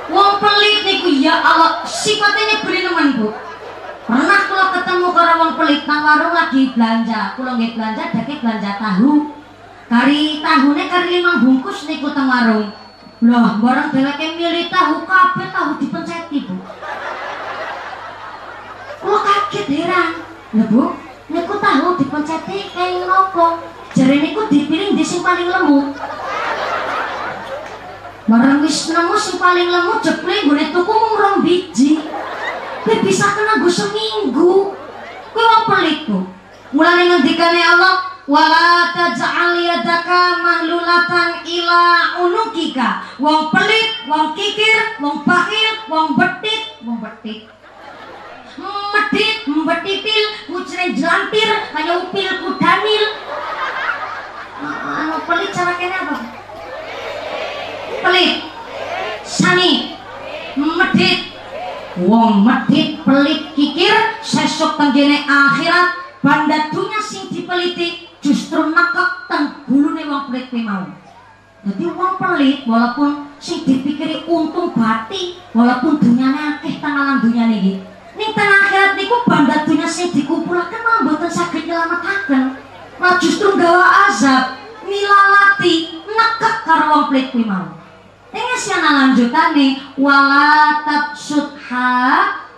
Wong 0.07 0.33
pelit 0.43 0.77
niku 0.83 1.09
ya 1.23 1.39
Allah 1.39 1.83
sifatnya 1.83 2.63
beli 2.63 2.79
nemen 2.83 3.19
bu. 3.19 3.27
Pernah 4.07 4.39
kalau 4.47 4.67
ketemu 4.71 5.07
karo 5.11 5.33
wong 5.35 5.51
pelit 5.59 5.83
nang 5.83 6.03
warung 6.03 6.31
lagi 6.31 6.71
belanja 6.71 7.35
kalau 7.35 7.59
nggak 7.59 7.75
belanja 7.75 8.03
dake 8.11 8.33
belanja 8.43 8.71
tahu. 8.79 9.35
Kari 9.87 10.43
tahune 10.43 10.83
kari 10.87 11.07
lima 11.19 11.43
bungkus 11.43 11.87
niku 11.87 12.11
teng 12.11 12.27
warung. 12.27 12.71
Loh 13.23 13.59
barang 13.59 13.91
dheweke 13.95 14.35
milih 14.35 14.67
tahu 14.67 15.07
kabeh 15.07 15.47
tahu 15.51 15.71
dipenceti 15.79 16.43
bu 16.43 16.55
kalau 18.97 19.19
kaget 19.21 19.65
heran 19.69 20.09
lho 20.55 20.63
bu 20.69 20.83
niku 21.27 21.55
tahu 21.59 21.87
dipenceti 21.99 22.71
kayak 22.71 23.05
nopo 23.05 23.61
jari 23.93 24.17
niku 24.23 24.47
dipilih 24.47 24.95
di 24.95 25.03
sing 25.03 25.21
paling 25.25 25.49
lemu 25.49 25.93
barang 28.27 28.59
wis 28.63 28.91
nemu 28.91 29.15
sing 29.15 29.37
paling 29.39 29.67
lemu 29.69 29.93
jeple 30.03 30.35
gue 30.47 30.63
tuku 30.71 30.93
mung 30.93 31.15
rong 31.15 31.37
biji 31.43 32.01
Kowe 32.87 33.03
bisa 33.03 33.35
kena 33.35 33.59
gue 33.59 33.67
seminggu. 33.67 34.71
Kowe 35.35 35.43
wong 35.43 35.63
pelit 35.67 36.07
ku. 36.07 36.23
Mulane 36.71 37.03
ngendikane 37.11 37.59
Allah, 37.59 38.15
wala 38.23 38.95
taj'al 38.95 39.59
yadaka 39.59 40.39
mahlulatan 40.39 41.43
ila 41.43 41.83
unukika. 42.23 43.03
Wong 43.19 43.51
pelit, 43.51 44.07
wong 44.07 44.31
kikir, 44.39 45.03
wong 45.03 45.27
bakhil, 45.27 45.83
wong 45.91 46.15
betit, 46.15 46.79
wong 46.79 47.03
betit. 47.03 47.56
Medit, 48.57 49.37
mbetitil, 49.45 50.25
kucre 50.49 50.83
jelantir, 50.97 51.51
kaya 51.71 51.93
upil 52.01 52.31
kudanil. 52.41 53.05
Anu 54.97 55.17
pelit 55.29 55.51
cara 55.53 55.73
kene 55.77 55.97
apa? 56.01 56.15
Pelit. 58.01 58.35
Sani. 59.21 59.71
Medit, 60.57 61.37
wong 61.97 62.45
medit 62.45 63.01
pelit 63.01 63.57
kikir 63.57 64.21
sesuk 64.21 64.77
tenggene 64.77 65.25
akhirat 65.25 65.97
bandatunya 66.21 67.01
sing 67.01 67.25
dipeliti 67.33 68.05
justru 68.21 68.69
nekek 68.69 69.25
teng 69.25 69.65
bulune 69.65 70.05
wong 70.05 70.29
pelit 70.29 70.45
kuwi 70.53 70.61
mau 70.61 70.85
jadi 71.65 71.85
wong 71.89 72.13
pelit 72.21 72.61
walaupun 72.69 73.33
sing 73.41 73.65
dipikiri 73.65 74.29
untung 74.29 74.77
bati 74.77 75.41
walaupun 75.57 75.97
dunyane 75.97 76.61
akeh 76.61 76.77
tangalan 76.77 77.17
dunyane 77.17 77.55
iki 77.57 77.73
ning 78.17 78.33
teng 78.33 78.49
akhirat 78.49 78.97
niku 78.97 79.21
bandatunya 79.29 79.85
sing 79.85 80.09
dikumpulaken 80.09 80.81
malah 80.81 81.01
mboten 81.05 81.29
saged 81.29 81.69
nyelametaken 81.69 82.57
malah 82.97 83.17
justru 83.21 83.53
gawa 83.53 84.09
azab 84.09 84.57
nilalati 84.81 86.01
nekek 86.09 86.55
karo 86.65 86.85
wong 86.89 87.03
pelit 87.13 87.29
kuwi 87.29 87.45
mau. 87.45 87.77
Ini 88.33 88.55
siana 88.57 88.89
lanjutan 89.05 89.53
nih 89.53 89.77
wala 90.01 90.81
tabsudha 90.81 91.93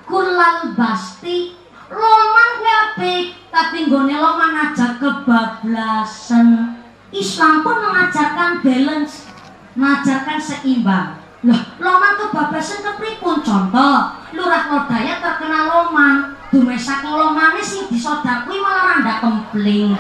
kulal 0.08 0.74
basti. 0.80 1.60
Loman 1.90 2.52
apik 2.64 3.36
tapi 3.50 3.90
nggone 3.90 4.16
loman 4.16 4.72
aja 4.72 4.96
kebablasan. 5.02 6.80
Islam 7.10 7.66
pun 7.66 7.78
mengajarkan 7.82 8.62
balance 8.62 9.26
mengajarkan 9.74 10.38
seimbang 10.38 11.19
loh 11.40 11.62
loman 11.80 12.20
kebablasan 12.20 12.84
kepripun 12.84 13.40
contoh 13.40 14.12
lurah 14.36 14.64
lodaya 14.68 15.24
terkena 15.24 15.72
loman 15.72 16.36
dumesake 16.52 17.08
lomane 17.08 17.64
sing 17.64 17.88
disodakui 17.88 18.60
malah 18.60 19.00
randa 19.00 19.14
kempling 19.24 19.96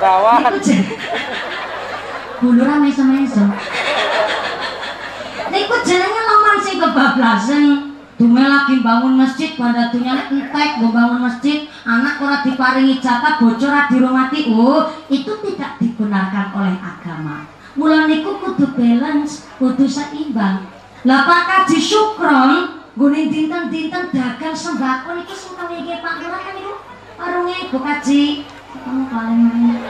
Perawan. 0.00 0.48
Bulu 2.40 2.64
rame 2.64 2.88
semeso. 2.88 3.44
Niku 5.52 5.76
jenenge 5.84 6.22
loman 6.24 6.56
sing 6.64 6.80
kebablasan. 6.80 7.89
Dume 8.20 8.44
lagi 8.44 8.84
bangun 8.84 9.16
masjid 9.16 9.56
pada 9.56 9.88
dunia 9.88 10.28
entek 10.28 10.76
mau 10.76 10.92
bangun 10.92 11.24
masjid. 11.24 11.64
Anak 11.88 12.20
ora 12.20 12.44
diparingi 12.44 13.00
jatah 13.00 13.40
bocor 13.40 13.72
dirumati. 13.88 14.44
Oh 14.52 14.92
itu 15.08 15.40
tidak 15.40 15.80
dibenarkan 15.80 16.52
oleh 16.52 16.76
agama. 16.76 17.48
Mulan 17.80 18.12
niku 18.12 18.36
kudu 18.36 18.76
balance 18.76 19.48
kudu 19.56 19.88
seimbang. 19.88 20.68
Lah 21.08 21.24
pak 21.24 21.42
kaji 21.48 21.80
syukron 21.80 22.84
guning 22.92 23.32
dinten-dinten 23.32 24.12
dagang 24.12 24.52
sembako 24.52 25.16
niki 25.16 25.32
sing 25.32 25.56
kawege 25.56 26.04
Pak. 26.04 26.20
Lurah 26.20 26.44
kan 26.44 26.52
niku 26.60 26.76
warunge 27.16 27.56
Ibu 27.72 27.78
Kaji. 27.80 28.24
Kamu 28.84 29.02
paling 29.08 29.80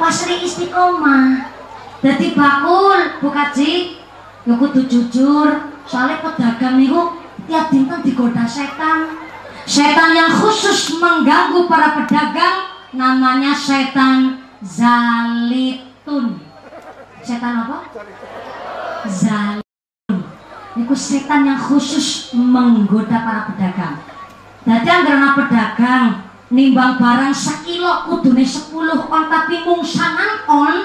pasri 0.00 0.40
istiqomah. 0.40 1.52
Jadi 2.00 2.32
bakul 2.32 3.20
Bu 3.20 3.28
Kaji. 3.28 4.00
Ya 4.48 4.56
kudu 4.56 4.88
jujur. 4.88 5.76
Soalnya 5.84 6.24
pedagang 6.24 6.80
niku 6.80 7.25
tiap 7.46 7.70
dinten 7.70 8.02
digoda 8.02 8.44
setan. 8.44 9.26
Setan 9.66 10.14
yang 10.14 10.30
khusus 10.30 10.94
mengganggu 11.02 11.66
para 11.66 11.98
pedagang 11.98 12.70
namanya 12.94 13.50
setan 13.54 14.46
zalitun. 14.62 16.38
Setan 17.22 17.66
apa? 17.66 17.78
zalitun. 19.10 20.18
Itu 20.76 20.94
setan 20.94 21.50
yang 21.50 21.58
khusus 21.58 22.30
menggoda 22.34 23.26
para 23.26 23.42
pedagang. 23.50 23.96
Jadi 24.66 24.86
karena 24.86 25.34
pedagang 25.34 26.06
nimbang 26.50 26.98
barang 26.98 27.34
sekilo 27.34 28.06
kudune 28.06 28.46
10 28.46 28.70
on 29.10 29.24
tapi 29.26 29.66
mung 29.66 29.82
sangan 29.82 30.46
on 30.46 30.76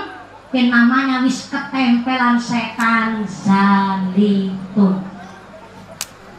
ke 0.50 0.70
namanya 0.74 1.22
wis 1.22 1.54
ketempelan 1.54 2.38
setan 2.42 3.22
zalitun 3.30 5.11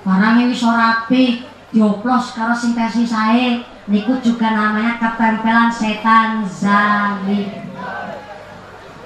barangnya 0.02 0.50
wis 0.50 0.62
ora 0.66 1.06
apik 1.06 1.46
dioplos 1.70 2.34
karo 2.34 2.52
sing 2.52 2.74
tesi 2.74 3.06
sae 3.06 3.62
niku 3.86 4.18
juga 4.18 4.50
namanya 4.50 4.98
ketempelan 4.98 5.70
setan 5.70 6.42
zalim 6.46 7.48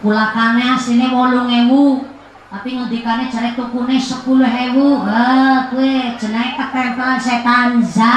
kulakane 0.01 0.65
asline 0.65 1.09
8000 1.13 2.17
tapi 2.47 2.69
ngendikane 2.73 3.25
jare 3.29 3.51
tukune 3.53 3.97
10000 4.01 4.25
eh 4.25 4.69
kowe 5.69 5.93
jenenge 6.17 6.51
ketempelan 6.57 7.19
setan 7.21 7.69
za 7.85 8.17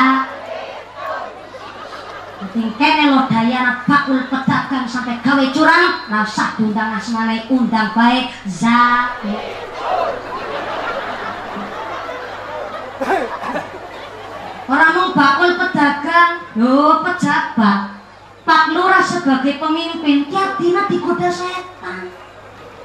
Tingkene 2.49 3.11
lo 3.13 3.27
daya 3.29 3.83
bakul 3.83 4.25
pedagang 4.25 4.87
sampai 4.87 5.21
gawe 5.21 5.45
curang 5.53 6.07
rasa 6.07 6.55
undang 6.57 6.97
asmane 6.97 7.45
undang 7.51 7.91
baik 7.93 8.31
za 8.47 9.11
orang 14.69 14.91
mau 14.95 15.09
bakul 15.15 15.51
pedagang. 15.55 16.31
Yo 16.57 17.03
pejabat. 17.05 17.79
Pak 18.43 18.63
Lurah 18.73 19.05
sebagai 19.05 19.61
pemimpin 19.61 20.25
tiap 20.25 20.57
dina 20.57 20.89
digoda 20.89 21.29
setan. 21.29 22.09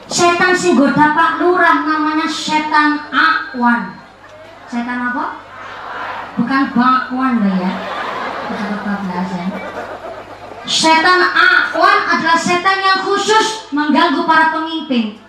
Setan 0.04 0.52
sing 0.52 0.76
goda 0.76 1.16
Pak 1.16 1.40
Lurah 1.40 1.88
namanya 1.88 2.28
setan 2.28 3.08
Akwan. 3.08 3.96
Setan 4.68 5.08
apa? 5.08 5.44
bukan 6.34 6.62
bakwan 6.74 7.46
loh 7.46 7.54
ya. 7.62 7.72
Kebablasan 8.44 9.48
setan 10.64 11.20
Akwan 11.32 11.98
adalah 12.08 12.38
setan 12.38 12.78
yang 12.80 13.00
khusus 13.04 13.68
mengganggu 13.72 14.24
para 14.24 14.52
pemimpin. 14.52 15.20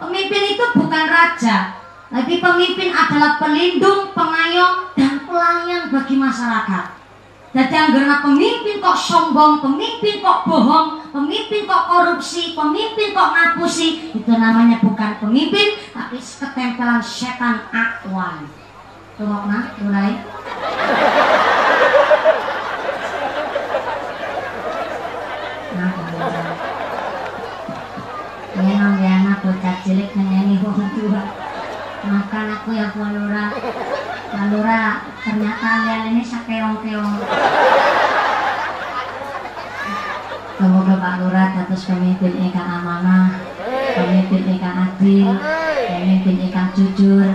Pemimpin 0.00 0.42
itu 0.56 0.64
bukan 0.74 1.04
raja 1.06 1.79
tapi 2.10 2.42
pemimpin 2.42 2.90
adalah 2.90 3.38
pelindung, 3.38 4.10
pengayom, 4.10 4.90
dan 4.98 5.22
pelayan 5.22 5.94
bagi 5.94 6.18
masyarakat. 6.18 6.98
Jadi 7.50 7.74
karena 7.94 8.22
pemimpin 8.22 8.78
kok 8.78 8.98
sombong, 8.98 9.62
pemimpin 9.62 10.22
kok 10.22 10.46
bohong, 10.46 11.06
pemimpin 11.10 11.66
kok 11.66 11.86
korupsi, 11.86 12.54
pemimpin 12.54 13.10
kok 13.10 13.30
ngapusi, 13.34 14.14
itu 14.14 14.32
namanya 14.34 14.82
bukan 14.82 15.18
pemimpin, 15.22 15.78
tapi 15.94 16.18
ketempelan 16.18 17.02
setan 17.02 17.66
akwan. 17.70 18.46
Tunggu 19.18 19.50
nah, 19.50 19.70
mulai. 19.82 20.14
Nah, 25.74 25.90
nang 28.78 28.94
anak 28.98 29.38
bocah 29.42 29.76
cilik 29.82 30.10
nyanyi 30.14 30.58
wong 30.62 30.78
tua 30.94 31.49
makan 32.10 32.44
aku 32.58 32.68
ya 32.74 32.90
Bu 32.90 33.06
Lura 33.06 33.54
Lura 34.50 34.82
ternyata 35.22 35.54
kalian 35.62 36.02
ini 36.10 36.22
sakeong-keong. 36.26 37.14
Semoga 40.60 40.94
Pak 40.98 41.14
Lura 41.22 41.44
terus 41.54 41.82
pemimpin 41.86 42.34
ikan 42.50 42.66
amanah 42.82 43.50
pemimpin 43.94 44.42
ikan 44.58 44.76
adil 44.90 45.28
pemimpin 45.88 46.36
ikan 46.50 46.68
jujur 46.76 47.26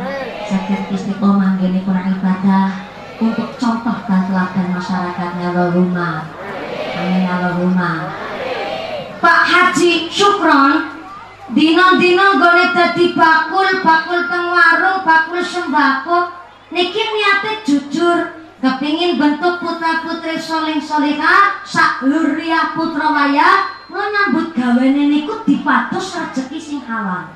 sakit 0.45 0.93
istiqomah 0.93 1.57
gini 1.57 1.82
kurang 1.84 2.15
ibadah 2.15 2.69
untuk 3.17 3.55
contoh 3.55 3.97
dan 4.05 4.21
teladan 4.28 4.67
masyarakatnya 4.76 5.47
Allahumma 5.55 6.30
amin 6.95 7.26
Allahumma 7.26 7.91
Pak 9.19 9.41
Haji 9.47 10.11
Syukron 10.11 10.94
Dino-dino 11.45 12.41
gone 12.41 12.73
dadi 12.73 13.13
bakul, 13.13 13.85
bakul 13.85 14.25
teng 14.25 14.49
warung, 14.49 15.05
bakul 15.05 15.45
sembako. 15.45 16.33
Niki 16.73 16.97
niate 17.05 17.61
jujur, 17.61 18.33
kepingin 18.57 19.21
bentuk 19.21 19.61
putra 19.61 20.01
putri 20.01 20.41
soling 20.41 20.81
solihah, 20.81 21.61
sak 21.61 22.01
luria 22.01 22.73
putra 22.73 23.13
waya, 23.13 23.69
nyambut 23.93 24.57
gawene 24.57 25.05
niku 25.05 25.45
dipatus 25.45 26.17
rezeki 26.17 26.57
sing 26.57 26.81
halal. 26.81 27.29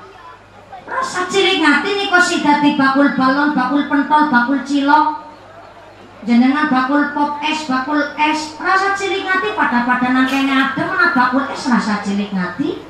Rasa 0.90 1.30
cilik 1.30 1.62
ngati 1.62 1.90
niku 2.02 2.18
si 2.18 2.42
dadi 2.42 2.74
bakul 2.74 3.14
balon, 3.14 3.54
bakul 3.54 3.86
pentol, 3.86 4.34
bakul 4.34 4.58
cilok. 4.66 5.30
Jenengan 6.26 6.66
bakul 6.66 7.14
pop 7.14 7.38
es, 7.46 7.70
bakul 7.70 8.02
es, 8.18 8.58
rasa 8.58 8.98
cilik 8.98 9.22
ngati 9.22 9.54
pada-pada 9.54 10.10
nangkene 10.18 10.50
adem, 10.50 10.90
bakul 11.14 11.46
es 11.46 11.62
rasa 11.70 12.02
cilik 12.02 12.34
ngati 12.34 12.89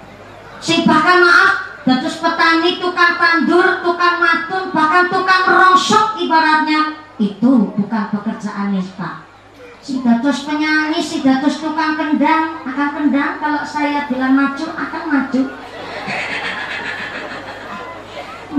sing 0.60 0.84
bahkan 0.84 1.24
maaf 1.24 1.52
dados 1.88 2.20
petani 2.20 2.78
tukang 2.78 3.16
tandur 3.16 3.80
tukang 3.84 4.16
matun 4.20 4.64
bahkan 4.76 5.08
tukang 5.08 5.44
rosok 5.48 6.20
ibaratnya 6.20 7.00
itu 7.20 7.72
bukan 7.76 8.04
pekerjaan 8.12 8.76
nista 8.76 9.30
si 9.90 10.06
dados 10.06 10.46
penyanyi 10.46 11.02
si 11.02 11.26
dados 11.26 11.58
tukang 11.58 11.98
kendang 11.98 12.62
akan 12.62 12.90
kendang 12.94 13.42
kalau 13.42 13.66
saya 13.66 14.06
bilang 14.06 14.38
maju 14.38 14.68
akan 14.70 15.04
maju. 15.10 15.42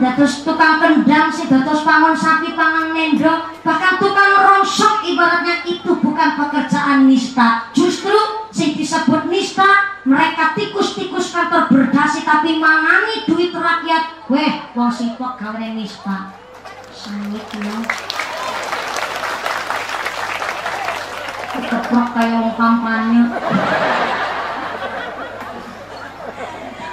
Dados 0.00 0.42
tukang 0.42 0.82
kendang 0.82 1.30
si 1.30 1.46
dados 1.46 1.86
pangon 1.86 2.18
sapi 2.18 2.56
pangan 2.58 2.96
nendro 2.96 3.46
bahkan 3.62 4.02
tukang 4.02 4.32
rosok 4.42 5.06
ibaratnya 5.06 5.62
itu 5.62 5.92
bukan 6.02 6.30
pekerjaan 6.34 7.06
nista 7.06 7.70
justru 7.78 8.16
si 8.50 8.74
disebut 8.74 9.30
nista 9.30 9.79
mereka 10.10 10.58
tikus-tikus 10.58 11.30
kantor 11.30 11.70
berdasi 11.70 12.26
tapi 12.26 12.58
mangani 12.58 13.22
duit 13.30 13.54
rakyat. 13.54 14.26
Weh 14.26 14.52
wong 14.74 14.90
sipok 14.90 15.38
gawe 15.38 15.66
nista 15.70 16.34
sangit 16.90 17.46
ya 17.54 17.76
keprok 21.70 22.08
kayak 22.10 22.38
wong 22.42 22.54
kampanye. 22.58 23.22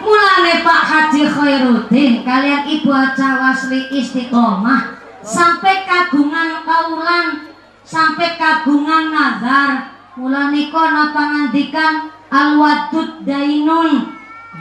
Mulane 0.08 0.54
Pak 0.64 0.82
Haji 0.88 1.24
Khairuddin 1.28 2.14
kalian 2.22 2.64
Ibu 2.70 2.90
Aja 2.94 3.30
Wasli 3.42 3.90
Istiqomah. 3.92 5.02
Sampai 5.26 5.84
kagungan 5.84 6.64
kaulan 6.64 7.52
sampai 7.82 8.40
kagungan 8.40 9.12
nazar. 9.12 9.98
Mulane 10.16 10.72
kono 10.72 11.12
pangandikan 11.12 12.17
al 12.28 12.60
wadud 12.60 13.24
dainun 13.24 14.12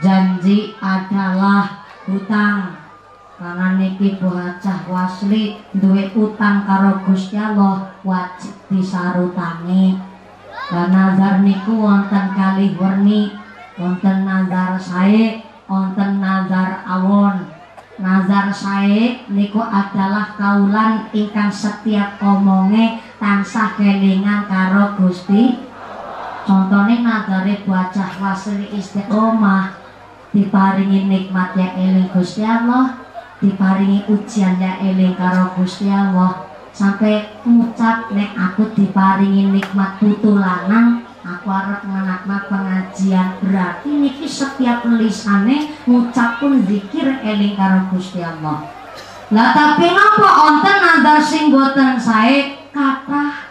janji 0.03 0.75
adalah 0.79 1.87
hutang. 2.07 2.87
Karena 3.37 3.77
niki 3.77 4.17
bocah 4.17 4.89
wasli 4.89 5.61
duwe 5.77 6.09
utang 6.17 6.64
karo 6.64 7.05
Gusti 7.05 7.37
Allah 7.37 7.93
wajib 8.01 8.57
disarutangi. 8.73 9.93
Dan 10.73 10.89
nazar 10.89 11.45
niku 11.45 11.77
wonten 11.85 12.33
kali 12.33 12.73
werni 12.81 13.37
wonten 13.77 14.25
nazar 14.25 14.81
sae 14.81 15.45
wonten 15.69 16.17
nazar 16.17 16.81
awon. 16.89 17.53
Nazar 18.01 18.49
sae 18.49 19.29
niku 19.29 19.61
adalah 19.61 20.33
kaulan 20.41 21.12
ingkang 21.12 21.53
setiap 21.53 22.17
omonge 22.25 23.05
tansah 23.21 23.77
kelingan 23.77 24.49
karo 24.49 24.97
Gusti 24.97 25.66
contohnya 26.47 27.03
nazare 27.03 27.66
bocah 27.66 28.22
wasli 28.22 28.70
istiqomah 28.70 29.74
diparingi 30.30 31.11
nikmat 31.11 31.59
ya 31.59 31.74
eling 31.74 32.09
Gusti 32.14 32.47
Allah 32.47 33.07
diparingi 33.40 34.09
ujian 34.09 34.57
ya 34.57 34.80
eling 34.80 35.16
karo 35.16 35.53
Gusti 35.57 35.90
Allah. 35.90 36.49
Sampai 36.76 37.40
ngucap 37.49 38.12
nek 38.12 38.36
aku 38.36 38.68
diparingi 38.76 39.49
nikmat 39.49 39.97
putu 39.97 40.36
lanang 40.36 41.09
aku 41.24 41.49
harap 41.49 41.82
menakna 41.88 42.44
pengajian. 42.53 43.40
Berarti 43.40 43.88
niki 43.88 44.28
setiap 44.28 44.84
lisane 44.84 45.72
ngucapun 45.88 46.68
zikir 46.68 47.20
eling 47.24 47.57
karo 47.57 47.88
Gusti 47.92 48.20
Allah. 48.20 48.68
Lah 49.32 49.51
tapi 49.57 49.90
ngapa 49.90 50.28
onten 50.53 50.76
nadar 50.78 51.18
sing 51.18 51.51
boten 51.51 51.99
sae? 51.99 52.61
Kata 52.70 53.45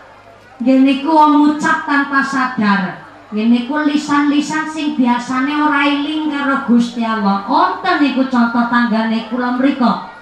gini 0.62 1.04
ku 1.04 1.12
ngucap 1.12 1.84
tanpa 1.84 2.24
sadar. 2.24 3.04
Gini 3.34 3.68
ku 3.68 3.76
lisan-lisan 3.84 4.70
sing 4.70 4.96
biasane 4.96 5.52
ora 5.60 5.84
eling 5.90 6.32
karo 6.32 6.64
Gusti 6.70 7.04
Allah. 7.04 7.44
Onten 7.50 8.00
niku 8.00 8.30
contoh 8.32 8.66
tanggane 8.72 9.28
kula 9.28 9.60
mriku. 9.60 10.14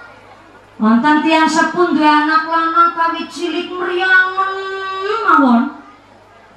Wonten 0.80 1.22
tiang 1.22 1.46
sepun 1.46 1.94
duwe 1.94 2.08
anak 2.08 2.50
lanang 2.50 2.90
kawit 2.98 3.30
cilik 3.30 3.70
mriangen 3.70 4.52
mawon. 5.22 5.62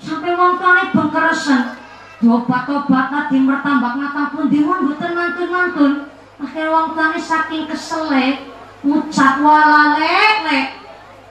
Sampai 0.02 0.34
wong 0.34 0.58
tuane 0.58 0.90
bengkeresen 0.94 1.78
diobat-obat 2.18 3.30
di 3.30 3.38
mertambak 3.46 3.94
ngata 3.94 4.34
pun 4.34 4.50
dimun 4.50 4.90
mboten 4.90 5.14
mantun-mantun 5.14 5.94
akhirnya 6.42 6.74
wong 6.74 6.88
tuane 6.98 7.20
saking 7.22 7.70
kesele 7.70 8.50
ngucap 8.82 9.38
walalek 9.42 10.74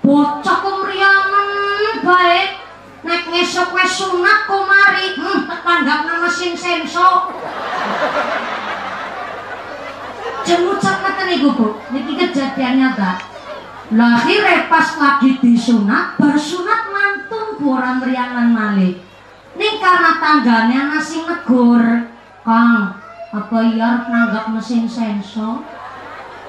bocah 0.07 0.59
kemriangan 0.63 1.49
baik. 2.07 2.51
Nek 3.07 3.23
ngesok 3.31 3.71
wes 3.75 4.03
sunat 4.03 4.51
komari 4.51 5.15
hmm 5.15 5.47
tetanggap 5.47 6.11
nama 6.11 6.27
mesin 6.27 6.59
senso 6.59 7.31
jemucap 10.43 10.97
kata 11.07 11.23
nih 11.31 11.39
bu 11.39 11.79
ini 11.95 12.13
kejadian 12.19 12.83
nyata 12.83 13.23
lahir 13.95 14.43
pas 14.67 14.99
lagi 14.99 15.39
disunat 15.39 16.19
bersunat 16.19 16.91
mantun 16.91 17.63
bu 17.63 17.79
orang 17.79 18.03
malik 18.51 18.99
ini 19.55 19.69
karena 19.81 20.21
tangganya 20.21 20.81
nasi 20.91 21.23
negur. 21.25 22.11
Kang 22.43 22.95
apa 23.35 23.59
iya 23.71 24.07
nanggap 24.07 24.55
mesin 24.55 24.87
sensor 24.87 25.63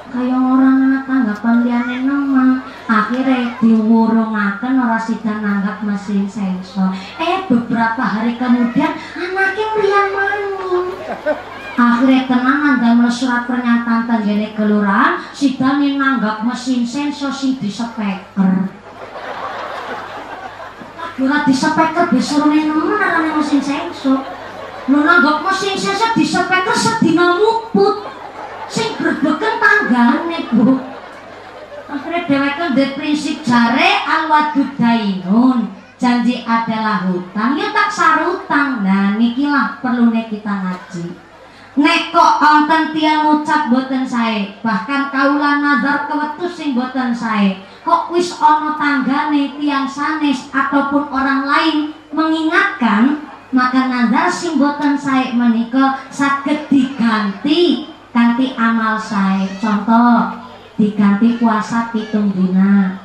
kayak 0.07 0.39
orang 0.39 0.77
anak 0.87 1.03
tanggapan 1.03 1.55
liane 1.67 1.97
nemen 2.07 2.63
akhirnya 2.87 3.59
diwurungaken 3.59 4.73
orang 4.79 5.03
sida 5.03 5.33
nanggap 5.43 5.83
mesin 5.83 6.23
sensor 6.23 6.95
eh 7.19 7.43
beberapa 7.47 8.03
hari 8.03 8.39
kemudian 8.39 8.95
anaknya 8.95 9.65
meriang 9.75 10.09
maning 10.15 10.55
akhirnya 11.77 12.21
kenangan 12.25 12.75
dan 12.81 12.97
surat 13.11 13.45
pernyataan 13.45 14.09
tanggane 14.09 14.57
kelurahan 14.57 15.21
sidane 15.29 15.99
nanggap 15.99 16.41
mesin 16.41 16.81
sensor 16.81 17.29
sing 17.29 17.61
di 17.61 17.69
speaker 17.69 18.73
Ora 21.17 21.41
disepeker 21.49 22.13
bisurune 22.13 22.69
nemen 22.69 23.01
arane 23.01 23.33
mesin 23.41 23.57
sensor. 23.57 24.21
Lho 24.85 24.99
nanggok 25.01 25.49
mesin 25.49 25.73
sensor 25.73 26.13
disepeker 26.13 26.77
sedina 26.77 27.41
muput. 27.41 28.05
Sing 29.07 29.23
berbeken 29.23 29.55
tanggane, 29.63 30.39
Bu. 30.51 30.83
Akhirnya 31.87 32.27
dheweke 32.27 32.65
ndek 32.75 32.91
prinsip 32.99 33.39
jare 33.39 34.03
alwadud 34.03 34.75
dainun. 34.75 35.71
Janji 35.95 36.43
adalah 36.43 37.07
hutang, 37.07 37.55
ya 37.55 37.71
tak 37.71 37.87
sarutang. 37.87 38.83
Nah, 38.83 39.15
nikilah 39.15 39.79
perlunya 39.79 40.27
kita 40.27 40.51
ngaji. 40.51 41.15
Nek 41.79 42.11
kok 42.11 42.43
wonten 42.43 42.91
tiyang 42.91 43.23
ngucap 43.23 43.71
boten 43.71 44.03
sae, 44.03 44.59
bahkan 44.59 45.07
kaulan 45.07 45.63
nazar 45.63 46.11
kewetus 46.11 46.59
sing 46.59 46.75
boten 46.75 47.15
sae. 47.15 47.63
Kok 47.87 48.11
wis 48.11 48.35
ana 48.43 48.75
tanggane 48.75 49.55
tiang 49.55 49.87
sanes 49.87 50.51
ataupun 50.51 51.07
orang 51.07 51.47
lain 51.47 51.77
mengingatkan, 52.11 53.23
maka 53.55 53.87
nazar 53.87 54.27
sing 54.27 54.59
boten 54.59 54.99
sae 54.99 55.31
menika 55.31 56.03
saged 56.11 56.67
diganti 56.67 57.95
ganti 58.13 58.53
amal 58.55 58.95
sae. 58.99 59.47
Contoh, 59.57 60.37
diganti 60.75 61.39
puasa 61.39 61.89
pitung 61.89 62.31
dina. 62.35 63.03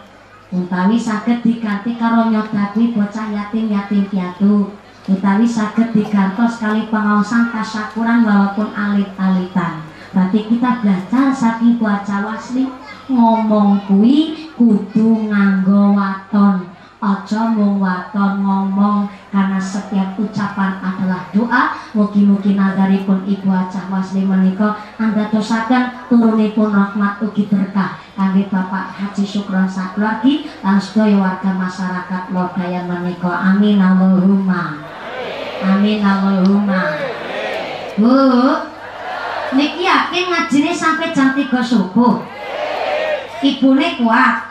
Utawi 0.52 1.00
saged 1.00 1.40
diganti 1.40 1.96
karo 1.96 2.28
nyodaki 2.28 2.92
bocah 2.92 3.32
yatim-yatim 3.32 4.04
piatu 4.12 4.82
utawi 5.10 5.42
saged 5.42 5.90
digantos 5.90 6.62
kali 6.62 6.86
pengawasan 6.86 7.50
tasyakuran 7.50 8.22
walaupun 8.22 8.70
alit-alitan 8.70 9.82
berarti 10.14 10.46
kita 10.46 10.78
belajar 10.78 11.34
saking 11.34 11.74
baca 11.82 12.22
wasli 12.22 12.70
ngomong 13.10 13.82
kui 13.90 14.46
kudu 14.54 15.26
nganggo 15.26 15.98
waton 15.98 16.70
aja 17.02 17.50
mung 17.50 17.82
waton 17.82 18.46
ngomong 18.46 19.10
karena 19.34 19.58
setiap 19.58 20.14
ucapan 20.14 20.78
adalah 20.78 21.26
doa 21.34 21.74
mugi-mugi 21.98 22.54
nadaripun 22.54 23.26
ibu 23.26 23.50
acah 23.50 23.90
wasli 23.90 24.22
menika 24.22 24.78
anda 25.02 25.26
dosakan 25.26 26.06
turunipun 26.06 26.70
rahmat 26.70 27.18
ugi 27.18 27.50
berkah 27.50 27.98
kangge 28.14 28.46
Bapak 28.46 28.94
Haji 28.94 29.26
Syukron 29.26 29.66
Saklagi 29.66 30.46
lan 30.62 30.78
sedaya 30.78 31.18
warga 31.18 31.50
masyarakat 31.50 32.22
Lodaya 32.30 32.86
menika 32.86 33.50
amin 33.50 33.82
Allahumma 33.82 34.92
Amin 35.62 36.02
Allahumma. 36.02 36.98
Bu, 37.94 38.18
niki 39.54 39.86
yakin 39.86 40.26
ngajine 40.26 40.74
sampai 40.74 41.14
jam 41.14 41.38
3 41.38 41.46
subuh. 41.62 42.18
Ibune 43.46 44.02
kuat. 44.02 44.50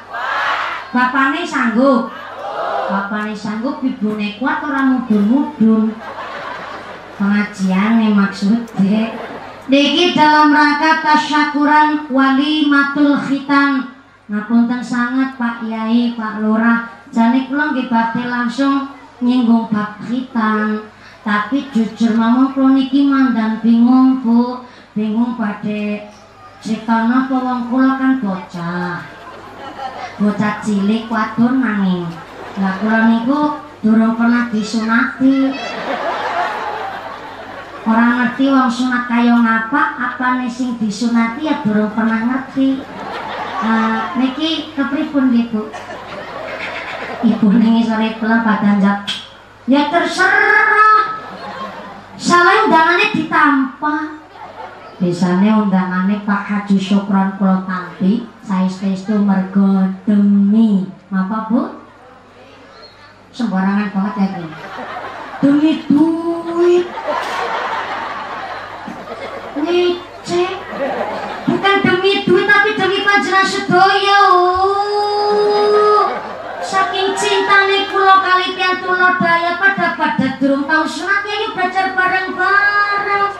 Bapaknya 0.95 1.43
sanggup. 1.43 2.20
Bapaknya 2.91 3.31
sanggup, 3.31 3.79
ibune 3.79 4.35
kuat 4.35 4.59
orang 4.59 4.99
mudun-mudun. 4.99 5.95
Pengajian 7.15 8.03
nih 8.03 8.11
maksudnya. 8.11 9.15
Niki 9.71 10.11
dalam 10.11 10.51
rangka 10.51 10.99
tasyakuran 10.99 12.11
matul 12.67 13.15
khitan. 13.15 13.95
Ngapunten 14.27 14.83
sangat 14.83 15.39
Pak 15.39 15.63
Yai, 15.71 16.19
Pak 16.19 16.43
Lurah. 16.43 16.91
Jane 17.07 17.47
kula 17.47 17.71
nggih 17.71 17.87
langsung 18.27 18.91
nyinggung 19.21 19.69
bab 19.69 20.01
khitan 20.01 20.89
tapi 21.21 21.69
jujur 21.69 22.17
mama 22.17 22.49
kula 22.57 22.73
niki 22.73 23.05
mandan 23.05 23.61
bingung 23.61 24.25
Bu 24.25 24.65
bingung 24.97 25.37
pada 25.37 26.09
ceritanya 26.57 27.29
wong 27.29 27.69
kula 27.69 28.01
kan 28.01 28.17
bocah 28.17 29.05
bocah 30.17 30.53
cilik 30.65 31.05
wadon 31.05 31.61
nanging 31.61 32.09
lah 32.59 32.73
kula 32.83 32.99
niku 33.07 33.41
durung 33.79 34.19
pernah 34.19 34.51
disunati. 34.51 35.55
Orang 37.81 38.11
ngerti 38.13 38.45
wong 38.51 38.69
sunat 38.69 39.09
kaya 39.09 39.33
ngapa 39.33 39.81
apa 39.97 40.27
nih 40.43 40.51
sing 40.51 40.77
disunati 40.77 41.47
ya 41.47 41.63
durung 41.63 41.95
pernah 41.95 42.27
ngerti. 42.27 42.83
Nah 43.61 44.17
niki 44.19 44.75
kepripun 44.75 45.31
gitu 45.31 45.71
ibu 47.21 47.47
nih 47.53 47.85
sore 47.85 48.17
pulang 48.17 48.41
badan 48.41 48.81
jap 48.81 49.05
ya 49.69 49.87
terserah. 49.89 51.21
Salah 52.21 52.69
undangannya 52.69 53.17
ditampa 53.17 54.21
biasanya 55.01 55.57
undangannya 55.57 56.21
Pak 56.21 56.41
Haji 56.45 56.77
Syukron 56.77 57.33
Pulau 57.41 57.65
Tanti 57.65 58.29
saya 58.45 58.69
itu 58.69 59.17
mergo 59.17 59.89
demi. 60.05 60.85
Apa 61.09 61.49
bu 61.49 61.80
sembarangan 63.41 63.89
banget 63.89 64.15
ya 64.21 64.27
demi 65.41 65.71
duit. 65.89 66.85
Ngecek 69.57 70.53
bukan 71.49 71.75
demi 71.81 72.13
duit 72.21 72.45
tapi 72.45 72.69
demi 72.77 72.99
panjenengan 73.01 73.45
sedaya 73.49 74.21
saking 76.61 77.17
cintane 77.17 77.89
kula 77.89 78.21
kali 78.21 78.53
tiang 78.53 78.77
daya 79.17 79.57
pada 79.57 79.97
pada 79.97 80.27
durung 80.37 80.69
tahu 80.69 80.85
sunatnya 80.85 81.33
yuk 81.41 81.57
belajar 81.57 81.97
bareng-bareng. 81.97 83.33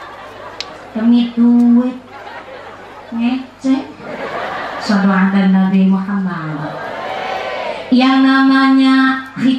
Demi 0.97 1.21
duit. 1.37 1.95
Ngecek. 3.13 3.83
Sallallahu 4.81 5.53
Nabi 5.53 5.81
Muhammad. 5.85 6.73
Yang 7.93 8.17
namanya 8.23 9.11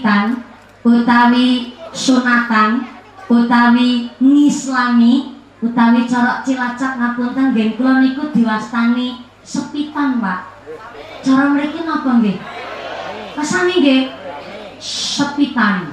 khitan 0.03 0.43
utawi 0.83 1.79
sunatan 1.95 2.91
utawi 3.31 4.11
ngislami 4.19 5.39
utawi 5.63 6.03
corok 6.11 6.43
cilacak 6.43 6.99
ngapunten 6.99 7.55
nggih 7.55 7.79
kula 7.79 8.03
niku 8.03 8.35
diwastani 8.35 9.23
sepitan 9.47 10.19
Pak 10.19 10.51
cara 11.23 11.55
mereka 11.55 11.87
napa 11.87 12.19
nggih 12.19 12.43
Kesane 13.33 13.81
nggih 13.81 14.13
sepitan. 14.77 15.89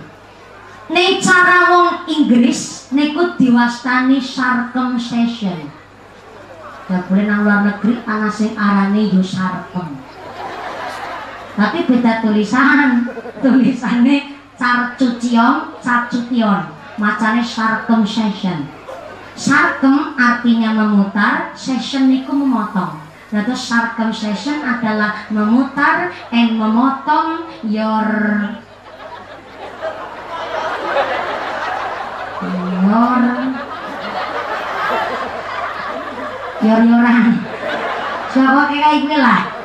Ning 0.92 1.24
cara 1.24 1.72
wong 1.72 2.04
Inggris 2.12 2.92
niku 2.92 3.40
diwastani 3.40 4.20
circumcision. 4.20 5.72
Ya 6.92 7.00
boleh 7.08 7.24
nang 7.30 7.48
luar 7.48 7.64
negeri 7.64 8.04
ana 8.04 8.28
sing 8.28 8.60
arane 8.60 9.08
yo 9.08 9.24
sarkem. 9.24 10.09
Tapi 11.60 11.84
beda 11.84 12.24
tulisan. 12.24 13.04
Tulisannya 13.44 14.40
carcucion, 14.56 15.76
carcution. 15.84 16.72
Macane 16.96 17.44
circumcision. 17.44 18.64
Sarkem 19.36 20.20
artinya 20.20 20.76
memutar, 20.76 21.56
session 21.56 22.12
niku 22.12 22.36
memotong. 22.36 23.00
Nah, 23.32 23.42
terus 23.48 23.72
circumcision 23.72 24.60
adalah 24.68 25.28
memutar 25.32 26.12
and 26.32 26.60
memotong 26.60 27.48
your 27.64 28.08
your 32.84 33.22
your 36.60 36.82
yoran. 36.84 37.28
Siapa 38.28 38.62
kayak 38.68 39.08
gue 39.08 39.18
lah. 39.24 39.59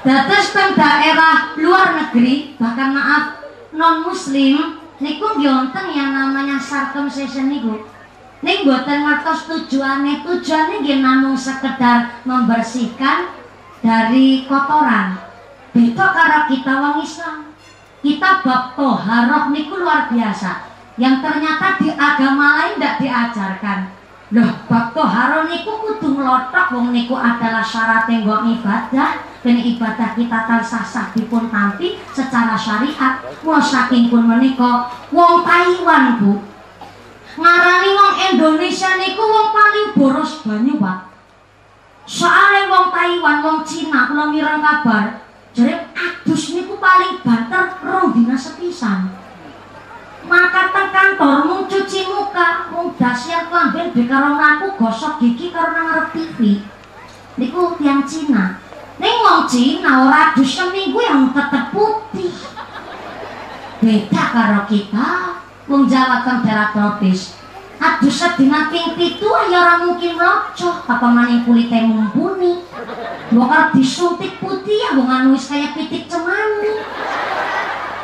Terus 0.00 0.46
teng 0.56 0.72
daerah 0.80 1.52
luar 1.60 1.92
negeri, 1.92 2.56
bahkan 2.56 2.96
maaf 2.96 3.44
non 3.76 4.00
muslim, 4.08 4.80
niku 4.96 5.36
ngonten 5.36 5.92
yang 5.92 6.16
namanya 6.16 6.56
circumcision 6.56 7.52
niku. 7.52 7.84
Ning 8.40 8.64
buatan 8.64 9.04
ngertos 9.04 9.44
tujuannya, 9.44 10.24
tujuannya 10.24 10.80
nggih 10.80 11.04
namung 11.04 11.36
sekedar 11.36 12.24
membersihkan 12.24 13.28
dari 13.84 14.48
kotoran. 14.48 15.20
Beda 15.76 16.06
karo 16.16 16.48
kita 16.48 16.72
wong 16.80 17.04
Islam. 17.04 17.52
Kita 18.00 18.40
bab 18.40 18.72
toharoh 18.80 19.52
niku 19.52 19.76
luar 19.76 20.08
biasa. 20.08 20.72
Yang 20.96 21.16
ternyata 21.20 21.76
di 21.76 21.92
agama 21.92 22.46
lain 22.56 22.80
tidak 22.80 22.96
diajarkan. 23.04 23.99
Loh, 24.30 24.50
bab 24.70 24.94
toharoh 24.94 25.50
niku 25.50 25.74
kudu 25.82 26.14
ngelotok 26.14 26.66
wong 26.70 26.94
niku 26.94 27.18
adalah 27.18 27.66
syarat 27.66 28.06
nggo 28.06 28.46
ibadah. 28.58 29.26
Dan 29.40 29.56
ibadah 29.56 30.12
kita 30.14 30.44
tansah 30.44 30.84
sah 30.84 31.08
dipun 31.16 31.48
tampi 31.48 31.96
secara 32.12 32.54
syariat. 32.54 33.24
Mau 33.40 33.56
saking 33.56 34.12
pun 34.12 34.28
menika 34.28 34.92
wong 35.10 35.42
Taiwan, 35.42 36.20
Bu 36.20 36.50
ngarani 37.38 37.90
wong 37.94 38.14
Indonesia 38.32 38.98
niku 38.98 39.22
wong 39.22 39.48
paling 39.54 39.86
boros 39.94 40.42
banyu 40.42 40.82
pak 40.82 40.98
soalnya 42.04 42.66
wong 42.66 42.86
Taiwan 42.90 43.38
wong 43.44 43.58
Cina 43.62 44.10
kalau 44.10 44.34
mirang 44.34 44.58
kabar 44.58 45.22
jadi 45.54 45.86
adus 45.94 46.58
niku 46.58 46.74
paling 46.82 47.22
banter 47.22 47.78
rong 47.80 48.12
dina 48.18 48.34
sepisan 48.34 49.14
maka 50.28 50.72
teng 50.74 50.90
kantor 50.92 51.36
mung 51.46 51.64
cuci 51.70 52.08
muka. 52.08 52.68
Mung 52.72 52.92
dasian 52.96 53.48
klamben 53.48 53.92
be 53.94 54.04
karo 54.04 54.36
ngaku 54.36 54.76
gosok 54.76 55.20
gigi 55.20 55.52
karo 55.52 55.72
nang 55.72 55.86
ngarep 55.88 56.08
TV 56.12 56.38
niku 57.40 57.78
tiang 57.80 58.04
Cina. 58.04 58.60
Ning 59.00 59.16
wong 59.24 59.48
Cina 59.48 60.08
ora 60.08 60.32
adus 60.32 60.50
seminggu 60.52 61.00
yang 61.00 61.32
tetep 61.32 61.72
putih. 61.72 62.34
Beda 63.80 64.22
karo 64.34 64.60
kita. 64.68 65.08
Wong 65.70 65.86
Jawa 65.86 66.26
kan 66.26 66.42
daerah 66.42 66.74
tropis 66.74 67.40
aduh 67.80 68.12
sedina 68.12 68.68
ping 68.68 68.92
pitu 68.92 69.24
ya 69.48 69.56
ora 69.56 69.74
mungkin 69.80 70.20
mlocok. 70.20 70.84
Apa 70.84 71.06
maning 71.08 71.48
kulite 71.48 71.80
mumpuni? 71.88 72.60
Bakal 73.32 73.72
disuntik 73.72 74.36
putih 74.36 74.76
ya 74.76 75.00
wong 75.00 75.08
anu 75.08 75.32
kaya 75.38 75.72
pitik 75.72 76.04
cemani 76.10 76.82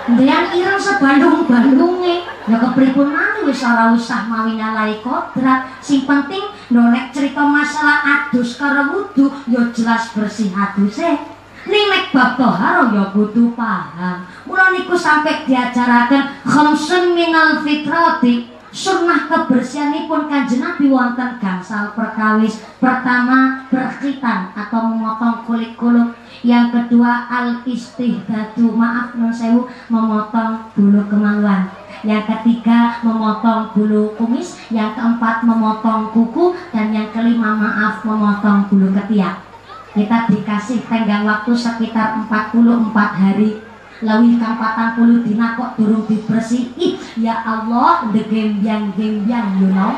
Dean 0.07 0.55
ireng 0.55 0.79
sebandung-bandunge 0.79 2.23
ya 2.47 2.57
kepripun 2.63 3.11
maneh 3.11 3.43
wis 3.43 3.59
ora 3.67 3.91
usah 3.91 4.31
mawi 4.31 4.55
nyalai 4.55 5.03
kodrat. 5.03 5.67
Sing 5.83 6.07
penting 6.07 6.47
nek 6.71 7.11
cerita 7.11 7.43
masalah 7.43 8.07
adus 8.07 8.55
karo 8.55 8.95
wudu 8.95 9.35
ya 9.51 9.67
jelas 9.75 10.15
bersih 10.15 10.55
aduse. 10.55 11.19
Nek 11.67 12.15
bab 12.15 12.39
toharo 12.39 12.95
ya 12.95 13.11
kudu 13.11 13.51
paham. 13.59 14.23
Mula 14.47 14.71
niku 14.71 14.95
sampai 14.95 15.43
diajaraken 15.43 16.47
khamsun 16.47 17.11
minal 17.19 17.67
fitrati 17.67 18.47
sunnah 18.77 19.27
kebersihanipun 19.27 20.31
kanjeng 20.31 20.63
Nabi 20.63 20.87
wonten 20.93 21.41
gangsal 21.41 21.97
perkawis 21.97 22.63
pertama 22.77 23.67
berkhitan 23.73 24.53
atau 24.53 24.93
memotong 24.93 25.49
kulit 25.49 25.73
kulit 25.81 26.13
yang 26.47 26.71
kedua 26.71 27.27
al 27.27 27.67
istihdadu 27.67 28.71
maaf 28.71 29.19
non 29.19 29.35
sewu 29.35 29.67
memotong 29.91 30.71
bulu 30.79 31.03
kemaluan 31.11 31.67
yang 32.07 32.23
ketiga 32.23 33.03
memotong 33.03 33.75
bulu 33.75 34.15
kumis. 34.15 34.55
Yang 34.71 34.95
keempat 34.95 35.43
memotong 35.43 36.15
kuku. 36.15 36.55
Dan 36.71 36.95
yang 36.95 37.11
kelima 37.11 37.57
maaf 37.57 38.07
memotong 38.07 38.71
bulu 38.71 38.95
ketiak. 38.95 39.43
Kita 39.91 40.31
dikasih 40.31 40.85
tenggang 40.87 41.27
waktu 41.27 41.57
sekitar 41.57 42.21
44 42.31 42.95
hari. 42.95 43.65
Kang 43.97 44.61
patang 44.61 44.93
puluh 44.93 45.25
dina 45.25 45.57
kok 45.57 45.81
durung 45.81 46.05
dibersihi. 46.05 47.01
Ya 47.17 47.41
Allah 47.41 48.05
the 48.13 48.29
gembyang 48.29 48.93
gembyang 48.93 49.57
you 49.57 49.73
know. 49.73 49.97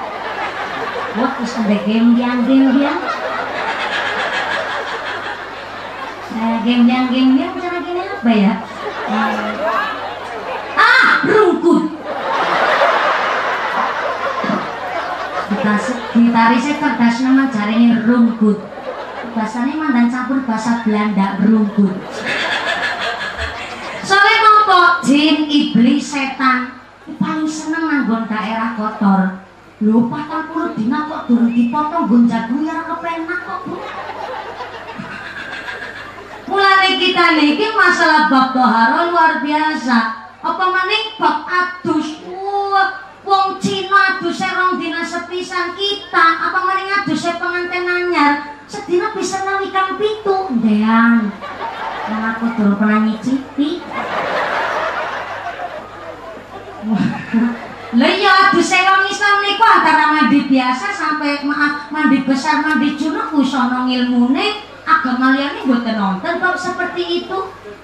What 1.19 1.43
is 1.43 1.51
the 1.67 1.83
gembyang 1.83 2.47
gembyang 2.47 3.18
nah 6.39 6.63
gembyang 6.63 7.11
gembyang 7.11 7.59
cara 7.59 7.83
gini 7.83 8.03
apa 8.07 8.31
ya? 8.31 8.55
Ah 10.79 11.27
rungkut. 11.27 11.99
Riset 16.49 16.81
kertas 16.81 17.21
nama 17.27 17.51
carinya 17.51 18.07
rungkut. 18.07 18.63
Bahasanya 19.35 19.75
mandan 19.77 20.07
campur 20.09 20.47
bahasa 20.47 20.87
Belanda 20.87 21.37
rungkut. 21.43 21.99
Kok 24.69 25.01
jin, 25.01 25.49
iblis, 25.49 26.13
setan. 26.13 26.77
Paling 27.17 27.49
seneng 27.49 27.89
nanggon 27.89 28.29
daerah 28.29 28.77
kotor. 28.77 29.41
Lho 29.81 30.13
patang 30.13 30.53
puluh 30.53 30.77
dina 30.77 31.09
kok 31.09 31.25
durung 31.25 31.57
dipotong 31.57 32.05
gon 32.05 32.29
jagung 32.29 32.69
ya 32.69 32.85
kepenak 32.85 33.49
kok 33.49 33.65
mulai 36.49 36.97
kita 36.97 37.37
niki 37.37 37.69
masalah 37.77 38.33
bab 38.33 38.57
toharo 38.57 39.13
luar 39.13 39.45
biasa. 39.45 39.99
Apa 40.41 40.65
maning 40.73 41.15
bab 41.21 41.45
adus? 41.45 42.25
Wah 42.25 43.05
wong 43.23 43.61
Cina 43.61 44.17
adus 44.17 44.41
serong 44.41 44.81
dina 44.81 45.05
sepisan 45.05 45.77
kita. 45.77 46.27
Apa 46.49 46.65
maning 46.65 46.89
adus 46.89 47.29
pengantin 47.37 47.85
anyar? 47.85 48.59
Sedina 48.69 49.17
bisa 49.17 49.49
nawikan 49.49 49.97
pitu 49.97 50.37
ndean 50.61 51.33
yang 52.09 52.25
aku 52.37 52.53
durung 52.57 52.77
pernah 52.77 53.01
nyicipi 53.05 53.81
Lah 57.97 58.11
iya 58.13 58.53
adus 58.53 58.69
wong 58.69 59.05
Islam 59.09 59.41
niku 59.41 59.65
antara 59.65 60.13
mandi 60.13 60.45
biasa 60.45 60.93
sampai 60.93 61.41
maaf 61.49 61.89
mandi 61.89 62.29
besar 62.29 62.61
mandi 62.61 62.93
junuk 63.01 63.33
wis 63.33 63.57
ana 63.57 63.89
ngilmune 63.89 64.68
agama 64.89 65.37
liyane 65.37 65.69
mboten 65.69 65.97
nonton 66.01 66.35
kok 66.41 66.57
seperti 66.57 67.03
itu. 67.25 67.39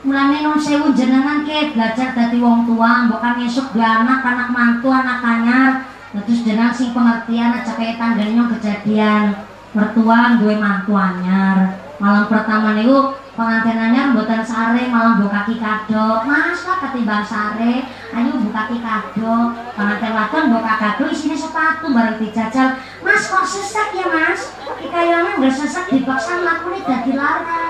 Mulane 0.05 0.44
non 0.44 0.61
sewu 0.61 0.92
jenengan 0.92 1.44
ke 1.44 1.72
belajar 1.72 2.12
dadi 2.12 2.36
wong 2.40 2.68
tua, 2.68 3.09
mbok 3.09 3.20
kan 3.24 3.40
esuk 3.40 3.72
anak, 3.76 4.20
anak 4.20 4.48
mantu, 4.52 4.88
anak 4.92 5.20
anyar. 5.24 5.70
Terus 6.12 6.44
jenengan 6.44 6.72
sing 6.72 6.92
pengertian 6.92 7.57
aja 7.57 7.72
kaya 7.72 7.96
tanggane 7.96 8.36
kejadian 8.57 9.32
mertua 9.72 10.38
duwe 10.40 10.61
mantu 10.61 10.92
anyar. 10.94 11.80
Malam 11.98 12.28
pertama 12.28 12.76
niku 12.76 13.16
pengantinannya 13.35 14.14
buatan 14.14 14.43
sare 14.47 14.87
malah 14.87 15.18
buka 15.18 15.43
kaki 15.43 15.59
kado. 15.59 16.22
Mas 16.22 16.62
lah 16.62 16.78
ketimbang 16.87 17.26
sare. 17.26 17.74
Ayo 18.14 18.32
buka 18.39 18.70
kaki 18.70 18.78
kado. 18.78 19.35
Pengantin 19.74 20.14
wadon 20.14 20.45
buka 20.55 20.74
kado 20.78 21.05
isinya 21.11 21.37
sepatu 21.39 21.87
bareng 21.91 22.18
dijajal. 22.22 22.78
Mas 23.03 23.26
kok 23.26 23.45
sesak 23.45 23.91
ya 23.99 24.07
mas? 24.07 24.55
Kayaknya 24.87 25.43
nggak 25.43 25.55
sesak 25.55 25.91
dipaksa 25.91 26.41
nih 26.43 26.82
jadi 26.87 27.12
lara. 27.18 27.66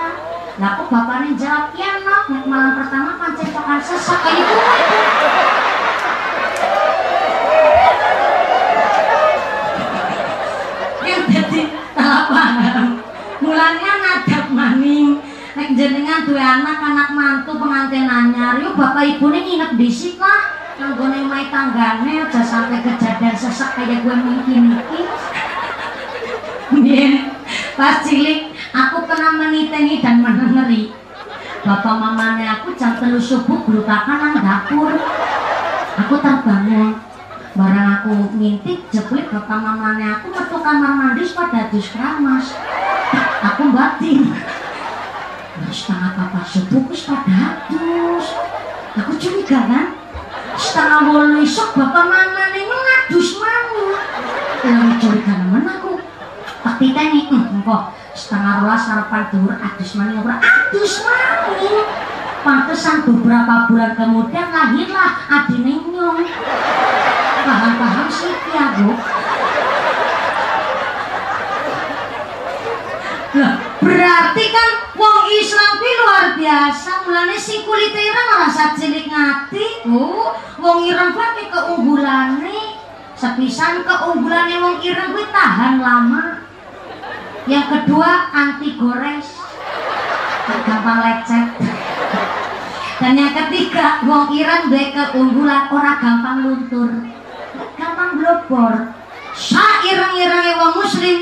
Lah 0.55 0.71
kok 0.79 0.87
bapaknya 0.87 1.35
jawab 1.35 1.75
ya 1.75 1.99
nok 1.99 2.47
malam 2.47 2.79
pertama 2.79 3.19
pancen 3.19 3.51
tokan 3.51 3.81
kayak 3.83 4.39
itu 4.39 4.57
yang 11.05 11.25
jadi 11.27 11.61
apa 11.99 12.45
mulanya 13.43 13.93
ngadap 13.99 14.47
maning 14.55 15.24
nek 15.55 15.68
jenengan 15.78 16.26
duwe 16.26 16.42
anak 16.42 16.82
anak 16.82 17.09
mantu 17.14 17.55
pengantin 17.55 18.11
anyar 18.11 18.59
yuk 18.59 18.74
bapak 18.74 19.07
ibu 19.07 19.30
nih 19.30 19.42
nginep 19.46 19.72
di 19.78 19.88
lah. 20.18 20.42
Kanggone 20.74 21.30
mai 21.30 21.46
tanggane 21.55 22.26
aja 22.26 22.42
sampai 22.42 22.82
kejadian 22.82 23.38
sesak 23.38 23.78
kayak 23.78 24.02
gue 24.02 24.11
mungkin 24.11 24.74
iki 24.74 25.00
Iya, 26.74 27.30
pas 27.78 28.02
cilik 28.02 28.50
aku 28.74 29.07
pernah 29.07 29.38
meniteni 29.38 30.02
dan 30.02 30.18
menengeri. 30.18 30.90
Bapak 31.62 31.94
mamanya 31.94 32.59
aku 32.59 32.74
jam 32.74 32.98
telu 32.98 33.22
subuh 33.22 33.62
gelutakan 33.62 34.18
nang 34.18 34.42
dapur. 34.42 34.98
Aku 36.02 36.18
terbangun. 36.18 36.98
Barang 37.55 38.02
aku 38.02 38.34
ngintip 38.34 38.90
jeplit 38.90 39.30
bapak 39.30 39.62
mamanya 39.62 40.18
aku 40.18 40.34
metu 40.34 40.59
kamar 40.59 40.98
mandi 40.98 41.22
pada 41.22 41.70
dus 41.70 41.86
keramas 41.94 42.50
aku 43.46 43.70
batin 43.70 44.34
setengah 45.70 46.11
papa 46.18 46.40
subuh 46.42 46.82
wis 46.90 47.07
pada 47.07 47.62
aku 48.98 49.12
curiga 49.18 49.61
kan? 49.70 49.86
Setengah 50.59 51.11
wolu 51.11 51.42
isok 51.42 51.78
bapak 51.78 52.05
mana 52.11 52.50
nih 52.50 52.66
ngadus 52.66 53.38
mana 53.38 53.82
yang 54.66 54.98
curiga 54.98 55.32
nemen 55.38 55.66
aku. 55.66 56.02
Tak 56.64 56.74
titeni 56.82 57.30
hmm, 57.30 57.62
kok 57.62 57.94
setengah 58.14 58.62
rolas 58.62 58.82
sarapan 58.82 59.22
dur 59.30 59.55
adus 59.55 59.90
mana 59.94 60.22
ora 60.22 60.36
adus 60.42 60.94
mana 61.07 61.50
pantesan 62.44 63.09
beberapa 63.09 63.70
bulan 63.70 63.94
kemudian 63.94 64.50
lahirlah 64.50 65.11
adi 65.30 65.57
nyong. 65.62 66.18
Paham-paham 67.44 68.09
sih 68.09 68.34
ya 68.50 68.64
bu. 68.78 68.90
Berarti 73.82 74.44
kan 74.55 74.84
Islam 75.31 75.70
kuwi 75.81 75.93
luar 76.03 76.27
biasa. 76.37 76.91
Mulane 77.07 77.37
sing 77.39 77.64
kulite 77.64 78.01
ireng 78.01 78.29
ora 78.35 78.49
cilik 78.51 79.07
ngati 79.09 79.89
oh 79.89 80.37
wong 80.61 80.79
ireng 80.85 81.14
kuwi 81.14 81.45
keunggulane. 81.49 82.59
Sepisan 83.14 83.87
keunggulane 83.87 84.57
wong 84.61 84.77
ireng 84.85 85.14
kuwi 85.14 85.27
tahan 85.33 85.81
lama. 85.81 86.45
Yang 87.45 87.66
kedua 87.70 88.33
anti 88.33 88.77
gores. 88.77 89.29
Gampang 90.45 91.01
lecet. 91.01 91.49
Dan 93.01 93.20
yang 93.20 93.33
ketiga 93.33 94.01
wong 94.07 94.33
ireng 94.33 94.72
duwe 94.72 94.93
keunggulan 94.93 95.68
ora 95.72 95.93
gampang 96.01 96.45
luntur. 96.45 96.91
Gampang 97.77 98.20
blobor. 98.20 98.75
Sa 99.35 99.83
ireng-irenge 99.83 100.53
wong 100.62 100.72
muslim 100.79 101.16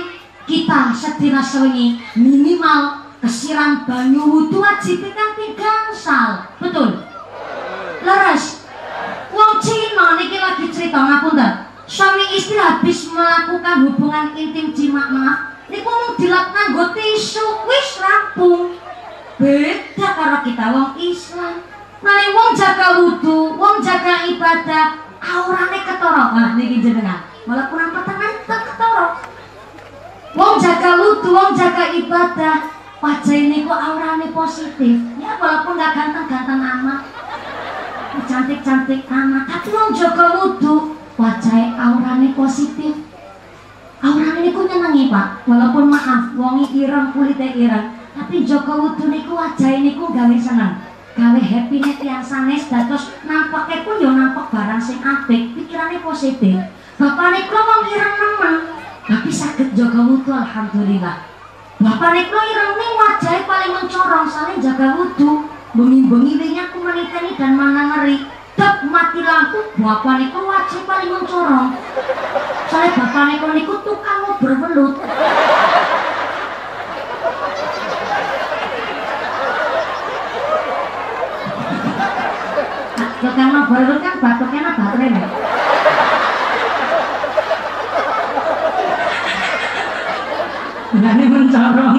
kita 0.45 0.93
sedina 0.93 1.41
sewengi 1.41 1.97
minimal 2.19 3.12
kesiram 3.23 3.87
banyu 3.87 4.27
wudhu 4.27 4.59
wajib 4.59 5.07
kan 5.15 5.39
gangsal 5.39 6.51
betul 6.59 7.07
leres 8.03 8.67
wong 9.31 9.63
Cina 9.63 10.19
niki 10.19 10.43
lagi 10.43 10.67
cerita 10.75 10.99
ngapunten 10.99 11.71
suami 11.87 12.35
istri 12.35 12.59
habis 12.59 13.07
melakukan 13.15 13.87
hubungan 13.87 14.35
intim 14.35 14.75
jima 14.75 15.07
maaf 15.07 15.55
niku 15.71 15.87
mau 15.87 16.19
dilap 16.19 16.51
nganggo 16.51 16.91
tisu 16.99 17.47
wis 17.71 18.03
rampung 18.03 18.75
beda 19.39 20.09
karo 20.19 20.39
kita 20.43 20.67
wong 20.75 20.91
Islam 20.99 21.63
Nani 22.03 22.35
wong 22.35 22.51
jaga 22.59 22.99
wudhu, 22.99 23.55
wong 23.55 23.79
jaga 23.79 24.27
ibadah, 24.27 24.99
aurane 25.23 25.87
ketoro. 25.87 26.35
Nah, 26.35 26.59
niki 26.59 26.83
jenengan. 26.83 27.23
Malah 27.47 27.71
kurang 27.71 27.95
petengan 27.95 28.43
ketoro. 28.43 29.07
Wong 30.35 30.55
jaga 30.59 30.99
wudhu, 30.99 31.31
wong 31.31 31.55
jaga 31.55 31.95
ibadah, 31.95 32.82
wajah 33.03 33.35
ini 33.35 33.67
kok 33.67 33.83
auranya 33.83 34.31
positif. 34.31 34.95
Ya 35.19 35.35
walaupun 35.43 35.75
gak 35.75 35.93
ganteng-ganteng 35.99 36.63
amat. 36.63 37.01
cantik-cantik 38.29 39.09
anak 39.09 39.49
tapi 39.49 39.73
wong 39.73 39.97
jaga 39.97 40.37
wudhu 40.37 40.95
wajah 41.19 41.75
aurane 41.75 42.31
positif. 42.39 42.95
Aurane 43.99 44.47
niku 44.47 44.69
nyenengi 44.69 45.11
pak. 45.11 45.43
Walaupun 45.51 45.91
maaf 45.91 46.39
wongi 46.39 46.71
ireng 46.79 47.11
kulitnya 47.11 47.51
ireng. 47.59 47.87
Tapi 48.15 48.47
jaga 48.47 48.73
wudhu 48.79 49.11
niku 49.11 49.35
wajah 49.35 49.83
niku 49.83 50.15
gawe 50.15 50.37
seneng. 50.39 50.87
Gawe 51.13 51.41
happy 51.41 51.77
nih 51.83 51.97
tiang 52.01 52.25
sanes 52.25 52.71
dados 52.71 53.13
nampaknya 53.27 53.85
pun 53.85 54.01
yo 54.01 54.17
nampak 54.17 54.49
barang 54.49 54.81
sing 54.81 55.03
apik 55.03 55.59
pikirannya 55.59 55.99
positif. 56.01 56.57
Bapak 57.01 57.29
niku 57.35 57.57
wong 57.57 57.83
ireng 57.91 58.15
nemen 58.17 58.55
tapi 59.03 59.31
sakit 59.35 59.75
jaga 59.75 59.99
wudhu 59.99 60.31
alhamdulillah 60.31 61.32
bapak 61.83 62.11
niku 62.15 62.39
ireng 62.39 62.73
nih 62.79 62.91
wajah 62.95 63.39
paling 63.43 63.73
mencorong 63.75 64.27
saling 64.31 64.59
jaga 64.63 64.95
wudhu 64.95 65.51
bengi-bengi 65.75 66.39
meniteni 66.79 67.33
dan 67.35 67.59
mana 67.59 67.83
ngeri. 67.91 68.23
Tak 68.53 68.85
mati 68.87 69.25
lampu. 69.25 69.75
Bapak 69.81 70.15
niku 70.23 70.39
wajib 70.47 70.83
paling 70.87 71.11
mencorong. 71.11 71.75
Soalnya 72.71 72.95
bapak 72.95 73.25
niku 73.35 73.47
niku 73.51 73.75
tukang 73.83 74.39
berbelut 74.39 74.95
tukang 83.23 83.55
berbelut 83.55 83.99
kan 84.03 84.15
batuknya 84.19 84.75
baterai 84.75 85.09
nih 85.15 85.27
Ini 90.93 91.25
mencorong 91.25 91.97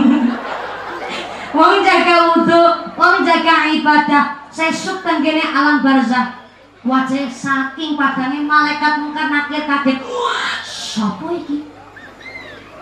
Wong 1.53 1.85
jaga 1.85 2.33
wudhu, 2.33 2.61
wong 2.97 3.15
jaga 3.21 3.69
ibadah, 3.73 4.49
sesuk 4.49 5.05
tenggene 5.05 5.41
alam 5.41 5.85
barzah. 5.85 6.45
Wajah 6.81 7.29
saking 7.29 7.93
padangnya 7.93 8.41
malaikat 8.41 9.05
mungkar 9.05 9.29
nakir 9.29 9.65
kaget. 9.69 10.01
Wah, 10.01 10.57
sapa 10.65 11.29
iki? 11.29 11.69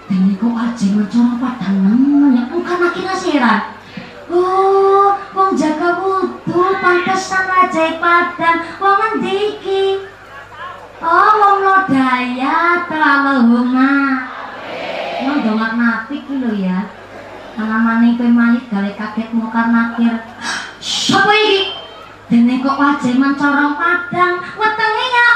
Dene 0.07 0.39
kok 0.39 0.55
aja 0.55 0.88
mencorong 0.88 1.39
padang 1.39 1.80
ya 2.32 2.43
mungkar 2.47 2.80
nakir 2.80 3.07
asiran. 3.12 3.76
Oh, 4.32 5.20
wong 5.36 5.51
jaga 5.59 5.99
wudhu, 5.99 6.64
pantesan 6.80 7.43
wajah 7.51 7.99
padang, 7.99 8.59
wong 8.80 8.99
endi 9.16 9.59
iki? 9.59 9.84
Oh, 11.03 11.32
wong 11.39 11.57
lodaya, 11.59 12.88
Allahumma. 12.88 13.91
Wong 15.22 15.38
dongak 15.45 15.74
napi 15.78 16.26
ki 16.26 16.41
lho 16.41 16.51
ya. 16.57 16.89
Alamane 17.59 18.17
kowe 18.17 18.30
mayit 18.32 18.65
gawe 18.74 18.89
kaget 18.97 19.30
mungkar 19.38 19.69
nakir. 19.69 20.17
Sapa 20.82 21.30
iki? 21.30 21.78
Dene 22.32 22.63
kok 22.63 22.80
wajah 22.80 23.13
mencorong 23.19 23.76
padang, 23.76 24.39
wetenge 24.55 25.05
ya 25.11 25.30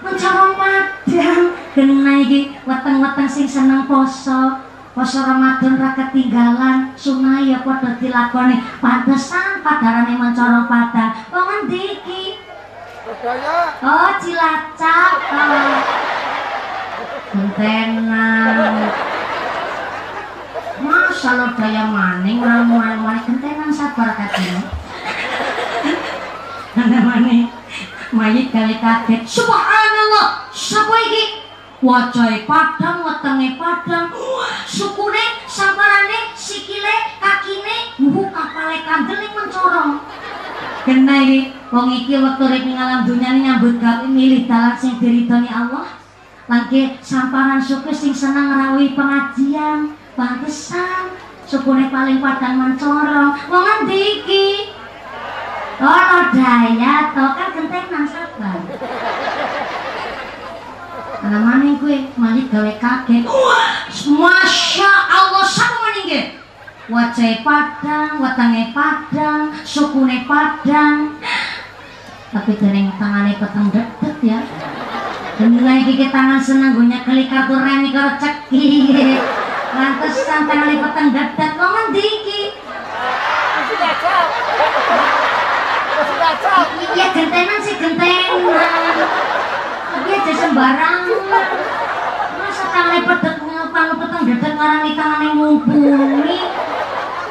mencorong 0.00 0.54
padang. 0.56 1.42
Kena 1.76 2.12
iki 2.24 2.56
weteng-weteng 2.64 3.28
sing 3.28 3.46
seneng 3.46 3.84
poso. 3.86 4.64
Poso 4.96 5.22
Ramadan 5.22 5.78
ra 5.78 5.94
ketinggalan, 5.94 6.90
sungai 6.98 7.54
ya 7.54 7.62
padha 7.62 7.94
dilakoni. 8.02 8.58
Pantesan 8.82 9.62
padarane 9.62 10.18
mencorong 10.18 10.66
padang. 10.66 11.14
Wong 11.30 11.46
endi 11.62 12.02
iki? 12.02 12.22
Oh, 13.84 14.10
Cilacap. 14.18 15.14
Oh. 15.30 15.98
Gentenan. 21.18 21.34
Masa 21.34 21.34
lo 21.34 21.46
daya 21.58 21.84
maning 21.90 22.38
orang 22.38 22.70
mulai 22.70 22.94
mulai 22.94 23.18
gentenan 23.26 23.74
sabar 23.74 24.14
katanya. 24.14 24.70
Ada 26.78 26.98
maning 27.02 27.50
mayit 28.14 28.54
kali 28.54 28.78
kaget. 28.78 29.26
Subhanallah, 29.26 30.46
siapa 30.54 30.94
iki? 31.10 31.24
Wajah 31.78 32.42
padang, 32.46 33.06
wetenge 33.06 33.54
padang, 33.54 34.10
sukune, 34.66 35.42
sabarane, 35.46 36.34
sikile, 36.34 37.18
kakine, 37.22 37.94
buhu 37.98 38.30
kapale 38.34 38.82
kandel 38.82 39.22
mencorong. 39.30 40.02
Kena 40.86 41.14
ini, 41.22 41.54
wong 41.70 41.86
iki 41.98 42.18
waktu 42.18 42.44
rek 42.50 42.62
ngalam 42.66 43.06
dunia 43.06 43.30
ini 43.34 43.46
nyambut 43.46 43.78
gawe 43.78 44.06
milih 44.06 44.50
dalan 44.50 44.74
sing 44.74 44.98
diridhoni 44.98 45.50
Allah. 45.50 45.86
Lagi 46.50 46.98
samparan 46.98 47.62
suku 47.62 47.94
sing 47.94 48.10
senang 48.10 48.50
ngerawi 48.50 48.98
pengajian, 48.98 49.97
pantesan 50.18 51.14
sukune 51.46 51.86
paling 51.94 52.18
padang 52.18 52.58
mencorong. 52.58 53.38
Wong 53.46 53.64
endi 53.78 54.18
iki? 54.18 54.46
Oh, 55.78 56.26
daya 56.34 57.14
to 57.14 57.24
kan 57.38 57.48
gentenan 57.54 58.04
sabar. 58.10 58.58
Alamane 61.22 61.78
gue 61.78 62.10
malik 62.18 62.50
gawe 62.50 62.72
kaget. 62.82 63.22
Masya 64.10 64.90
Allah 65.06 65.46
sama 65.46 65.94
ningge. 65.94 66.34
Wajah 66.88 67.44
padang, 67.44 68.18
wetenge 68.18 68.74
padang, 68.74 69.54
sukune 69.62 70.26
padang. 70.26 71.14
Tapi 72.34 72.52
dereng 72.58 72.90
tangane 72.98 73.38
peteng 73.38 73.70
dedet 73.70 74.16
ya. 74.24 74.40
Mulai 75.38 75.86
gigi 75.86 76.10
tangan 76.10 76.42
seneng 76.42 76.74
gue 76.74 76.90
nyekeli 76.90 77.30
kartu 77.30 77.54
remi 77.54 77.94
karo 77.94 78.18
ceki 78.18 78.90
Lantas 79.70 80.26
sampe 80.26 80.50
ngelipetan 80.50 81.14
dadat 81.14 81.54
kok 81.54 81.70
ngendi 81.70 82.02
iki? 82.02 82.42
Masih 83.54 83.76
gacau 83.78 84.22
Masih 85.94 86.16
gacau 86.18 86.58
Iya 86.90 87.06
gentenan 87.14 87.58
sih 87.62 87.78
gentenan. 87.78 88.94
Tapi 89.94 90.08
aja 90.10 90.32
sembarang. 90.34 91.06
Masa 92.42 92.64
kan 92.74 92.82
ngelipetan 92.90 93.34
gue 93.38 93.52
ngepang 93.54 93.86
ngepetan 93.94 94.20
dadat 94.26 94.52
ngarang 94.58 94.82
di 94.82 94.92
tangane 94.98 95.28
mumpuni? 95.38 96.38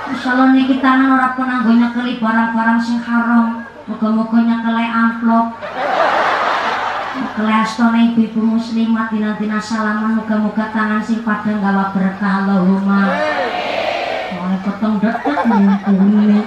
Insyaallah 0.08 0.47
Allah 0.47 0.55
nih 0.55 0.66
kita 0.72 0.89
ngelorak 0.95 1.32
pun 1.36 1.51
anggonya 1.51 1.91
keli 1.91 2.24
barang-barang 2.24 2.80
sing 2.80 3.03
haram. 3.03 3.68
Moga-moga 3.84 4.39
nyekeli 4.47 4.88
amplop. 4.88 5.47
Kelestone 7.38 8.17
ibu 8.17 8.41
muslimat 8.41 9.13
dina-dina 9.13 9.61
salaman 9.61 10.17
moga-moga 10.17 10.73
tangan 10.73 11.05
sing 11.05 11.21
padang 11.21 11.61
gawa 11.61 11.93
berkah 11.93 12.41
Allahumma. 12.41 13.13
Oleh 14.41 14.59
peteng 14.65 14.97
dedet 14.97 15.45
ngumpuli. 15.45 16.41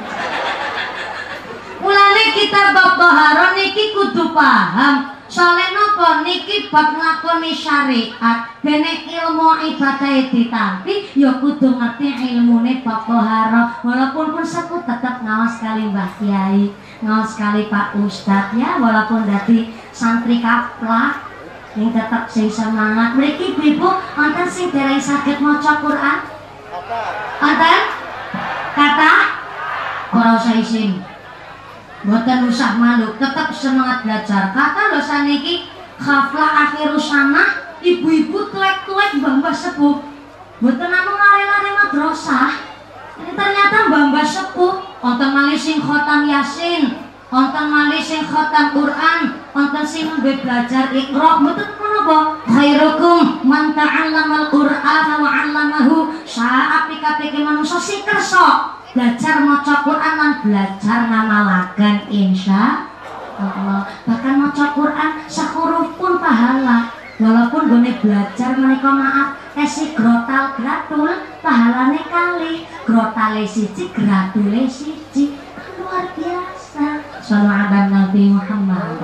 Mulane 1.78 2.24
kita 2.34 2.74
bab 2.74 2.98
taharah 2.98 3.54
niki 3.54 3.94
kudu 3.94 4.34
paham. 4.34 5.14
Soale 5.30 5.70
napa 5.70 6.26
niki 6.26 6.66
bab 6.74 6.98
nglakoni 6.98 7.54
syariat. 7.54 8.50
Dene 8.58 9.06
ilmu 9.06 9.62
ibadah 9.62 10.26
ditampi 10.26 11.14
ya 11.14 11.38
kudu 11.38 11.70
ngerti 11.70 12.34
ilmune 12.34 12.82
bab 12.82 13.06
taharah. 13.06 13.78
Walaupun 13.86 14.34
pun 14.34 14.42
sepu 14.42 14.82
tetap 14.82 15.22
ngawas 15.22 15.62
kali 15.62 15.86
Mbah 15.94 16.18
Kiai, 16.18 16.74
ngawas 16.98 17.38
kali 17.38 17.70
Pak 17.70 17.94
Ustadz 17.94 18.58
ya 18.58 18.82
walaupun 18.82 19.22
dadi 19.30 19.70
santri 20.00 20.40
kaplak 20.40 21.28
yang 21.76 21.92
tetap 21.92 22.24
sing 22.24 22.48
semangat. 22.48 23.20
Mriki 23.20 23.52
ibu 23.60 23.88
wonten 24.16 24.48
sing 24.48 24.72
dereng 24.72 24.96
saged 24.96 25.44
maca 25.44 25.84
Quran? 25.84 26.18
Wonten? 27.44 27.80
Kata? 28.72 29.12
Ora 30.16 30.40
usah 30.40 30.56
isin. 30.56 31.04
Buatan 32.00 32.48
usah 32.48 32.80
malu, 32.80 33.12
tetap 33.20 33.52
semangat 33.52 34.08
belajar. 34.08 34.56
Kata 34.56 34.96
lo 34.96 35.00
saniki 35.04 35.68
khaflah 36.00 36.72
akhir 36.72 36.96
sana, 36.96 37.76
ibu-ibu 37.84 38.48
tuek-tuek 38.48 39.20
mbah-mbah 39.20 39.52
sepuh. 39.52 40.00
Buatan 40.64 40.88
namun 40.88 41.16
lari-lari 41.20 41.70
madrasah. 41.76 42.56
Ini 43.20 43.36
ternyata 43.36 43.92
mbah-mbah 43.92 44.24
sepuh. 44.24 44.80
Onten 45.04 45.32
malih 45.32 45.60
sing 45.60 45.80
khotam 45.80 46.24
yasin, 46.24 47.09
onten 47.30 47.66
malih 47.70 48.02
sing 48.02 48.26
khotam 48.26 48.74
Quran, 48.74 49.20
onten 49.54 49.86
sing 49.86 50.10
ngombe 50.10 50.42
belajar 50.42 50.90
ikhra. 50.90 51.38
Mboten 51.38 51.70
menapa? 51.78 52.18
Khairukum 52.46 53.46
man 53.46 53.72
ta'allamal 53.74 54.50
Qur'ana 54.50 55.14
wa 55.22 55.30
'allamahu. 55.30 56.10
Saapik-apike 56.26 57.38
manungsa 57.38 57.78
sing 57.78 58.02
kersa 58.02 58.78
belajar 58.90 59.46
maca 59.46 59.86
Quran 59.86 60.14
lan 60.18 60.32
belajar 60.42 60.98
ngamalaken 61.06 62.10
insya 62.10 62.90
Allah 63.38 63.86
bahkan 64.02 64.34
maca 64.36 64.74
Quran 64.74 65.10
sahuruf 65.30 65.94
pun 65.94 66.18
pahala 66.18 66.90
walaupun 67.22 67.70
gue 67.70 67.92
belajar 68.02 68.58
menika 68.58 68.90
maaf 68.90 69.38
esi 69.54 69.94
grotal 69.94 70.58
gratul 70.58 71.06
pahalane 71.38 72.02
kali 72.10 72.66
grotale 72.82 73.46
siji 73.46 73.94
gratule 73.94 74.66
siji 74.66 75.38
luar 75.78 76.10
biasa 76.18 76.59
Sallallahu 77.20 77.68
ala 77.68 77.80
Nabi 77.92 78.32
Muhammad 78.32 78.96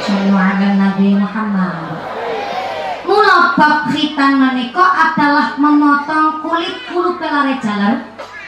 Sallallahu 0.00 0.36
ala 0.36 0.68
Nabi 0.80 1.08
Muhammad 1.16 1.76
Mula 3.04 3.52
bab 3.52 3.92
khitan 3.92 4.40
adalah 5.14 5.54
memotong 5.60 6.40
kulit 6.42 6.88
bulu 6.88 7.20
pelare 7.20 7.60
jalan 7.60 8.02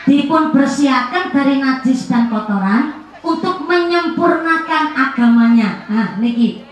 dipun 0.09 0.51
bersiakan 0.51 1.31
dari 1.31 1.63
najis 1.63 2.09
dan 2.09 2.27
kotoran 2.27 3.07
untuk 3.21 3.67
menyempurnakan 3.67 4.95
agamanya. 4.95 5.87
Nah, 5.87 6.17
niki. 6.19 6.63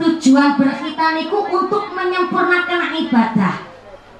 Tujuan 0.00 0.56
berkhitan 0.56 1.18
niku 1.18 1.44
untuk 1.50 1.92
menyempurnakan 1.92 2.94
ibadah. 3.04 3.68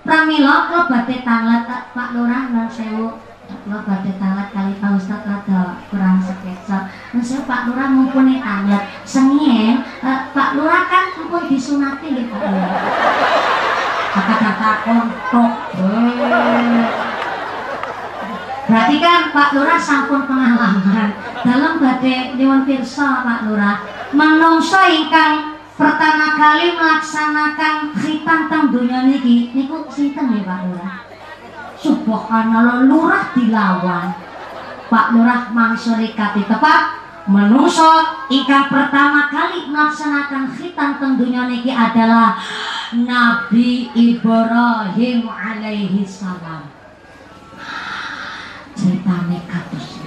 Pramila 0.01 0.69
kula 0.69 0.83
badhe 0.89 1.17
tanglet 1.25 1.65
Pak 1.69 2.09
Lurah 2.17 2.53
lan 2.53 2.69
sewu. 2.69 3.30
Kula 3.67 3.79
badhe 3.85 4.13
tanglet 4.17 4.49
kali 4.55 4.73
Pak 4.79 4.91
Ustaz 4.97 5.23
rada 5.27 5.83
kurang 5.91 6.23
sekecap. 6.23 6.89
Nun 7.13 7.23
sewu 7.25 7.45
Pak 7.45 7.69
Lurah 7.69 7.89
mumpuni 7.91 8.39
tanglet. 8.39 8.87
Sengien 9.03 9.83
uh, 10.01 10.31
Pak 10.31 10.55
Lurah 10.57 10.87
kan 10.87 11.13
mumpun 11.19 11.51
disunati 11.51 12.07
nggih 12.11 12.27
Pak 12.31 12.43
Lurah. 12.47 12.83
Kata-kata 14.11 14.71
kontok. 14.87 15.53
Berarti 18.71 18.97
kan 19.03 19.21
Pak 19.35 19.51
Lurah 19.59 19.81
sampun 19.83 20.31
pengalaman 20.31 21.11
dalam 21.43 21.83
badai 21.83 22.39
Dewan 22.39 22.63
Pirsa 22.63 23.27
Pak 23.27 23.51
Lurah 23.51 23.83
menungso 24.15 24.79
ingkang 24.87 25.59
pertama 25.75 26.39
kali 26.39 26.79
melaksanakan 26.79 27.97
khitan 27.99 28.47
teng 28.47 28.71
dunia 28.71 29.11
niki 29.11 29.51
niku 29.57 29.91
sinten 29.91 30.39
ya 30.39 30.47
Pak 30.47 30.61
Lurah 30.71 31.10
Subhanallah 31.81 32.85
lurah 32.85 33.33
dilawan. 33.33 34.13
Pak 34.91 35.17
Lurah 35.17 35.49
mangsuri 35.55 36.13
kati 36.13 36.45
tepat 36.45 36.99
menungso 37.31 38.05
ingkang 38.27 38.67
pertama 38.67 39.31
kali 39.31 39.71
melaksanakan 39.71 40.51
khitan 40.51 40.99
teng 40.99 41.15
dunia 41.15 41.47
niki 41.47 41.71
adalah 41.71 42.37
Nabi 42.91 43.87
Ibrahim 43.95 45.31
alaihi 45.31 46.03
salam. 46.03 46.69
Ceritane 48.75 49.39
kados 49.47 50.03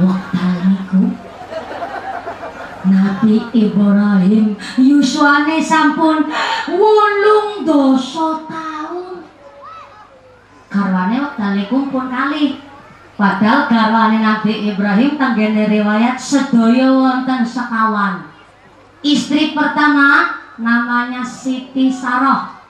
Waktu 0.00 0.48
niku 0.64 1.02
Nabi 2.88 3.36
Ibrahim 3.52 4.56
yuswane 4.80 5.60
sampun 5.60 6.24
wolung 6.70 7.66
dosa 7.66 8.40
tahun 8.48 8.59
garwane 10.70 11.18
wektale 11.18 11.66
kumpul 11.66 12.06
kali. 12.06 12.62
Padahal 13.18 13.68
garwane 13.68 14.22
Nabi 14.22 14.72
Ibrahim 14.72 15.18
tanggene 15.18 15.68
riwayat 15.68 16.16
sedaya 16.16 16.88
wonten 16.94 17.42
sekawan. 17.44 18.30
Istri 19.04 19.52
pertama 19.52 20.40
namanya 20.56 21.26
Siti 21.26 21.90
Saroh 21.92 22.60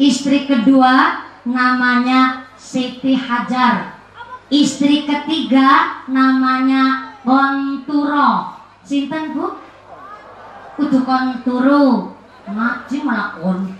istri 0.00 0.46
kedua 0.46 1.22
namanya 1.46 2.48
Siti 2.58 3.14
Hajar. 3.14 3.98
Istri 4.50 5.08
ketiga 5.08 6.02
namanya 6.10 7.14
Konturo. 7.24 8.60
Sinten 8.84 9.32
Bu? 9.32 9.56
Kudu 10.76 11.00
kon 11.06 11.40
turu. 11.40 12.12
Ngaji 12.44 12.96
malah 13.00 13.40
kon 13.40 13.72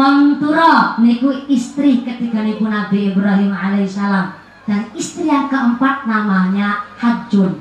turu. 0.00 0.40
Kon 0.40 0.40
turu 0.40 0.76
niku 1.04 1.28
istri 1.52 2.00
ketiga 2.00 2.40
niku 2.40 2.64
Nabi 2.64 3.12
Ibrahim 3.12 3.52
alaihissalam 3.52 4.32
dan 4.64 4.88
istri 4.96 5.28
yang 5.28 5.52
keempat 5.52 6.08
namanya 6.08 6.88
Hajjun. 6.96 7.60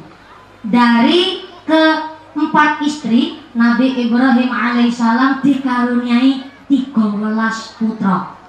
Dari 0.64 1.44
keempat 1.68 2.80
istri 2.88 3.44
Nabi 3.52 4.08
Ibrahim 4.08 4.48
alaihissalam 4.48 5.44
dikaruniai 5.44 6.48
13 6.72 7.76
putra. 7.76 8.40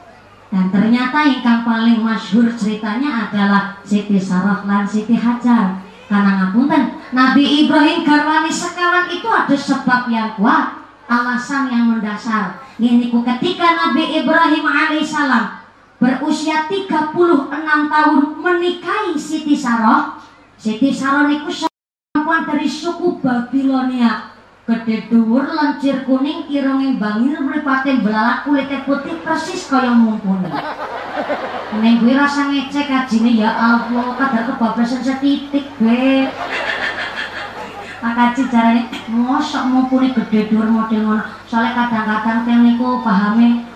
Dan 0.51 0.67
ternyata 0.75 1.31
yang 1.31 1.63
paling 1.63 2.03
masyhur 2.03 2.51
ceritanya 2.59 3.31
adalah 3.31 3.79
Siti 3.87 4.19
Sarah 4.19 4.67
dan 4.67 4.83
Siti 4.83 5.15
Hajar. 5.15 5.79
Karena 6.11 6.43
ngapunten, 6.43 6.99
Nabi 7.15 7.63
Ibrahim 7.63 8.03
garwani 8.03 8.51
sekawan 8.51 9.07
itu 9.15 9.31
ada 9.31 9.55
sebab 9.55 10.11
yang 10.11 10.35
kuat, 10.35 10.75
alasan 11.07 11.71
yang 11.71 11.95
mendasar. 11.95 12.59
Ini 12.81 13.13
ketika 13.13 13.77
Nabi 13.77 14.25
Ibrahim 14.25 14.65
alaihissalam 14.65 15.69
berusia 16.01 16.65
36 16.65 17.13
tahun 17.93 18.21
menikahi 18.41 19.13
Siti 19.21 19.53
Saroh. 19.53 20.17
Siti 20.57 20.89
Saroh 20.89 21.29
niku 21.29 21.53
perempuan 21.53 22.49
dari 22.49 22.65
suku 22.65 23.21
Babilonia. 23.21 24.33
Gede 24.65 25.13
dhuwur 25.13 25.45
lancir 25.45 26.09
kuning 26.09 26.49
irunge 26.49 26.97
bangir 26.97 27.37
mripate 27.43 28.01
belalak 28.01 28.49
kulitnya 28.49 28.81
putih 28.89 29.21
persis 29.21 29.69
kaya 29.69 29.93
mumpuni. 29.93 30.49
Neng 31.85 32.01
gue 32.01 32.17
rasa 32.17 32.49
ngecek 32.49 32.89
ajine 32.89 33.45
ya 33.45 33.51
Allah 33.51 34.17
kadar 34.17 34.57
kebablasan 34.57 35.05
setitik 35.05 35.69
gue. 38.01 38.09
Maka 38.09 38.33
caranya 38.33 38.89
mosok 39.09 39.63
mumpuni 39.69 40.09
gede 40.17 40.49
dhuwur 40.49 40.69
model 40.73 41.01
ngono. 41.05 41.25
Soalnya 41.45 41.77
kadang-kadang 41.77 42.49
teng 42.49 42.65
niku 42.65 43.05
pahame 43.05 43.69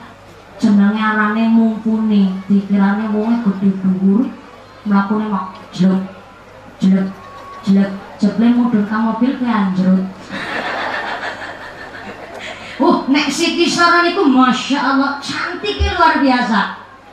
jenenge 0.56 1.00
arane 1.00 1.44
mumpuni, 1.52 2.32
dikirane 2.48 3.12
wonge 3.12 3.44
gede 3.44 3.68
dhuwur, 3.84 4.32
mlakune 4.88 5.28
mak 5.28 5.60
jelek 5.72 6.08
jelek 6.80 7.08
jelek 7.64 7.90
jeble 8.20 8.46
mudhun 8.56 8.88
ka 8.88 8.96
mobil 8.96 9.36
ke 9.36 9.44
anjrut. 9.44 10.04
Oh, 12.80 13.06
nek 13.06 13.30
Siti 13.30 13.70
Sarah 13.70 14.02
niku 14.02 14.24
Masya 14.26 14.78
Allah 14.80 15.20
cantiknya 15.20 15.94
luar 15.94 16.18
biasa. 16.24 16.60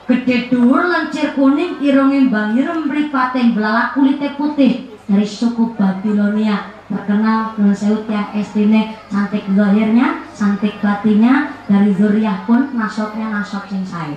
Gede 0.07 0.51
dhuwur 0.51 0.91
lencir 0.91 1.32
kuning, 1.38 1.80
irunge 1.80 2.28
bangir, 2.28 2.68
mripate 2.68 3.55
belalak, 3.55 3.95
kulitnya 3.95 4.36
putih 4.36 4.91
dari 5.12 5.28
suku 5.28 5.76
Babilonia 5.76 6.72
terkenal 6.88 7.51
dengan 7.59 7.76
yang 8.07 8.28
estine 8.32 8.95
cantik 9.12 9.43
zahirnya, 9.51 10.24
cantik 10.32 10.80
batinnya 10.80 11.51
dari 11.68 11.91
zuriyah 11.91 12.47
pun 12.47 12.72
nasoknya 12.72 13.28
nasok 13.28 13.68
sing 13.68 13.84
sae. 13.84 14.16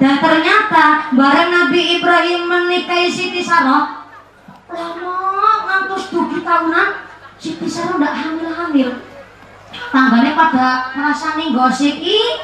Dan 0.00 0.24
ternyata 0.24 1.12
bareng 1.12 1.50
Nabi 1.52 2.00
Ibrahim 2.00 2.48
menikahi 2.48 3.12
Siti 3.12 3.44
Sarah, 3.44 4.08
lama 4.72 5.16
ngantos 5.68 6.08
tujuh 6.08 6.40
tahunan 6.40 6.88
Siti 7.36 7.68
Sarah 7.68 8.00
udah 8.00 8.12
hamil-hamil. 8.16 8.88
Tanggane 9.92 10.32
pada 10.32 10.96
merasa 10.96 11.36
nih 11.36 11.52
gosip 11.52 11.96
ih 12.00 12.40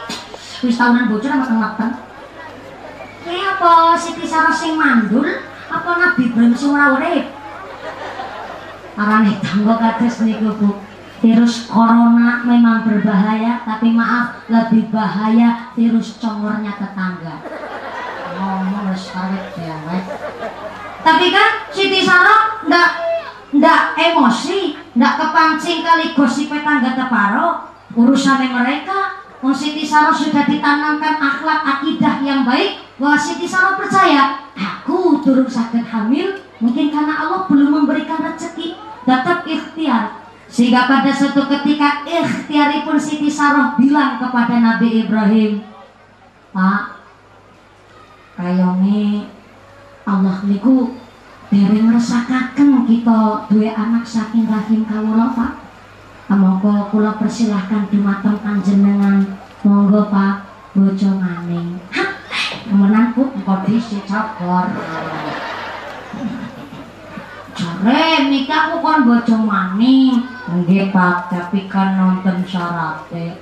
wis 0.61 0.76
tahunan 0.76 1.09
bocor 1.09 1.30
sama 1.30 1.57
mateng 1.72 1.93
ini 3.28 3.45
apa 3.45 3.93
Siti 3.95 4.24
Sarah 4.24 4.55
sing 4.57 4.74
mandul 4.74 5.28
apa 5.68 5.91
Nabi 6.01 6.32
Ibrahim 6.32 6.57
sing 6.57 6.72
ora 6.72 6.97
arane 8.99 9.32
tanggo 9.41 9.74
kados 9.78 10.26
niku 10.26 10.51
Bu. 10.59 10.70
Virus 11.18 11.66
corona 11.66 12.47
memang 12.47 12.86
berbahaya 12.86 13.66
tapi 13.66 13.91
maaf 13.91 14.47
lebih 14.47 14.95
bahaya 14.95 15.74
virus 15.74 16.22
congornya 16.22 16.78
tetangga. 16.78 17.43
Ngomong 18.39 18.95
wis 18.95 19.11
kawit 19.11 19.51
dewek. 19.59 20.05
Tapi 21.03 21.26
kan 21.34 21.51
Siti 21.74 22.07
Sarah 22.07 22.62
ndak 22.70 22.91
ndak 23.51 23.99
emosi 23.99 24.78
ndak 24.95 25.18
kepancing 25.18 25.82
kali 25.82 26.14
gosip 26.14 26.47
tetangga 26.55 26.95
teparo 26.95 27.74
urusannya 27.99 28.55
mereka 28.55 29.18
Wong 29.39 29.55
Siti 29.55 29.86
Saro 29.86 30.11
sudah 30.11 30.51
ditanamkan 30.51 31.14
akhlak 31.14 31.62
akidah 31.62 32.18
yang 32.26 32.43
baik 32.43 32.82
bahwa 32.99 33.14
Siti 33.14 33.47
Saro 33.47 33.78
percaya 33.78 34.51
aku 34.59 35.22
turun 35.22 35.47
sakit 35.47 35.86
hamil 35.86 36.43
mungkin 36.59 36.91
karena 36.91 37.15
Allah 37.27 37.47
belum 37.47 37.83
memberikan 37.83 38.23
rezeki 38.23 38.79
tetap 39.07 39.47
ikhtiar 39.47 40.05
sehingga 40.49 40.89
pada 40.89 41.13
suatu 41.13 41.45
ketika 41.47 42.09
ikhtiaripun 42.09 42.97
Siti 42.97 43.29
Saro 43.29 43.77
bilang 43.77 44.17
kepada 44.19 44.59
Nabi 44.59 45.07
Ibrahim 45.07 45.63
Pak 46.53 46.99
kayonge 48.39 49.29
Allah 50.09 50.37
niku 50.47 50.97
dereng 51.49 51.93
resakaken 51.93 52.85
kita 52.89 53.49
dua 53.49 53.71
anak 53.77 54.05
saking 54.05 54.49
rahim 54.49 54.85
kawula 54.89 55.33
Pak 55.33 55.69
Monggo 56.29 56.93
kula 56.93 57.17
persilahkan 57.17 57.89
dumateng 57.89 58.37
panjenengan. 58.45 59.25
Monggo 59.65 60.13
Pak 60.13 60.45
bojo 60.77 61.17
maning. 61.17 61.81
Hah, 61.89 62.21
temenan 62.69 63.17
Bu 63.17 63.33
engko 63.33 63.65
disi 63.65 64.05
cokor. 64.05 64.69
Jare 68.39 68.47
nikah 68.47 68.62
ku 68.70 68.76
kon 68.78 69.03
bojo 69.03 69.36
maning. 69.43 70.22
Nggih 70.47 70.95
Pak, 70.95 71.26
tapi 71.26 71.66
kan 71.66 71.99
nonton 71.99 72.47
syaratnya. 72.47 73.34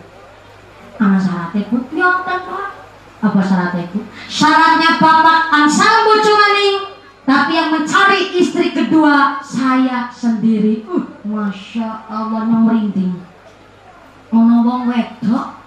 Ana 0.97 1.21
syaratnya 1.21 1.69
Bu, 1.69 1.77
nonton 1.93 2.39
Pak. 2.49 2.69
Apa 3.21 3.41
syaratnya 3.45 3.85
Bu? 3.93 4.01
Syaratnya 4.25 4.97
Bapak 4.97 5.53
ansal 5.53 6.09
bojo 6.09 6.33
maning 6.33 6.77
tapi 7.27 7.59
yang 7.59 7.75
mencari 7.75 8.39
istri 8.39 8.71
kedua 8.71 9.43
saya 9.43 10.07
sendiri. 10.15 10.87
Uh, 10.87 11.05
Masya 11.27 12.07
Allah 12.07 12.47
merinding. 12.47 13.19
Ono 14.31 14.63
wong 14.63 14.87
wedok 14.87 15.59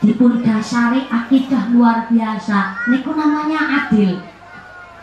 dipun 0.00 0.40
dasari 0.40 1.04
akidah 1.12 1.68
luar 1.76 2.08
biasa. 2.08 2.88
Niku 2.88 3.12
namanya 3.12 3.84
adil. 3.84 4.24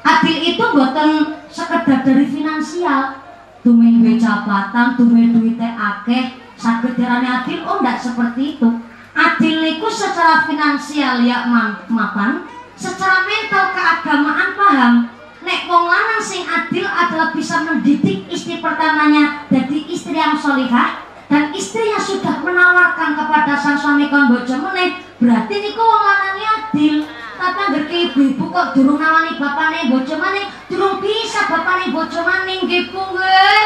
Adil 0.01 0.38
itu 0.41 0.63
bukan 0.74 1.38
sekedar 1.53 2.01
dari 2.01 2.26
finansial, 2.26 3.22
tumen 3.62 4.01
duwe 4.01 4.18
jabatan 4.18 4.97
tumen 4.97 5.34
duwite 5.34 5.66
akeh 5.66 6.38
saged 6.57 6.93
dirani 6.97 7.26
adil. 7.26 7.66
Oh 7.66 7.82
ndak 7.82 8.01
seperti 8.01 8.57
itu. 8.57 8.70
Adil 9.12 9.55
niku 9.62 9.89
secara 9.91 10.45
finansial 10.47 11.26
ya 11.26 11.49
mapan. 11.89 12.45
Secara 12.78 13.28
mental 13.28 13.66
keagamaan 13.78 14.49
paham? 14.57 14.93
Nek 15.41 15.66
wong 15.66 15.86
lanang 15.89 16.22
sing 16.22 16.45
adil 16.45 16.86
adalah 16.86 17.34
bisa 17.34 17.66
mendidik 17.66 18.30
istri 18.30 18.62
pertamanya 18.62 19.49
jadi 19.49 19.78
istri 19.89 20.14
yang 20.14 20.38
solihah 20.38 21.11
dan 21.32 21.55
istri 21.55 21.88
yang 21.88 22.03
sudah 22.03 22.43
menawarkan 22.43 23.15
kepada 23.15 23.55
sang 23.55 23.79
suami 23.79 24.11
kon 24.11 24.27
bojo 24.27 24.51
meneh 24.51 24.99
berarti 25.15 25.55
niku 25.63 25.79
wong 25.79 26.03
lanangnya 26.03 26.51
adil. 26.59 26.95
Tapi 27.41 27.57
anggar 27.57 27.86
ibu-ibu 27.89 28.45
kok 28.51 28.75
durung 28.75 28.99
nawani 28.99 29.39
bapane 29.39 29.88
bojo 29.89 30.13
maning 30.19 30.51
durung 30.67 30.99
bisa 30.99 31.47
bapane 31.47 31.89
bojo 31.95 32.19
maning 32.21 32.67
nggih 32.67 32.91
Bu 32.91 33.01
nggih. 33.15 33.65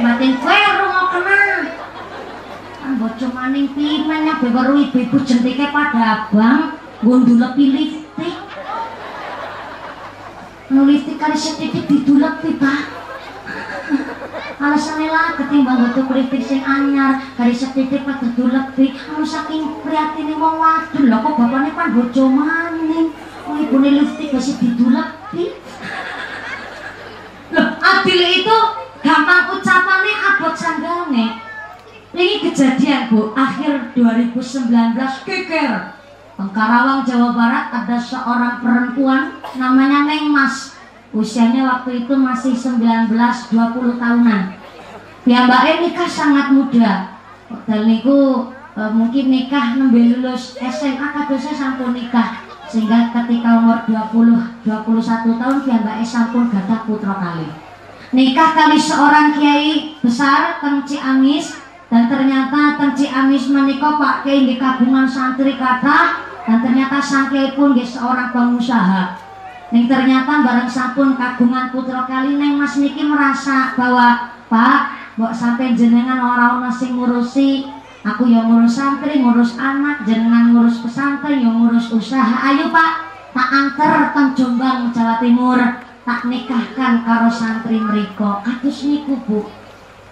Batin 0.00 0.32
kowe 0.40 0.58
rungokna 0.80 1.40
kan 2.80 2.92
bojo 2.96 3.26
maning 3.28 3.66
pimen 3.76 4.20
nyabe 4.24 4.48
karo 4.48 4.72
ibu-ibu 4.74 5.16
jentike 5.28 5.68
pada 5.68 6.32
abang 6.32 6.80
ngundulep 7.04 7.60
lipstik. 7.60 8.36
Nulis 10.72 11.04
kali 11.12 11.36
sedikit 11.36 11.84
didulepi 11.86 12.56
pak 12.56 12.97
alasannya 14.58 15.08
lah 15.08 15.38
ketimbang 15.38 15.78
batu 15.86 16.02
kritik 16.10 16.42
sing 16.42 16.60
anyar 16.66 17.22
kali 17.38 17.54
sedikit 17.54 18.02
pada 18.02 18.26
dulepi 18.34 18.90
anu 18.90 19.22
saking 19.22 19.82
prihatin 19.86 20.34
wong 20.34 20.58
wadon. 20.58 21.06
Lho 21.06 21.18
kok 21.22 21.34
bapaknya 21.38 21.70
kan 21.78 21.94
bojo 21.94 22.24
maning? 22.26 23.14
Oh 23.48 23.56
ibu 23.56 23.80
lipstik 23.80 24.34
kasih 24.34 24.60
didulepi 24.60 25.56
loh 27.48 27.68
adil 27.80 28.20
itu 28.20 28.58
gampang 29.00 29.56
ucapannya 29.56 30.12
abot 30.12 30.52
sanggane 30.52 31.40
ini 32.12 32.44
kejadian 32.44 33.08
bu 33.08 33.32
akhir 33.32 33.96
2019 33.96 34.68
keker 35.24 35.96
Karawang 36.38 37.02
Jawa 37.02 37.34
Barat 37.34 37.66
ada 37.74 37.98
seorang 37.98 38.62
perempuan 38.62 39.42
namanya 39.58 40.06
Neng 40.06 40.30
Mas 40.30 40.77
usianya 41.12 41.64
waktu 41.64 42.04
itu 42.04 42.12
masih 42.12 42.52
19-20 42.52 43.96
tahunan. 43.96 44.42
Mbak 45.28 45.64
nikah 45.84 46.08
sangat 46.08 46.52
muda. 46.52 47.20
Dan 47.64 47.88
niku 47.88 48.48
e, 48.76 48.80
mungkin 48.92 49.24
nikah 49.32 49.76
nembe 49.76 50.00
lulus 50.16 50.56
SMA 50.60 51.06
kadosnya 51.12 51.54
sampun 51.56 51.96
nikah. 51.96 52.44
Sehingga 52.68 53.12
ketika 53.12 53.64
umur 53.64 53.84
20 53.88 54.68
21 54.68 55.40
tahun 55.40 55.56
Mbak 55.64 55.98
sampun 56.04 56.52
gadah 56.52 56.80
putra 56.84 57.14
kali. 57.16 57.48
Nikah 58.12 58.50
kali 58.56 58.80
seorang 58.80 59.36
kiai 59.36 59.96
besar 60.00 60.60
Teng 60.60 60.84
Ciamis. 60.84 61.56
Dan 61.88 62.08
ternyata 62.12 62.76
Teng 62.76 62.92
Ciamis 62.92 63.48
menikah 63.48 63.96
Pak 63.96 64.28
Kiai 64.28 64.60
kabungan 64.60 65.08
santri 65.08 65.56
kata 65.56 66.28
dan 66.48 66.64
ternyata 66.64 66.96
sangkai 66.96 67.52
pun 67.52 67.76
dia 67.76 67.84
seorang 67.84 68.32
pengusaha 68.32 69.27
Neng 69.68 69.84
ternyata 69.84 70.40
barang 70.40 70.70
sampun 70.70 71.12
kagungan 71.20 71.68
putra 71.68 72.08
kali 72.08 72.40
Neng 72.40 72.56
Mas 72.56 72.80
Niki 72.80 73.04
merasa 73.04 73.76
bahwa 73.76 74.32
Pak, 74.48 75.12
buat 75.20 75.36
sampai 75.36 75.76
jenengan 75.76 76.16
orang-orang 76.24 76.72
sing 76.72 76.96
ngurusi. 76.96 77.68
Aku 78.00 78.24
yang 78.24 78.48
ngurus 78.48 78.80
santri, 78.80 79.20
ngurus 79.20 79.60
anak, 79.60 80.08
jenengan 80.08 80.56
ngurus 80.56 80.80
pesantren, 80.80 81.44
yang 81.44 81.60
ngurus 81.60 81.92
usaha. 81.92 82.48
Ayo 82.48 82.72
Pak, 82.72 83.12
tak 83.36 83.48
antar 83.52 84.16
teng 84.16 84.32
Jombang, 84.32 84.88
Jawa 84.94 85.20
Timur 85.20 85.60
Tak 86.08 86.24
nikahkan 86.24 87.04
karo 87.04 87.28
santri 87.28 87.76
mereka 87.76 88.40
Katus 88.40 88.88
niku 88.88 89.20
bu. 89.28 89.44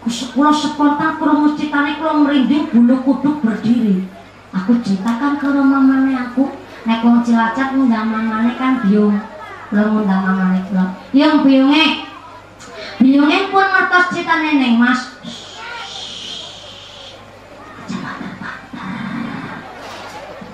Kulo 0.04 0.52
spontan 0.52 1.16
krungu 1.16 1.56
citane 1.56 1.96
kulo 1.96 2.28
merinding 2.28 2.68
bulu 2.68 3.00
kuduk 3.00 3.40
berdiri. 3.40 4.04
Aku 4.52 4.76
ceritakan 4.84 5.40
ke 5.40 5.48
rumah 5.48 5.80
mana 5.80 6.28
aku. 6.28 6.52
Naik 6.84 7.00
wong 7.00 7.24
cilacap 7.24 7.72
ngundang 7.72 8.12
mamane 8.12 8.52
kan 8.60 8.84
biung 8.84 9.16
lo 9.74 9.82
ngundang 9.82 10.22
mamane 10.22 10.62
kula 10.70 10.84
yang 11.10 11.42
biungnya 11.42 12.06
biungnya 13.02 13.50
pun 13.50 13.66
ngertos 13.66 14.14
cerita 14.14 14.38
neneng 14.38 14.78
mas 14.78 15.16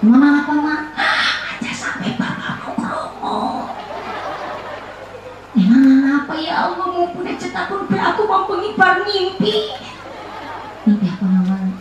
Mana 0.02 0.42
apa 0.42 0.50
mak? 0.58 0.82
Aja 0.98 1.70
sampai 1.70 2.18
bapakmu 2.18 2.74
kromo. 2.74 3.70
Gimana 5.54 6.26
apa 6.26 6.34
ya 6.42 6.66
Allah 6.66 6.90
mau 6.90 7.06
punya 7.14 7.38
cetakun 7.38 7.86
aku 7.86 8.20
mau 8.26 8.50
pengibar 8.50 9.06
mimpi. 9.06 9.78
Mimpi 10.90 11.06
apa 11.06 11.22
namanya? 11.22 11.78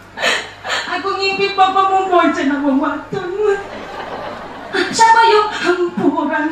Aku 0.94 1.18
ngimpi 1.18 1.58
bapak 1.58 1.86
mau 1.90 2.06
bonceng 2.14 2.46
sama 2.46 2.70
wadon. 2.78 3.58
Siapa 4.94 5.22
yuk? 5.26 5.48
Ampu 5.66 6.06
orang 6.14 6.46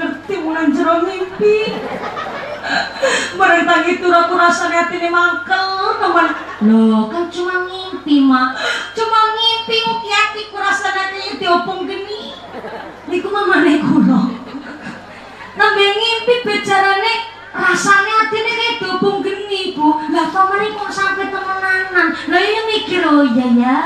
mulan 0.49 0.73
jero 0.73 1.05
ngimpi. 1.05 1.77
Barang 3.37 3.63
tangi 3.69 4.01
tur 4.01 4.09
aku 4.09 4.33
rasanya 4.33 4.89
hati 4.89 4.97
ini 4.97 5.09
mangkel 5.13 5.69
teman. 6.01 6.27
Loh 6.65 7.05
kan 7.13 7.29
cuma 7.29 7.69
ngimpi 7.69 8.25
mak. 8.25 8.57
Cuma 8.97 9.37
ngimpi 9.37 9.77
uki 9.85 10.09
hati 10.09 10.41
ku 10.49 10.57
rasanya 10.57 11.13
hati 11.13 11.37
diopong 11.37 11.85
geni. 11.85 12.33
Niku 13.05 13.29
mama 13.29 13.61
kulo. 13.61 14.21
Nambe 15.53 15.85
ngimpi 15.85 16.33
bicarane 16.41 17.13
rasanya 17.53 18.13
hati 18.25 18.35
ini 18.41 18.51
kayak 18.57 18.75
diopong 18.81 19.21
geni 19.21 19.77
bu. 19.77 20.01
Lah 20.09 20.33
paman 20.33 20.73
kok 20.73 20.89
sampai 20.89 21.29
temenanan. 21.29 22.07
Lah 22.09 22.41
ini 22.41 22.61
mikir 22.73 23.05
oh 23.05 23.21
iya 23.21 23.47
ya 23.53 23.77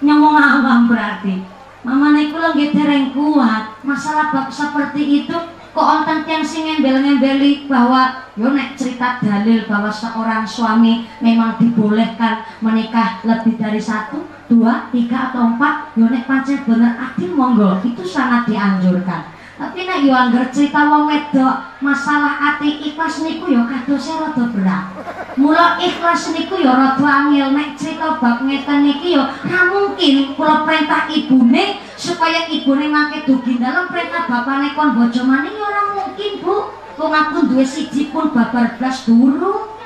nyomong 0.00 0.32
awam 0.32 0.88
berarti 0.88 1.44
mama 1.84 2.16
naik 2.16 2.32
pulang 2.32 2.56
tereng 2.56 3.12
kuat 3.12 3.76
masalah 3.84 4.32
bab 4.32 4.48
seperti 4.48 5.24
itu 5.24 5.36
kok 5.70 5.86
onten 5.86 6.26
tiang 6.26 6.42
sing 6.42 6.66
ngembel-ngembeli 6.66 7.70
bahwa 7.70 8.26
yo 8.34 8.50
nek 8.50 8.74
cerita 8.74 9.22
dalil 9.22 9.64
bahwa 9.70 9.90
seorang 9.90 10.42
suami 10.42 11.06
memang 11.22 11.58
dibolehkan 11.62 12.42
menikah 12.58 13.22
lebih 13.22 13.54
dari 13.54 13.78
satu, 13.78 14.26
dua, 14.50 14.90
tiga 14.90 15.30
atau 15.30 15.54
empat 15.54 15.94
yo 15.94 16.10
nek 16.10 16.26
pancen 16.26 16.66
bener 16.66 16.98
adil 16.98 17.30
monggo. 17.38 17.78
Itu 17.86 18.02
sangat 18.02 18.50
dianjurkan 18.50 19.39
tapi 19.60 19.84
nek 19.84 20.08
yo 20.08 20.16
anggar 20.16 20.48
cerita 20.48 20.88
wong 20.88 21.04
wedok 21.04 21.76
masalah 21.84 22.56
ati 22.56 22.80
ikhlas 22.80 23.20
niku 23.20 23.52
yo 23.52 23.68
kadose 23.68 24.16
rada 24.16 24.48
berat. 24.56 24.88
Mula 25.36 25.76
ikhlas 25.76 26.32
niku 26.32 26.64
yo 26.64 26.72
rada 26.72 27.04
angel 27.04 27.52
nek 27.52 27.76
cerita 27.76 28.16
bab 28.16 28.40
ngeten 28.40 28.88
niki 28.88 29.20
yo 29.20 29.28
ra 29.28 29.68
mungkin 29.68 30.32
kula 30.32 30.64
perintah 30.64 31.12
ibune 31.12 31.76
supaya 32.00 32.48
ibune 32.48 32.88
mangke 32.88 33.28
dugi 33.28 33.60
dalam 33.60 33.92
perintah 33.92 34.24
bapakne 34.24 34.72
kon 34.72 34.96
bojo 34.96 35.28
maning 35.28 35.52
yo 35.52 35.68
ora 35.68 35.82
mungkin, 35.92 36.40
Bu. 36.40 36.56
Wong 36.96 37.12
aku 37.12 37.52
duwe 37.52 37.64
siji 37.64 38.08
pun 38.08 38.32
babar 38.32 38.80
blas 38.80 39.04
durung. 39.04 39.76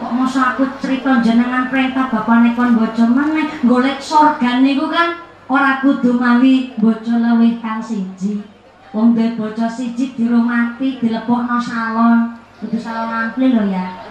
Kok 0.00 0.12
masa 0.16 0.56
aku 0.56 0.64
cerita 0.80 1.20
jenengan 1.20 1.68
perintah 1.68 2.08
bapakne 2.08 2.56
kon 2.56 2.80
bojo 2.80 3.04
meneh 3.12 3.60
golek 3.60 4.00
sorga 4.00 4.64
niku 4.64 4.88
kan 4.88 5.20
ora 5.52 5.84
kudu 5.84 6.16
mawi 6.16 6.72
bojo 6.80 7.12
lewih 7.12 7.60
kang 7.60 7.84
siji. 7.84 8.51
Wong 8.92 9.16
duwe 9.16 9.40
bocah 9.40 9.72
siji 9.72 10.12
dirumati 10.12 11.00
dilepokno 11.00 11.56
salon. 11.56 12.36
Kudu 12.60 12.76
salon 12.76 13.08
ampli 13.08 13.48
lho 13.48 13.64
ya. 13.72 14.04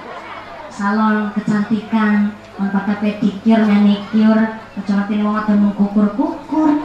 Salon 0.74 1.30
kecantikan, 1.38 2.34
on 2.58 2.74
pakai 2.74 2.98
pedikir, 2.98 3.62
manicure, 3.62 4.58
aja 4.74 4.92
ngerti 5.06 5.22
wong 5.22 5.38
ado 5.38 5.54
kukur-kukur. 5.78 6.82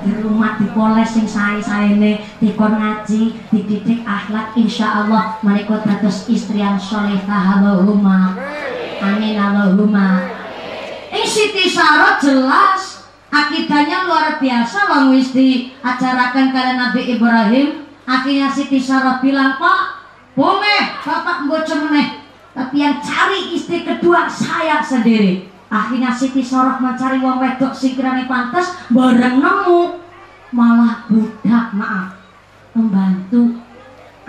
Di 0.00 0.10
rumah 0.20 0.56
dipoles 0.56 1.12
sing 1.12 1.28
sae-saene, 1.28 2.24
dikon 2.40 2.72
ngaji, 2.76 3.36
dididik 3.52 4.00
akhlak 4.08 4.56
insya 4.56 5.04
Allah 5.04 5.36
menika 5.44 5.84
dados 5.84 6.24
istri 6.28 6.60
yang 6.64 6.80
salehah 6.80 7.60
Allahumma. 7.60 8.32
Amin 9.04 9.36
Allahumma. 9.36 10.24
Ing 11.12 11.24
Siti 11.28 11.68
Sarah 11.68 12.16
jelas 12.16 12.93
akidahnya 13.34 14.06
luar 14.06 14.38
biasa 14.38 14.78
wong 14.94 15.18
wis 15.18 15.34
diajarakan 15.34 16.54
kalian 16.54 16.78
Nabi 16.78 17.18
Ibrahim. 17.18 17.82
Akhirnya 18.04 18.52
Siti 18.52 18.78
Sarah 18.78 19.18
bilang 19.18 19.58
pak 19.58 20.06
boleh 20.38 21.02
bapak 21.02 21.50
bojo 21.50 21.74
meneh. 21.88 22.22
Tapi 22.54 22.78
yang 22.78 23.02
cari 23.02 23.50
istri 23.58 23.82
kedua 23.82 24.30
saya 24.30 24.78
sendiri. 24.78 25.50
Akhirnya 25.66 26.14
Siti 26.14 26.44
Sarah 26.44 26.78
mencari 26.78 27.18
wong 27.18 27.42
wedok 27.42 27.74
sikirane 27.74 28.30
pantas 28.30 28.78
bareng 28.94 29.42
nemu. 29.42 30.04
Malah 30.54 31.10
budak 31.10 31.74
maaf 31.74 32.14
membantu 32.78 33.58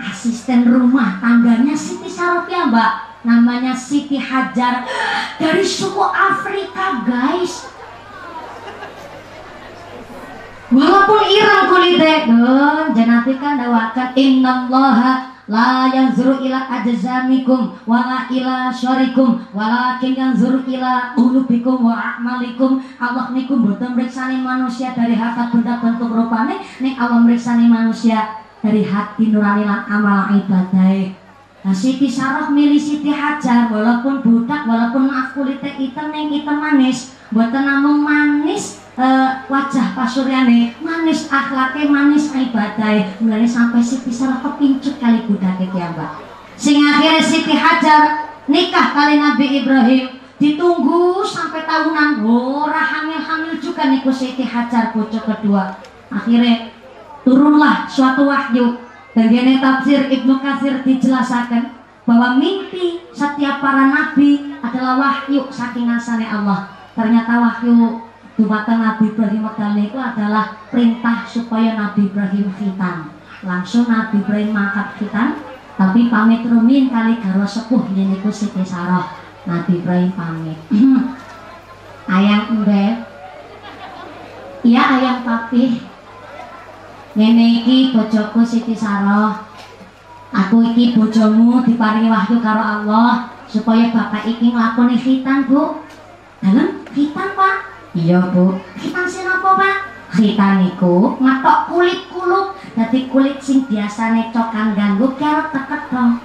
asisten 0.02 0.66
rumah 0.66 1.22
tangganya 1.22 1.78
Siti 1.78 2.10
Sarah 2.10 2.50
ya 2.50 2.66
mbak. 2.66 2.92
Namanya 3.22 3.74
Siti 3.74 4.18
Hajar. 4.18 4.86
Dari 5.38 5.62
suku 5.62 6.02
Afrika 6.02 7.06
guys 7.06 7.75
Walaupun 10.66 11.22
irang 11.30 11.70
kulite, 11.70 12.26
don 12.26 12.90
janati 12.90 13.38
kan 13.38 13.54
dawakan 13.54 14.10
innallaha 14.18 15.30
la 15.46 15.86
yanzuru 15.94 16.42
ila 16.42 16.58
ajzamikum 16.82 17.70
wala 17.86 18.26
ila 18.26 18.66
syarikum. 18.74 19.38
Walakin 19.54 20.18
yanzuru 20.18 20.66
ila 20.66 21.14
ulubikum 21.14 21.86
wa 21.86 21.94
a'malikum. 21.94 22.82
Allah 22.98 23.30
niku 23.30 23.54
mboten 23.62 23.94
mriksani 23.94 24.42
manusia 24.42 24.90
dari 24.90 25.14
harta 25.14 25.54
benda 25.54 25.78
bentuk 25.78 26.10
rupane. 26.10 26.58
Ning 26.82 26.98
Allah 26.98 27.22
mriksani 27.22 27.70
manusia 27.70 28.42
dari 28.58 28.82
hati 28.82 29.30
nurani 29.30 29.62
lan 29.62 29.86
amal 29.86 30.34
ibadah 30.34 31.25
Nah, 31.66 31.74
Siti 31.74 32.06
Sarah 32.06 32.46
milih 32.54 32.78
Siti 32.78 33.10
Hajar 33.10 33.66
walaupun 33.66 34.22
budak 34.22 34.70
walaupun 34.70 35.10
maaf 35.10 35.34
kulitnya 35.34 35.74
hitam 35.74 36.14
ning 36.14 36.30
hitam 36.30 36.62
manis 36.62 37.18
buatan 37.34 37.66
namung 37.66 38.06
manis 38.06 38.86
uh, 38.94 39.42
wajah 39.50 39.90
pasuryane 39.98 40.78
manis 40.78 41.26
akhlaknya 41.26 41.90
manis 41.90 42.30
ibadah 42.30 43.18
mulai 43.18 43.42
sampai 43.42 43.82
Siti 43.82 44.14
Sarah 44.14 44.38
kepincut 44.46 44.94
kali 45.02 45.26
budak 45.26 45.58
iki 45.58 45.74
ya 45.74 45.90
Mbak. 45.90 46.12
Sing 46.54 46.78
akhirnya 46.86 47.18
Siti 47.18 47.58
Hajar 47.58 48.30
nikah 48.46 48.94
kali 48.94 49.18
Nabi 49.18 49.46
Ibrahim. 49.58 50.22
Ditunggu 50.38 51.26
sampai 51.26 51.66
tahunan 51.66 52.22
ora 52.22 52.78
hamil-hamil 52.78 53.58
juga 53.58 53.90
niku 53.90 54.14
Siti 54.14 54.46
Hajar 54.46 54.94
bocah 54.94 55.34
kedua. 55.34 55.82
Akhirnya 56.14 56.70
turunlah 57.26 57.90
suatu 57.90 58.30
wahyu 58.30 58.85
dan 59.16 59.32
ini 59.32 59.56
tafsir 59.64 60.12
Ibnu 60.12 60.44
Katsir 60.44 60.84
dijelaskan 60.84 61.72
bahwa 62.04 62.36
mimpi 62.36 63.00
setiap 63.16 63.64
para 63.64 63.88
nabi 63.88 64.52
adalah 64.60 65.00
wahyu 65.00 65.48
saking 65.48 65.88
asane 65.88 66.28
Allah. 66.28 66.68
Ternyata 66.92 67.40
wahyu 67.40 68.04
dumateng 68.36 68.84
Nabi 68.84 69.16
Ibrahim 69.16 69.48
Magdalena 69.48 69.82
itu 69.88 69.96
adalah 69.96 70.44
perintah 70.68 71.24
supaya 71.24 71.80
Nabi 71.80 72.12
Ibrahim 72.12 72.52
khitan. 72.60 73.08
Langsung 73.40 73.88
Nabi 73.88 74.20
Ibrahim 74.20 74.52
mangkat 74.52 75.00
khitan, 75.00 75.40
tapi 75.80 76.12
pamit 76.12 76.44
rumin 76.44 76.92
kali 76.92 77.16
karo 77.16 77.48
sepuh 77.48 77.88
niku 77.96 78.28
Siti 78.28 78.60
Sarah. 78.68 79.16
Nabi 79.48 79.80
Ibrahim 79.80 80.12
pamit. 80.12 80.60
ayang 82.20 82.62
mbak, 82.62 83.08
iya 84.62 84.82
ayang 85.00 85.24
papi, 85.24 85.80
ngene 87.16 87.64
iki 87.64 87.96
bojoku 87.96 88.44
Siti 88.44 88.76
Saroh 88.76 89.32
aku 90.36 90.60
iki 90.72 90.92
bojomu 90.92 91.64
diparingi 91.64 92.12
wahyu 92.12 92.44
karo 92.44 92.60
Allah 92.60 93.32
supaya 93.48 93.88
bapak 93.88 94.28
iki 94.28 94.52
nglakoni 94.52 95.00
khitan 95.00 95.48
bu. 95.48 95.80
Dalam 96.44 96.84
khitan 96.92 97.32
pak? 97.32 97.56
Iya 97.96 98.20
bu. 98.28 98.60
Khitan 98.76 99.08
sing 99.08 99.24
apa 99.24 99.48
pak? 99.56 99.76
Khitan 100.12 100.68
iku 100.68 101.16
ngatok 101.16 101.72
kulit 101.72 102.04
kuluk 102.12 102.52
dadi 102.76 103.08
kulit 103.08 103.40
sing 103.40 103.64
biasane 103.64 104.28
cokan 104.30 104.76
ganggu 104.76 105.12
kerot 105.16 105.48
teket 105.52 105.82
dong 105.92 106.20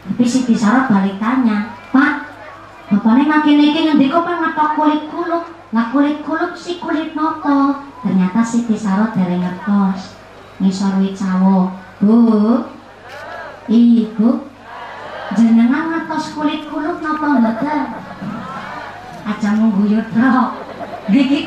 tapi 0.00 0.24
Siti 0.26 0.54
Saroh 0.56 0.88
balik 0.88 1.20
tanya 1.22 1.70
pak 1.94 2.24
bapaknya 2.88 3.30
makin 3.30 3.62
iki 3.62 3.80
ngendiko 3.86 4.26
pak 4.26 4.36
ngatok 4.42 4.68
kulit 4.74 5.02
kuluk 5.12 5.44
lah 5.70 5.94
kulit 5.94 6.26
kuluk 6.26 6.58
si 6.58 6.82
kulit 6.82 7.14
nopo? 7.14 7.78
Ternyata 8.02 8.42
Siti 8.42 8.74
Sarot 8.74 9.14
dari 9.14 9.38
ngertos 9.38 10.18
ngisor 10.58 10.98
cawo 11.14 11.78
bu? 12.02 12.18
Ibu? 13.70 14.28
Jenengan 15.38 15.94
ngertos 15.94 16.34
kulit 16.34 16.66
kulit 16.66 16.98
napa 16.98 17.38
mboten 17.38 17.86
aja 19.20 19.50
mengguyur 19.54 20.04
tok 20.10 20.48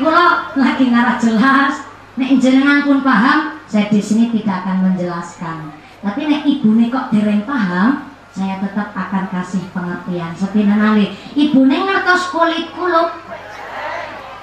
kula 0.00 0.26
lagi 0.56 0.84
ngarah 0.88 1.16
jelas. 1.20 1.74
Nek 2.14 2.38
jenengan 2.38 2.86
pun 2.86 3.02
paham 3.02 3.58
saya 3.66 3.90
di 3.90 3.98
sini 3.98 4.30
tidak 4.30 4.62
akan 4.64 4.88
menjelaskan. 4.88 5.74
Tapi 6.00 6.20
nek 6.30 6.46
ibu 6.46 6.78
nih 6.78 6.88
kok 6.88 7.10
dereng 7.10 7.42
paham 7.42 8.08
saya 8.30 8.62
tetap 8.62 8.94
akan 8.94 9.28
kasih 9.28 9.68
pengertian. 9.74 10.32
Seperti 10.32 10.64
nanti 10.64 11.06
ibu 11.34 11.66
nih 11.66 11.80
ngertos 11.82 12.30
kulit 12.32 12.70
kulit 12.72 13.23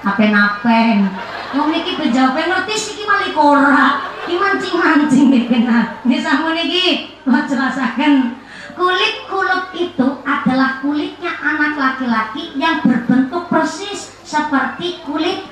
apen-apen 0.02 1.10
Wong 1.52 1.68
niki 1.68 2.00
bejape 2.00 2.48
ngerti 2.48 2.74
siki 2.80 3.04
malik 3.04 3.36
ora. 3.36 4.08
Ki 4.24 4.40
mancing-mancing 4.40 5.28
iki 5.28 5.68
nah. 5.68 6.00
Nggih 6.00 6.20
sampun 6.24 6.56
niki 6.56 7.12
jelasaken 7.28 8.40
kulit 8.72 9.28
kulup 9.28 9.68
itu 9.76 10.08
adalah 10.24 10.80
kulitnya 10.80 11.28
anak 11.44 11.76
laki-laki 11.76 12.56
yang 12.56 12.80
berbentuk 12.80 13.52
persis 13.52 14.16
seperti 14.24 15.04
kulit 15.04 15.44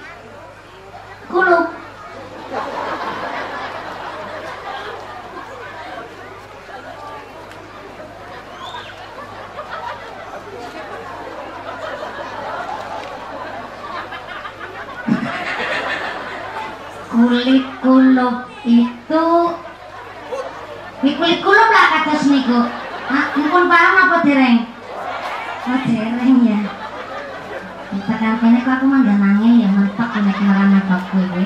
kulup. 1.29 1.77
Kulit 17.11 17.67
kulup 17.83 18.37
itu 18.63 19.27
di 21.03 21.11
kulit 21.19 21.39
kulup 21.43 21.69
lah 21.75 21.87
kata 21.99 22.15
seniku 22.15 22.71
nah, 23.11 23.35
pun 23.35 23.65
paham 23.67 23.95
apa 24.07 24.17
dereng? 24.23 24.59
Oh 25.67 25.81
dereng 25.91 26.37
ya. 26.47 26.61
Tekan 27.91 28.39
kene 28.39 28.63
kok 28.63 28.75
aku 28.79 28.87
mangganange 28.87 29.51
ya. 29.59 29.69
Mentok 29.75 30.11
nek 30.23 30.39
marane 30.39 30.79
bapku 30.87 31.19
iki 31.19 31.45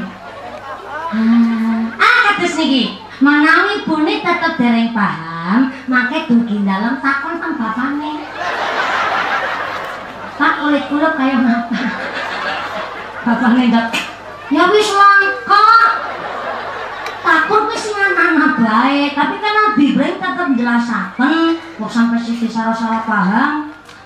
ah, 1.14 1.80
ah 1.96 2.16
kata 2.28 2.44
seniki 2.44 3.00
menawi 3.22 3.86
bune 3.88 4.20
tetep 4.20 4.52
dereng 4.60 4.92
paham 4.92 5.72
make 5.88 6.28
dugi 6.28 6.66
dalam 6.66 7.00
takon 7.00 7.40
teng 7.40 7.54
bapakne 7.56 8.12
Pak 10.34 10.52
kulit 10.60 10.84
kulup 10.90 11.14
kayak 11.14 11.38
ngapa 11.40 11.78
bapaknya 13.22 13.62
enggak 13.70 13.88
ya 14.50 14.62
wis 14.68 14.90
langka 14.92 15.66
takut 17.24 17.62
anak 18.24 18.54
baik 18.56 19.10
tapi 19.12 19.34
kan 19.44 19.52
Nabi 19.52 19.82
Ibrahim 19.92 20.16
tetap 20.16 20.46
menjelaskan 20.48 21.60
kok 21.76 21.92
sampai 21.92 22.18
salah-salah 22.24 23.02
paham 23.04 23.50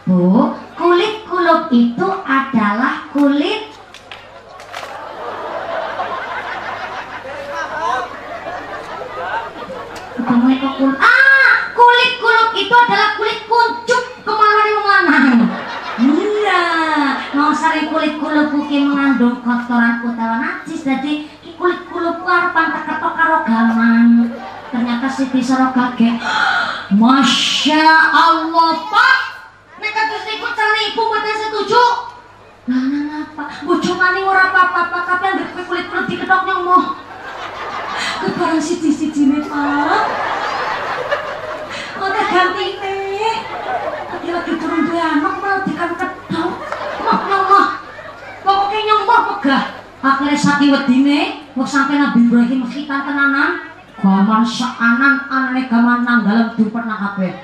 bu 0.08 0.56
kulit 0.74 1.22
kulub 1.28 1.70
itu 1.70 2.08
adalah 2.26 3.06
kulit 3.14 3.78
Ah, 10.78 11.72
kulit 11.74 12.12
kulub 12.22 12.50
itu 12.54 12.74
adalah 12.74 13.16
kulit 13.18 13.40
kuncup 13.48 14.04
ke 14.22 14.32
mana 14.32 14.62
yang 14.62 14.84
lanang. 14.86 15.40
Iya, 15.98 16.62
sering 17.58 17.90
kulit 17.90 18.14
kulub 18.16 18.48
mungkin 18.54 18.82
mengandung 18.92 19.40
kotoran 19.42 20.04
utawa 20.04 20.36
najis 20.38 20.86
jadi 20.86 21.27
kulit 21.58 21.80
kulub 21.90 22.22
warpan 22.22 22.70
teketok 22.70 23.12
karo 23.18 23.38
gaman. 23.42 24.30
Ternyata 24.70 25.08
Siti 25.10 25.42
Soro 25.42 25.74
kaget. 25.74 26.22
Masya 26.94 27.88
Allah 28.14 28.86
Pak, 28.88 29.18
nek 29.82 29.96
niku 30.24 30.48
cari 30.54 30.80
ibu 30.94 31.02
mboten 31.02 31.36
setuju. 31.36 31.84
Lah 32.68 32.84
apa? 33.26 33.44
Bojo 33.66 33.92
mani 33.98 34.22
ora 34.24 34.48
apa-apa, 34.54 34.98
kapan 35.04 35.44
kulit 35.66 35.90
kulit 35.90 36.06
diketok 36.06 36.46
nyomoh. 36.46 36.96
Kebarang 38.22 38.62
siji-sijine 38.62 39.42
Pak. 39.50 40.04
Kok 41.98 42.08
ganti 42.14 42.66
nih? 42.78 43.36
Lagi-lagi 44.14 44.52
turun 44.62 44.86
dua 44.86 45.04
anak 45.18 45.34
malah 45.42 45.60
dikan 45.66 45.92
ketok. 45.98 46.50
Mah 47.02 47.20
nyomoh. 47.26 47.66
Pokoknya 48.46 48.78
nyomoh 48.86 49.20
megah. 49.32 49.64
Akhirnya 49.98 50.38
saking 50.38 50.70
wedine, 50.70 51.47
mau 51.58 51.66
sampai 51.66 51.98
Nabi 51.98 52.30
Ibrahim 52.30 52.62
khitan 52.70 53.02
tenanan, 53.02 53.66
gaman 53.98 54.46
seanan 54.46 55.26
anane 55.26 55.66
gaman 55.66 56.06
nang 56.06 56.22
dalam 56.22 56.54
diumpet 56.54 56.86
nang 56.86 57.02
kabeh. 57.02 57.34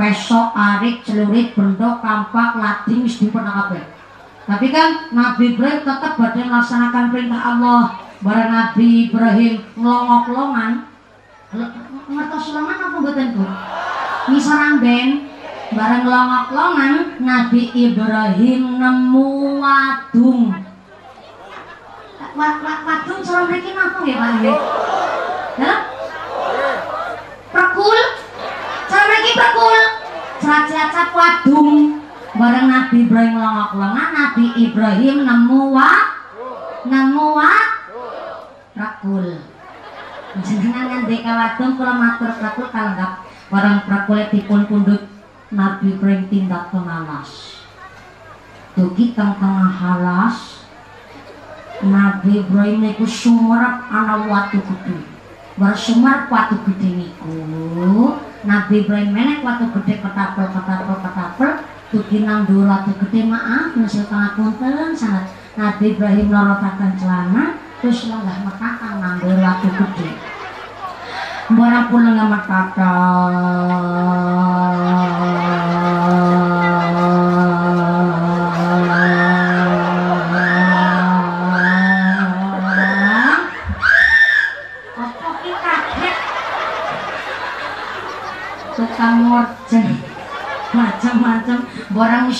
Pesok, 0.00 0.56
arik, 0.56 1.04
celurit, 1.04 1.52
bendok, 1.52 2.00
kampak, 2.00 2.56
lading 2.56 3.04
wis 3.04 3.20
diumpet 3.20 3.44
nang 3.44 3.68
kabeh. 3.68 3.84
Tapi 4.48 4.66
kan 4.72 5.12
Nabi 5.12 5.52
Ibrahim 5.52 5.84
tetap 5.84 6.16
badhe 6.16 6.40
melaksanakan 6.48 7.12
perintah 7.12 7.40
Allah. 7.44 7.82
Barang 8.24 8.48
Nabi 8.48 9.12
Ibrahim 9.12 9.60
ngelongok-longan, 9.76 10.72
ngertos 12.08 12.46
longan 12.56 12.76
apa 12.80 12.96
mboten 13.00 13.28
Bu? 13.36 13.44
Misaran 14.32 14.76
ben 14.80 15.08
bareng 15.72 16.04
ngelongok-longan 16.08 16.94
Nabi 17.20 17.62
Ibrahim 17.76 18.60
nemu 18.80 19.28
wadung. 19.60 20.69
Wadung 22.36 23.20
cara 23.26 23.42
mriki 23.50 23.70
napa 23.74 23.98
nggih 24.02 24.16
Pak 24.16 24.30
nggih? 24.38 24.58
Hah? 25.60 25.78
Prekul? 27.50 28.00
Cara 28.86 29.04
mriki 29.10 29.32
prekul. 29.34 29.80
Celacap 30.40 31.08
wadung. 31.14 31.70
Bareng 32.30 32.66
Nabi 32.70 32.96
Ibrahim 33.04 33.34
ngelongok-longan 33.36 34.08
Nabi 34.14 34.44
Ibrahim 34.54 35.16
nemu 35.26 35.60
wa 35.74 35.90
nemu 36.86 37.26
wa 37.34 37.52
Rakul. 38.70 39.26
jenengan 40.38 40.86
ngandhe 40.86 41.26
kawadon 41.26 41.74
kula 41.74 41.94
matur 41.98 42.30
prakul 42.38 42.70
kalenggap 42.70 43.26
barang 43.50 43.78
prakule 43.82 44.30
dipun 44.30 44.62
pundhut 44.70 45.10
Nabi 45.50 45.98
Ibrahim 45.98 46.30
tindak 46.30 46.70
pengalas 46.70 47.58
dugi 48.78 49.10
teng 49.10 49.34
tengah 49.42 49.74
halas 49.74 50.59
Nabi 51.80 52.44
Ibrahim 52.44 52.84
niku 52.84 53.08
sumerep 53.08 53.88
ana 53.88 54.28
watu 54.28 54.60
gede 54.60 55.00
bar 55.56 55.72
sumerep 55.72 56.28
watu 56.28 56.60
gede 56.68 56.88
niku. 56.92 57.32
Nabi 58.44 58.84
Ibrahim 58.84 59.16
menek 59.16 59.40
watu 59.40 59.72
gede 59.80 60.00
ketapel 60.04 60.46
ketapel 60.52 60.96
ketapel 61.00 61.50
dugi 61.90 62.22
nang 62.22 62.44
dhuwur 62.44 62.68
watu 62.68 62.92
gede 63.00 63.26
maaf 63.26 63.72
mesil 63.74 64.04
pangapunten 64.06 64.92
sangat 64.92 65.32
Nabi 65.56 65.96
Ibrahim 65.96 66.28
lorotaken 66.28 66.94
celana 67.00 67.58
terus 67.80 68.12
lenggah 68.12 68.44
metakan 68.44 68.94
nang 69.00 69.16
dhuwur 69.18 69.40
watu 69.40 69.68
gede 69.72 70.08
Barang 71.50 71.90
pulang 71.90 72.14
sama 72.14 72.46
kakak 72.46 72.90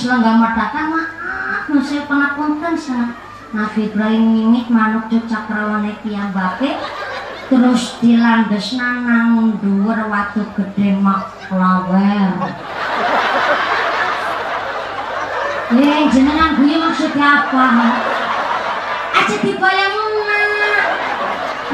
barang 0.01 0.09
wis 0.09 0.09
lenggah 0.09 0.37
matakan 0.41 0.87
maaf 0.97 1.69
nusa 1.69 2.09
pangapunten 2.09 2.73
sa. 2.73 3.13
Nabi 3.53 3.93
Ibrahim 3.93 4.33
mimik 4.33 4.73
manuk 4.73 5.13
cakrawane 5.13 6.01
piyambake 6.01 6.81
terus 7.53 8.01
dilandes 8.01 8.81
nang 8.81 9.61
dhuwur 9.61 10.09
watu 10.09 10.49
gede 10.57 10.97
mak. 10.97 11.37
Lawer 11.53 12.33
Eh, 15.71 16.03
jenengan 16.11 16.57
gue 16.57 16.75
maksudnya 16.81 17.45
apa? 17.45 17.67
Aja 19.21 19.37
dibayang 19.45 19.97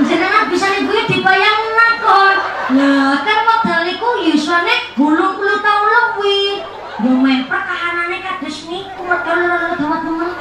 Jenengan 0.03 0.51
bisa 0.51 0.66
nih 0.66 0.82
gue 0.82 1.01
dibayang 1.15 1.62
kok. 2.03 2.36
Lah, 2.74 3.23
kan 3.23 3.39
modal 3.47 3.86
iku 3.86 4.09
yusane 4.19 4.93
gulung 4.98 5.39
puluh 5.39 5.62
tahun 5.62 5.89
lebih. 5.94 6.74
Yo 6.97 7.12
main 7.12 7.44
pertahanannya 7.44 8.24
kados 8.24 8.73
niku 8.73 9.05
mergo 9.05 9.36
teman-teman. 9.77 10.32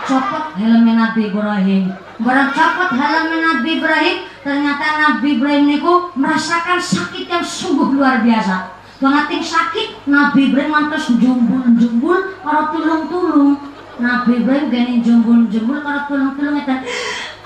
copot 0.03 0.51
helmnya 0.59 0.99
Nabi 0.99 1.31
Ibrahim. 1.31 1.95
Barang 2.19 2.51
copot 2.51 2.91
helmnya 2.91 3.55
Nabi 3.55 3.79
Ibrahim 3.79 4.27
ternyata 4.43 4.99
Nabi 4.99 5.39
Ibrahim 5.39 5.79
niku 5.79 6.11
merasakan 6.19 6.75
sakit 6.75 7.31
yang 7.31 7.47
sungguh 7.47 7.95
luar 7.95 8.19
biasa. 8.19 8.83
Banget 8.99 9.39
sakit 9.39 10.03
Nabi 10.11 10.51
Ibrahim 10.51 10.75
mantas 10.75 11.07
jumbul-jumbul 11.07 12.35
para 12.43 12.75
tulung-tulung 12.75 13.74
Nabi 13.95 14.43
Ibrahim 14.43 14.67
gani 14.67 14.99
jembul-jembul 14.99 15.79
kalau 15.79 16.03
tulung-tulung 16.11 16.59
itu 16.59 16.75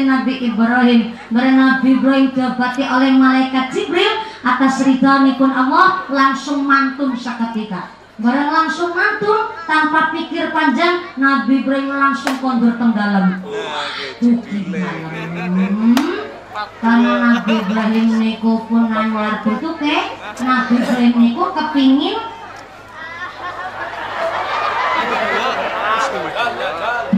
Nabi 0.08 0.52
Ibrahim 0.52 1.16
Mereka 1.32 1.56
Nabi 1.56 1.88
Ibrahim 2.00 2.28
diobati 2.36 2.84
oleh 2.84 3.12
malaikat 3.16 3.72
Jibril 3.72 4.24
atas 4.44 4.84
ridhanipun 4.84 5.52
Allah 5.52 6.04
langsung 6.12 6.68
mantum 6.68 7.16
seketika 7.16 7.96
Barang 8.18 8.50
langsung 8.50 8.98
mantul 8.98 9.54
tanpa 9.70 10.10
pikir 10.10 10.50
panjang 10.50 11.06
Nabi 11.22 11.62
Ibrahim 11.62 11.94
langsung 11.94 12.42
kondur 12.42 12.74
teng 12.74 12.98
dalam. 12.98 13.46
Hmm 14.26 14.42
karena 16.58 17.14
Nabi 17.22 17.54
Ibrahim 17.62 18.08
niku 18.18 18.66
pun 18.66 18.90
nanyar 18.90 19.46
ke 19.46 19.54
Nabi 20.42 20.74
Ibrahim 20.82 21.14
niku 21.14 21.44
kepingin 21.54 22.18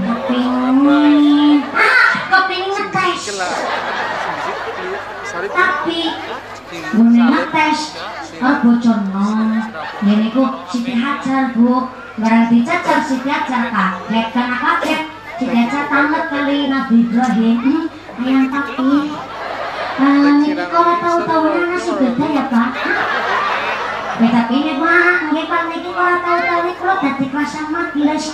kepingin 0.03 1.57
kepingin 2.27 2.71
ngetes 2.75 3.21
tapi 5.55 6.01
Bune 6.69 7.23
ngetes 7.31 7.79
oh 8.43 8.55
bocor 8.59 8.99
nong 9.07 9.55
ini 10.03 10.27
ku 10.35 10.43
Siti 10.67 10.99
Hajar 10.99 11.55
bu 11.55 11.87
barang 12.19 12.45
dicacar 12.51 12.99
Siti 13.07 13.31
Hajar 13.31 13.71
kaget 13.71 14.27
karena 14.35 14.57
kaget 14.59 15.01
Siti 15.39 15.55
Hajar 15.55 15.83
tamat 15.87 16.27
kali 16.27 16.67
Nabi 16.67 17.07
Ibrahim 17.07 17.87
yang 18.23 18.47
tapi 18.51 18.73
ini 18.79 20.51
kalau 20.67 20.95
tahu-tahu 20.99 21.45
nasi 21.53 21.91
beda 21.91 22.25
ya 22.31 22.43
Pak. 22.47 22.69
Beda 24.19 24.41
ini 24.51 24.73
Pak. 24.79 25.15
Ini 25.31 25.41
Pak 25.47 25.61
ini 25.67 25.77
kalau 25.91 26.17
tahu-tahu 26.23 26.59
ini 26.63 26.73
kalau 26.79 26.95
dari 26.99 27.25
kelas 27.27 27.49
sama 27.51 27.81
gelas 27.95 28.25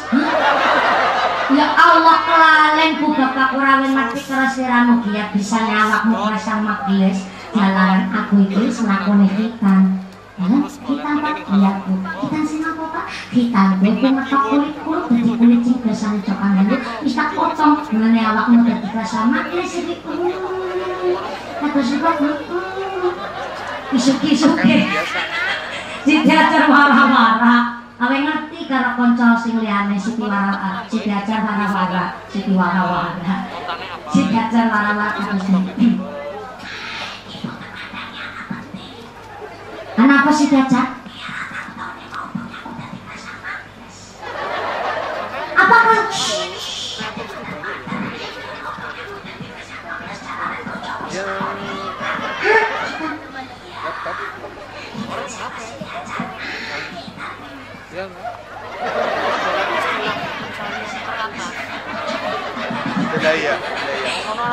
ya 1.54 1.68
Allah 1.78 2.18
kelalen 2.26 2.92
ku 2.98 3.14
bapak 3.14 3.54
kurawin 3.54 3.94
mati 3.94 4.18
kerasiramu 4.18 5.06
dia 5.06 5.30
bisa 5.30 5.62
nyawakmu 5.62 6.18
kelas 6.18 6.42
sama 6.42 6.74
gelas 6.90 7.22
jalanan 7.54 8.10
aku 8.10 8.50
itu 8.50 8.66
selaku 8.74 9.14
hitam 9.38 10.05
Pak? 10.36 11.38
Iya 11.48 11.72
bu. 11.88 11.94
Hitam 12.04 12.44
sih 12.44 12.60
apa 12.60 12.84
pak? 12.92 13.06
Hitam 13.32 13.68
bu, 13.80 13.88
bu 13.88 14.08
ngetok 14.12 14.42
kulit 14.52 14.74
kulit 14.84 15.06
jadi 15.08 15.32
kulit 15.40 15.60
sing 15.64 15.78
biasa 15.80 16.06
cokan 16.20 16.50
dulu. 16.60 16.76
Bisa 17.08 17.24
potong. 17.32 17.74
Mengenai 17.96 18.24
awakmu 18.24 18.68
dari 18.68 18.88
kelas 18.92 19.10
sama 19.10 19.48
gelas 19.48 19.72
jadi 19.72 19.96
kata 21.56 21.82
sebab 21.82 22.16
isuki-isuki 23.96 24.78
si 26.06 26.14
diajar 26.22 26.64
marah-marah 26.68 27.62
awe 27.96 28.16
ngerti 28.16 28.60
karo 28.68 28.90
konco 29.00 29.28
sing 29.40 29.64
liyane 29.64 29.96
Siti 29.96 30.28
Wara 30.28 30.84
si 30.92 31.00
diajar 31.00 31.40
wara-wara 31.48 32.20
Siti 32.28 32.52
wara-wara 32.54 33.36
si 34.12 34.20
diajar 34.28 34.66
wara-wara 34.68 35.16
Kenapa 39.96 40.30
sih 40.36 40.52
diajar? 40.52 41.00
Apakah 45.56 46.12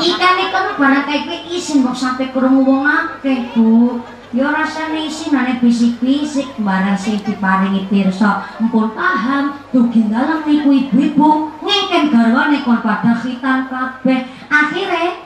Ikan 0.02 0.36
ikan 0.48 0.66
barang 0.78 1.04
kayak 1.04 1.22
gue 1.26 1.38
isin 1.50 1.82
kok 1.82 1.98
sampai 1.98 2.30
kurung 2.30 2.62
wong 2.62 2.86
akeh 2.86 3.50
bu. 3.52 3.98
Ya 4.32 4.48
rasane 4.48 5.12
isin 5.12 5.36
ane 5.36 5.60
bisik-bisik 5.60 6.56
barang 6.56 6.96
sing 6.96 7.20
diparingi 7.20 7.84
pirsa. 7.92 8.48
Empun 8.56 8.96
paham 8.96 9.60
dugi 9.68 10.08
dalam 10.08 10.40
niku 10.48 10.72
ibu-ibu 10.72 11.52
ngengken 11.60 12.08
garwane 12.08 12.64
kon 12.64 12.80
pada 12.80 13.12
khitan 13.12 13.68
kabeh. 13.68 14.24
Akhire 14.48 15.20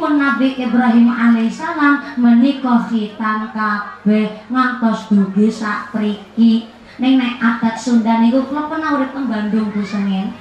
pun 0.00 0.16
Nabi 0.16 0.56
Ibrahim 0.56 1.12
alaihissalam 1.12 2.16
menikah 2.16 2.88
khitan 2.88 3.52
kabeh 3.52 4.40
ngantos 4.48 5.12
dugi 5.12 5.52
sak 5.52 5.92
priki 5.92 6.72
ning 6.96 7.20
nek 7.20 7.44
adat 7.44 7.76
Sunda 7.76 8.24
niku 8.24 8.48
kula 8.48 8.72
pernah 8.72 8.96
urip 8.96 9.12
teng 9.12 9.28
Bandung 9.28 9.68
Bu 9.68 9.84
Sengin. 9.84 10.32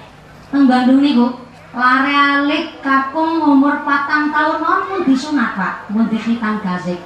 Teng 0.56 0.72
Bandung 0.72 1.04
niku 1.04 1.36
lare 1.76 2.16
alik 2.16 2.80
kakung 2.80 3.44
umur 3.44 3.84
patang 3.84 4.32
tahun 4.32 4.88
non 4.88 5.04
disunat 5.04 5.60
Pak. 5.60 5.92
Pun 5.92 6.08
dikhitan 6.08 6.64
gazik 6.64 7.04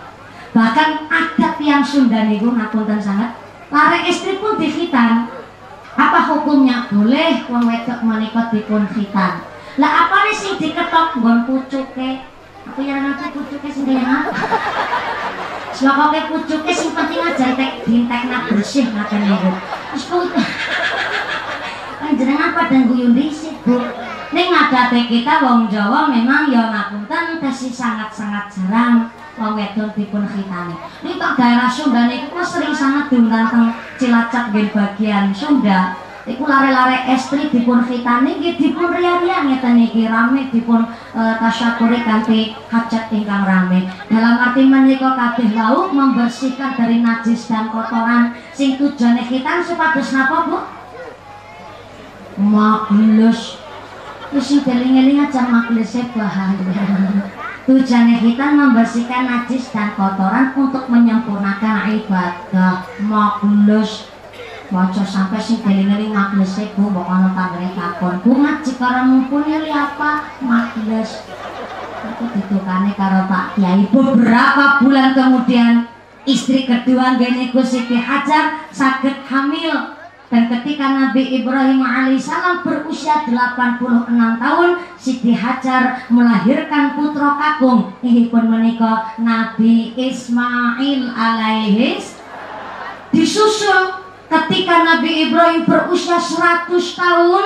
bahkan 0.55 1.03
adat 1.11 1.59
yang 1.59 1.83
Sunda 1.83 2.23
niku 2.31 2.55
ngapunten 2.55 3.03
sangat. 3.03 3.35
Lare 3.67 4.07
istri 4.07 4.39
pun 4.39 4.55
dikhitan 4.55 5.27
apa 5.99 6.19
hukumnya? 6.31 6.87
Boleh 6.87 7.43
wong 7.51 7.67
wedok 7.67 7.99
menikah 8.07 8.47
dipun 8.47 8.87
khitan 8.87 9.43
lah 9.75 10.07
apa 10.07 10.31
nih 10.31 10.35
sing 10.35 10.55
diketok? 10.55 11.19
Nggon 11.19 11.43
pucuke. 11.43 12.09
Aku 12.65 12.79
yang 12.81 13.03
ngaji 13.03 13.35
pucuke 13.35 13.67
sing 13.67 13.83
Sebab 15.75 15.95
kau 15.99 16.15
pucuknya 16.31 16.71
sing 16.71 16.95
penting 16.95 17.19
aja 17.19 17.51
tek 17.59 17.83
dintek 17.83 18.31
nak 18.31 18.47
bersih 18.47 18.87
ngaten 18.95 19.27
niku. 19.27 19.51
Terus 19.91 20.03
kau 20.07 20.23
jenengan 22.15 22.55
pada 22.55 22.77
guyon 22.87 23.11
dhisik, 23.11 23.59
Bu. 23.67 23.83
Ning 24.31 24.47
ngadate 24.55 25.11
kita 25.11 25.43
wong 25.43 25.67
Jawa 25.67 26.07
memang 26.07 26.47
ya 26.47 26.71
ngapunten 26.71 27.43
tesih 27.43 27.75
sangat-sangat 27.75 28.47
jarang 28.55 29.11
wong 29.35 29.53
wedok 29.59 29.91
dipun 29.95 30.23
khitani. 30.23 30.75
Tok 31.03 31.33
daerah 31.35 31.71
Sunda 31.71 32.07
niku 32.07 32.39
sering 32.43 32.75
sangat 32.75 33.11
diundang 33.11 33.47
teng 33.51 33.67
Cilacap 33.99 34.51
nggih 34.51 34.71
bagian 34.71 35.31
Sunda. 35.35 35.95
Iku 36.25 36.41
lare-lare 36.41 37.05
estri 37.13 37.53
dipun 37.53 37.85
khitani 37.85 38.41
nggih 38.41 38.57
dipun 38.57 38.89
ria-ria 38.89 39.45
ngeten 39.45 39.77
iki 39.77 40.09
rame 40.09 40.49
dipun 40.49 40.89
e, 41.13 41.21
tasyakuri 41.37 42.01
kanthi 42.01 42.57
hajat 42.71 43.13
ingkang 43.13 43.45
rame. 43.45 43.85
Dalam 44.09 44.35
arti 44.41 44.65
menika 44.65 45.13
kabeh 45.13 45.53
wau 45.53 45.93
membersihkan 45.93 46.73
dari 46.73 47.05
najis 47.05 47.45
dan 47.45 47.69
kotoran 47.69 48.33
sing 48.49 48.73
tujuane 48.81 49.21
khitan 49.21 49.61
supados 49.61 50.09
napa 50.17 50.37
Bu? 50.49 50.57
Maklus. 52.41 53.61
Wis 54.33 54.51
eling-eling 54.51 55.21
aja 55.21 55.45
makluse 55.47 56.09
bahaya. 56.11 57.37
Tujuannya 57.65 58.21
kita 58.21 58.45
membersihkan 58.53 59.25
najis 59.25 59.73
dan 59.73 59.97
kotoran 59.97 60.53
untuk 60.53 60.85
menyempurnakan 60.85 61.89
ibadah. 61.97 62.85
Maklus 63.01 64.15
Waca 64.73 65.05
sampai 65.05 65.37
sing 65.37 65.61
keling-eling 65.61 66.09
makles 66.09 66.57
bu 66.73 66.89
mbok 66.89 67.05
ana 67.05 67.29
tanggane 67.37 67.69
takon. 67.77 68.17
Bu 68.25 68.41
ngaji 68.41 68.71
karo 68.81 69.01
mumpuni 69.05 69.61
li 69.61 69.69
apa? 69.69 70.25
Makles. 70.41 71.21
Aku 72.05 72.25
ditukane 72.33 72.97
karo 72.97 73.29
Pak 73.29 73.57
Kiai 73.57 73.85
beberapa 73.93 74.81
bulan 74.81 75.13
kemudian 75.13 75.85
istri 76.25 76.65
kedua 76.65 77.17
geniku 77.21 77.61
Siti 77.61 77.97
Hajar 77.97 78.65
sakit 78.73 79.29
hamil 79.29 79.73
dan 80.35 80.51
ketika 80.51 80.91
Nabi 80.91 81.39
Ibrahim 81.39 81.79
alaihissalam 81.79 82.59
berusia 82.67 83.23
86 83.23 84.11
tahun 84.35 84.69
Siti 84.99 85.31
Hajar 85.31 86.03
melahirkan 86.11 86.99
putra 86.99 87.39
kakung. 87.39 87.95
Ini 88.03 88.27
pun 88.27 88.51
menikah 88.51 89.15
Nabi 89.15 89.95
Ismail 89.95 91.07
alaihis 91.15 92.19
disusul 93.15 94.03
ketika 94.27 94.83
Nabi 94.83 95.31
Ibrahim 95.31 95.63
berusia 95.63 96.19
100 96.19 96.67
tahun. 96.99 97.45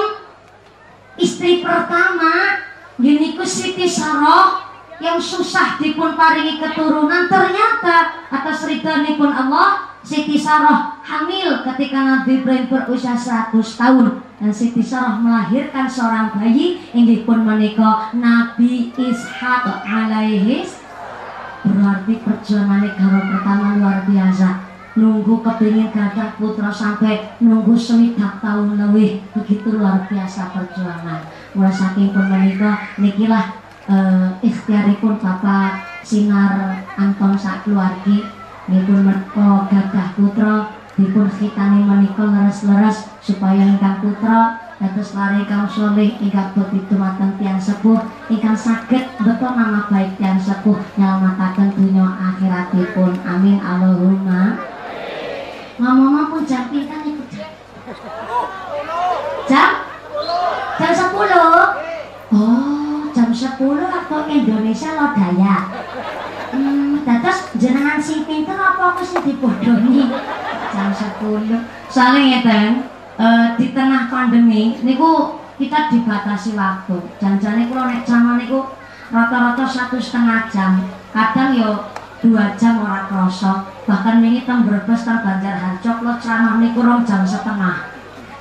Istri 1.22 1.62
pertama 1.62 2.58
gini 2.98 3.38
ku 3.38 3.46
Siti 3.46 3.86
Saroh 3.86 4.66
yang 4.98 5.22
susah 5.22 5.78
dipun 5.78 6.18
paringi 6.18 6.58
keturunan 6.58 7.30
ternyata 7.30 8.26
atas 8.34 8.66
pun 9.14 9.30
Allah 9.30 9.89
Siti 10.00 10.40
Saroh 10.40 10.96
hamil 11.04 11.60
ketika 11.68 12.00
Nabi 12.00 12.40
Ibrahim 12.40 12.72
berusia 12.72 13.20
100 13.20 13.52
tahun. 13.52 14.24
Dan 14.40 14.52
Siti 14.56 14.80
Saroh 14.80 15.20
melahirkan 15.20 15.84
seorang 15.92 16.32
bayi 16.32 16.80
yang 16.96 17.12
pun 17.28 17.44
menikah 17.44 18.16
Nabi 18.16 18.96
Ishak 18.96 19.68
alaihis 19.84 20.80
berarti 21.60 22.24
perjuangan 22.24 22.80
negara 22.88 23.20
pertama 23.28 23.76
luar 23.76 24.00
biasa. 24.08 24.72
Nunggu 24.96 25.44
kepingin 25.46 25.92
gadah 25.92 26.36
putra 26.40 26.72
sampai 26.72 27.36
nunggu 27.44 27.76
semidak 27.76 28.40
tahun 28.40 28.80
lebih. 28.80 29.20
Begitu 29.36 29.76
luar 29.76 30.08
biasa 30.08 30.56
perjuangan. 30.56 31.28
Mulai 31.56 31.76
saking 31.76 32.16
pun 32.16 32.26
menikah 32.32 32.96
nikilah 32.96 33.60
uh, 33.92 34.32
ikhtiaripun 34.40 35.20
Bapak 35.20 35.84
Sinar 36.04 36.88
Anton 36.96 37.36
sak 37.36 37.68
keluargi 37.68 38.39
nipun 38.70 39.02
merko 39.02 39.66
gadah 39.66 40.14
putra 40.14 40.54
dipun 40.94 41.26
khitani 41.26 41.82
menika 41.82 42.22
leres-leres 42.22 43.10
supaya 43.18 43.66
ingkang 43.66 43.98
putra 43.98 44.70
dados 44.80 45.12
lari 45.18 45.44
kaum 45.44 45.68
soleh 45.68 46.16
ingkang 46.22 46.54
begitu 46.54 46.94
mateng 46.96 47.34
tiang 47.42 47.60
sepuh 47.60 48.00
ingkang 48.30 48.56
sakit 48.56 49.18
betul 49.20 49.52
nama 49.58 49.90
baik 49.90 50.16
tiang 50.16 50.40
sepuh 50.40 50.78
nyelamataken 50.96 51.76
dunia 51.76 52.08
akhiratipun. 52.08 53.12
Amin. 53.28 53.60
Allahumma. 53.60 54.56
Ngomong 55.80 56.32
pun 56.32 56.42
jam 56.48 56.72
pintar 56.72 57.04
ikut 57.04 57.28
jam 57.28 57.52
jam? 59.50 59.72
Jam 60.80 60.92
sepuluh? 60.96 61.76
Oh 62.30 63.00
jam 63.12 63.34
sepuluh 63.34 63.90
atau 63.90 64.30
Indonesia 64.30 64.96
lo 64.96 65.12
daya 65.12 65.56
hmm, 67.06 67.22
terus 67.24 67.40
jenengan 67.56 68.00
si 68.02 68.28
pintar 68.28 68.60
apa 68.60 68.96
aku 68.96 69.02
sih 69.06 69.20
dibodohi? 69.24 70.12
Jam 70.74 70.90
sepuluh. 70.92 71.62
Soalnya 71.90 72.22
ya 72.28 72.40
ten 72.44 72.66
uh, 73.18 73.46
di 73.56 73.72
tengah 73.72 74.12
pandemi 74.12 74.78
niku 74.84 75.42
kita 75.60 75.92
dibatasi 75.92 76.56
waktu. 76.56 76.98
Janjane 77.20 77.68
kalau 77.68 77.88
naik 77.88 78.04
jaman 78.08 78.40
niku 78.40 78.76
rata-rata 79.10 79.66
satu 79.66 79.98
setengah 79.98 80.48
jam. 80.52 80.84
Kadang 81.10 81.58
yo 81.58 81.90
dua 82.20 82.54
jam 82.60 82.84
orang 82.84 83.08
krosok 83.08 83.72
bahkan 83.88 84.20
ini 84.20 84.44
teng 84.44 84.68
berbes 84.68 85.08
teng 85.08 85.24
banjar 85.24 85.56
harjok 85.56 86.04
lo 86.04 86.14
ceramah 86.20 86.60
ini 86.60 86.76
kurang 86.76 87.08
jam 87.08 87.24
setengah. 87.24 87.90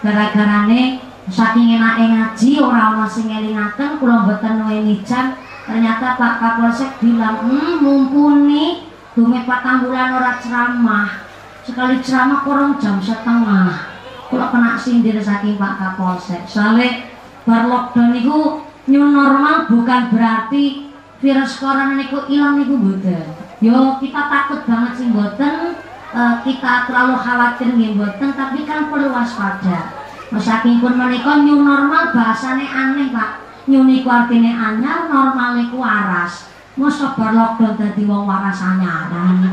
Gara-gara 0.03 0.67
nih 0.67 1.03
saking 1.29 1.77
enake 1.77 2.05
ngaji 2.09 2.51
orang 2.59 3.05
masih 3.05 3.29
ngelingaken 3.29 4.01
kula 4.01 4.25
mboten 4.25 4.65
nuweni 4.65 5.01
jam 5.05 5.37
ternyata 5.69 6.17
Pak 6.17 6.35
Kapolsek 6.41 6.97
bilang 7.05 7.45
hmm 7.45 7.85
mumpuni. 7.85 8.89
Dume 9.13 9.43
patang 9.45 9.85
bulan 9.85 10.15
ora 10.15 10.39
ceramah. 10.41 11.27
Sekali 11.67 12.01
ceramah 12.01 12.41
kurang 12.47 12.81
jam 12.81 12.97
setengah. 13.03 13.93
Kula 14.33 14.49
kena 14.49 14.81
sindir 14.81 15.21
saking 15.21 15.61
Pak 15.61 15.77
Kapolsek? 15.77 16.49
Soalnya 16.49 17.13
bar 17.45 17.69
lockdown 17.69 18.17
itu 18.17 18.65
new 18.89 19.05
normal 19.13 19.69
bukan 19.69 20.09
berarti 20.09 20.89
virus 21.21 21.61
corona 21.61 21.99
niku 21.99 22.25
ilang 22.33 22.63
niku 22.63 22.79
mboten. 22.79 23.27
Yo 23.59 23.99
kita 23.99 24.31
takut 24.31 24.63
banget 24.65 24.93
sih 25.03 25.09
boten 25.11 25.75
uh, 26.15 26.35
kita 26.47 26.87
terlalu 26.87 27.15
khawatir 27.19 27.75
nih 27.75 27.93
boten 27.99 28.31
tapi 28.33 28.63
kan 28.65 28.87
perlu 28.89 29.11
waspada. 29.11 29.93
Saking 30.29 30.85
pun 30.85 30.95
menikah 30.95 31.41
new 31.41 31.65
normal 31.65 32.13
bahasanya 32.13 32.69
aneh 32.69 33.09
pak 33.11 33.48
new 33.69 33.85
niku 33.85 34.09
artinya 34.09 34.73
anyar 34.73 35.13
normal 35.13 35.61
niku 35.61 35.77
waras 35.79 36.49
masa 36.79 37.13
lockdown 37.13 37.77
dadi 37.77 38.03
wong 38.09 38.25
waras 38.25 38.59
anyaran. 38.65 39.53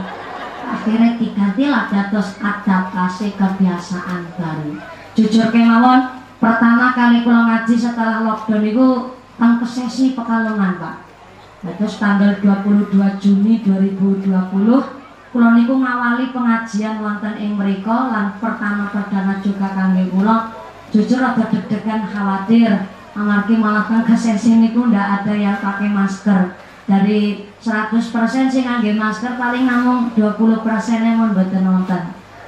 Akhirnya 0.65 1.19
diganti 1.19 1.69
lah 1.69 1.91
dados 1.91 2.39
adaptasi 2.41 3.37
kebiasaan 3.37 4.33
baru. 4.39 4.81
Jujur 5.13 5.51
kemawon 5.51 6.21
pertama 6.39 6.95
kali 6.95 7.21
pulang 7.27 7.51
ngaji 7.51 7.75
setelah 7.75 8.23
lockdown 8.23 8.63
itu 8.63 8.87
tang 9.35 9.59
kesesi 9.59 10.15
pekalongan 10.15 10.79
pak. 10.79 10.95
Terus 11.65 11.97
tanggal 11.97 12.39
22 12.39 12.93
Juni 13.19 13.53
2020 13.65 14.31
kula 15.35 15.49
niku 15.51 15.75
ngawali 15.81 16.31
pengajian 16.31 17.03
wonten 17.03 17.35
ing 17.35 17.59
mriku 17.59 17.91
lan 17.91 18.39
pertama 18.39 18.87
perdana 18.93 19.43
juga 19.43 19.67
kangge 19.75 20.07
kula. 20.13 20.55
Jujur 20.93 21.19
agak 21.19 21.51
deg-degan 21.51 22.07
khawatir 22.07 22.94
amargi 23.15 23.55
malah 23.55 23.87
kan 23.87 24.03
kesesi 24.03 24.59
niku 24.59 24.91
ndak 24.91 25.23
ada 25.23 25.33
yang 25.33 25.57
pakai 25.63 25.87
masker. 25.87 26.59
Dari 26.85 27.49
100% 27.63 28.53
sih 28.53 28.61
ngangge 28.61 28.93
masker 28.93 29.39
paling 29.41 29.65
namung 29.65 30.13
20% 30.13 30.61
yang 31.01 31.33
mboten 31.33 31.63
nonton. 31.65 32.03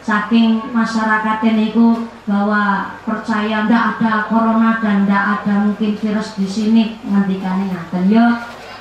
Saking 0.06 0.72
masyarakat 0.72 1.44
niku 1.58 2.06
bahwa 2.30 2.96
percaya 3.02 3.66
ndak 3.66 3.98
ada 3.98 4.30
corona 4.30 4.78
dan 4.84 5.08
ndak 5.08 5.42
ada 5.42 5.68
mungkin 5.68 5.98
virus 5.98 6.38
di 6.38 6.46
sini 6.46 7.00
ngendikane 7.02 7.72
ngaten. 7.72 8.12
Yo 8.12 8.26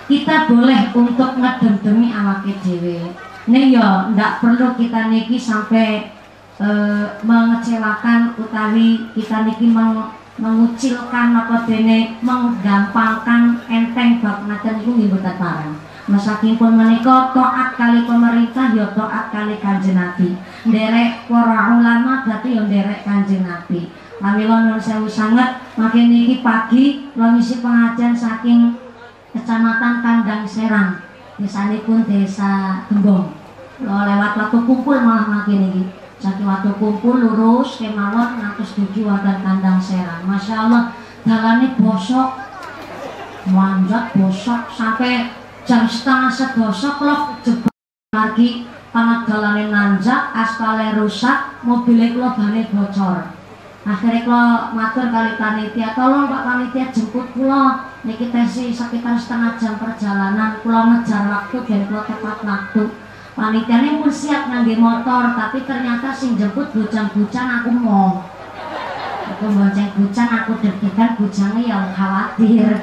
kita 0.07 0.47
boleh 0.47 0.95
untuk 0.95 1.35
ngedem-demi 1.35 2.15
awake 2.15 2.63
dhewe. 2.63 3.11
Nih 3.47 3.75
yo 3.75 4.15
ndak 4.15 4.43
perlu 4.43 4.75
kita 4.79 5.11
niki 5.11 5.35
sampai 5.39 6.15
e, 6.63 6.69
mengecewakan 7.27 8.39
utawi 8.39 9.11
kita 9.15 9.47
niki 9.47 9.67
meng, 9.71 10.15
mengucilkan 10.37 11.33
apa 11.33 11.65
dene 11.65 12.21
menggampangkan 12.21 13.65
enteng 13.73 14.21
bab 14.21 14.45
ngaten 14.45 14.85
iku 14.85 14.91
nggih 14.93 15.09
boten 15.13 15.37
parang. 15.41 15.77
Masaking 16.07 16.55
pun 16.55 16.79
menika 16.79 17.35
taat 17.35 17.75
kali 17.75 18.07
pemerintah 18.07 18.71
ya 18.71 18.95
taat 18.95 19.35
kali 19.35 19.59
Kanjeng 19.59 19.99
Nabi. 19.99 20.39
Nderek 20.63 21.27
para 21.27 21.75
ulama 21.75 22.23
berarti 22.23 22.55
ya 22.55 22.63
nderek 22.63 23.03
Kanjeng 23.03 23.43
Nabi. 23.43 23.91
Pamila 24.17 24.65
nuwun 24.65 24.81
sewu 24.81 25.11
sanget 25.11 25.61
makin 25.77 26.09
niki 26.09 26.47
pagi 26.47 27.11
ngisi 27.13 27.61
pengajian 27.61 28.15
saking 28.15 28.79
Kecamatan 29.35 30.01
Kandang 30.01 30.47
Serang. 30.47 31.03
Desanipun 31.37 32.07
Desa 32.07 32.87
Gembong. 32.89 33.35
Lewat 33.83 34.33
waktu 34.39 34.59
kumpul 34.63 34.97
malah 35.03 35.27
makin 35.27 35.69
niki. 35.69 36.06
Saking 36.17 36.49
waktu 36.49 36.73
kumpul 36.81 37.21
lurus 37.21 37.77
kemawon 37.77 38.41
ngantos 38.41 38.73
tujuh 38.73 39.05
wonten 39.05 39.37
Kandang 39.45 39.77
Serang. 39.77 40.25
Masya 40.25 40.55
Allah 40.65 40.83
dalane 41.29 41.77
bosok 41.77 42.41
manjat 43.53 44.17
bosok 44.17 44.73
sampai 44.73 45.29
jam 45.69 45.85
setengah 45.85 46.33
sedasa 46.33 46.97
kula 46.97 47.37
jebak 47.45 47.75
lagi. 48.17 48.65
Panadalane 48.97 49.69
nanjak 49.69 50.33
aspale 50.33 50.97
rusak 50.97 51.61
mobilnya 51.61 52.17
kula 52.17 52.33
bane 52.33 52.65
bocor. 52.73 53.29
Akhirnya 53.85 54.25
kula 54.25 54.73
matur 54.73 55.13
kali 55.13 55.37
panitia 55.37 55.93
tolong 55.93 56.33
pak 56.33 56.49
panitia 56.49 56.89
jemput 56.97 57.29
kula. 57.37 57.93
Niki 58.09 58.33
tesi 58.33 58.73
sekitar 58.73 59.21
setengah 59.21 59.61
jam 59.61 59.77
perjalanan 59.77 60.65
kula 60.65 60.81
ngejar 60.97 61.29
waktu 61.29 61.61
dan 61.69 61.81
kula 61.93 62.09
tepat 62.09 62.41
waktu 62.41 62.89
panitianya 63.37 64.01
pun 64.01 64.09
siap 64.09 64.49
ngangge 64.49 64.81
motor 64.81 65.37
tapi 65.37 65.69
ternyata 65.69 66.09
sing 66.11 66.41
jemput 66.41 66.73
bujang-bujang 66.73 67.63
aku 67.63 67.71
mau. 67.71 68.25
Aku 69.37 69.53
bonceng 69.53 69.93
bujang 70.01 70.31
aku 70.33 70.57
deg-degan 70.65 71.21
bujangnya 71.21 71.63
yang 71.63 71.87
khawatir. 71.93 72.81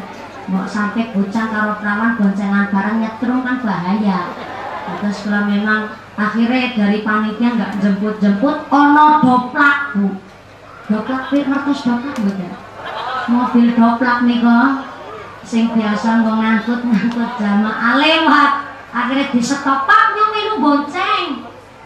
Mau 0.48 0.70
sampai 0.70 1.10
bocah 1.10 1.46
karo 1.50 1.72
perawan 1.82 2.20
boncengan 2.20 2.70
barang 2.70 2.98
nyetrum 3.02 3.42
kan 3.42 3.58
bahaya. 3.66 4.20
Terus 5.02 5.18
kalau 5.26 5.50
memang 5.50 5.98
akhirnya 6.14 6.78
dari 6.78 7.02
panitia 7.02 7.50
nggak 7.58 7.74
jemput-jemput 7.82 8.70
ono 8.70 9.08
doplak 9.26 9.98
bu. 9.98 10.22
Doplak 10.86 11.34
pir 11.34 11.50
ngertos 11.50 11.82
doplak 11.82 12.16
betul 12.22 12.54
mobil 13.28 13.72
doplak 13.76 14.28
nih 14.28 14.44
kok 14.44 14.72
sing 15.44 15.72
biasa 15.72 16.24
ngangkut 16.24 16.82
ngangkut 16.84 17.30
jamaah 17.40 17.94
lewat. 18.00 18.52
Akhirnya 18.94 19.34
disetop 19.34 19.90
pak 19.90 20.13
nyong 20.54 20.62
bonceng. 20.62 21.26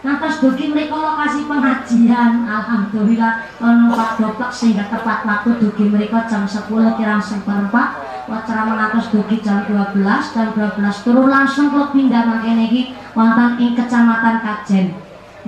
Nanti 0.04 0.30
dugi 0.40 0.66
mereka 0.72 0.96
lokasi 1.00 1.48
pengajian. 1.50 2.46
Alhamdulillah 2.46 3.34
Kalau 3.58 3.92
pak 3.92 4.12
doplak 4.22 4.52
sehingga 4.54 4.88
tepat 4.92 5.26
waktu 5.26 5.58
dugi 5.58 5.90
mereka 5.90 6.28
jam 6.30 6.44
10 6.46 6.70
kira 7.00 7.18
seperempat 7.18 7.90
Wacara 8.28 8.68
mengatus 8.68 9.08
dugi 9.10 9.40
jam 9.40 9.64
12 9.66 10.04
jam 10.04 10.48
12 10.52 11.04
turun 11.04 11.28
langsung 11.32 11.72
ke 11.72 11.82
pindah 11.96 12.28
makanya 12.28 12.68
ini 12.68 12.82
wonten 13.16 13.56
ing 13.58 13.72
kecamatan 13.74 14.44
Kajen. 14.44 14.86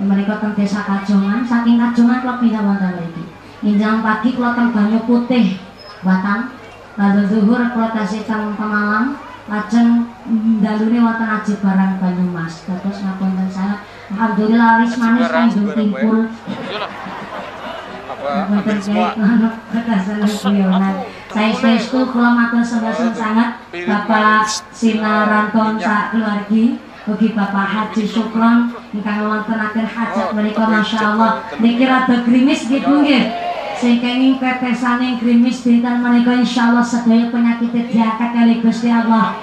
Mereka 0.00 0.40
teng 0.40 0.56
desa 0.56 0.80
Kajongan 0.82 1.44
saking 1.44 1.76
Kajongan 1.76 2.24
kalau 2.24 2.40
pindah 2.40 2.64
wonten 2.64 2.92
lagi 2.96 3.24
Injang 3.60 4.00
pagi 4.00 4.32
kalau 4.32 4.56
teng 4.56 4.72
Banyu 4.72 4.98
Putih. 5.04 5.60
Batang 6.00 6.56
lalu 6.96 7.22
zuhur 7.28 7.60
tasih 7.70 8.24
teng 8.24 8.56
Pemalang 8.56 9.29
lajeng 9.50 10.06
dalune 10.62 10.98
wonten 11.02 11.26
aji 11.26 11.52
barang 11.58 11.92
Banyumas. 11.98 12.62
Terus 12.62 12.98
ngapunten 13.02 13.50
saya 13.50 13.82
Alhamdulillah 14.14 14.58
laris 14.78 14.94
manis 14.94 15.26
tanjung 15.26 15.68
timpul. 15.74 16.18
Mboten 18.20 18.78
kaya 18.78 19.08
kekasan 19.74 20.18
guyonan. 20.54 20.94
Saya 21.34 21.50
sestu 21.54 21.98
kula 22.14 22.30
matur 22.30 22.62
sebasen 22.62 23.10
sangat. 23.10 23.58
Bapak 23.74 24.46
Sinaranton 24.70 25.82
sak 25.82 26.14
keluargi 26.14 26.78
Ugi 27.08 27.32
Bapak 27.32 27.64
Haji 27.64 28.04
Sukron 28.04 28.76
ingkang 28.92 29.24
wontenaken 29.24 29.88
hajat 29.88 30.36
menika 30.36 30.68
masyaallah 30.68 31.42
niki 31.58 31.88
rada 31.88 32.22
grimis 32.22 32.68
gitu 32.68 33.02
nggih. 33.02 33.49
Sing 33.80 33.96
kenging 33.96 34.36
pepesane 34.36 35.16
grimis 35.16 35.64
dinten 35.64 36.04
menika 36.04 36.36
insyaallah 36.36 36.84
sedaya 36.84 37.32
penyakit 37.32 37.72
diangkat 37.88 38.30
kali 38.36 38.60
Gusti 38.60 38.92
Allah. 38.92 39.40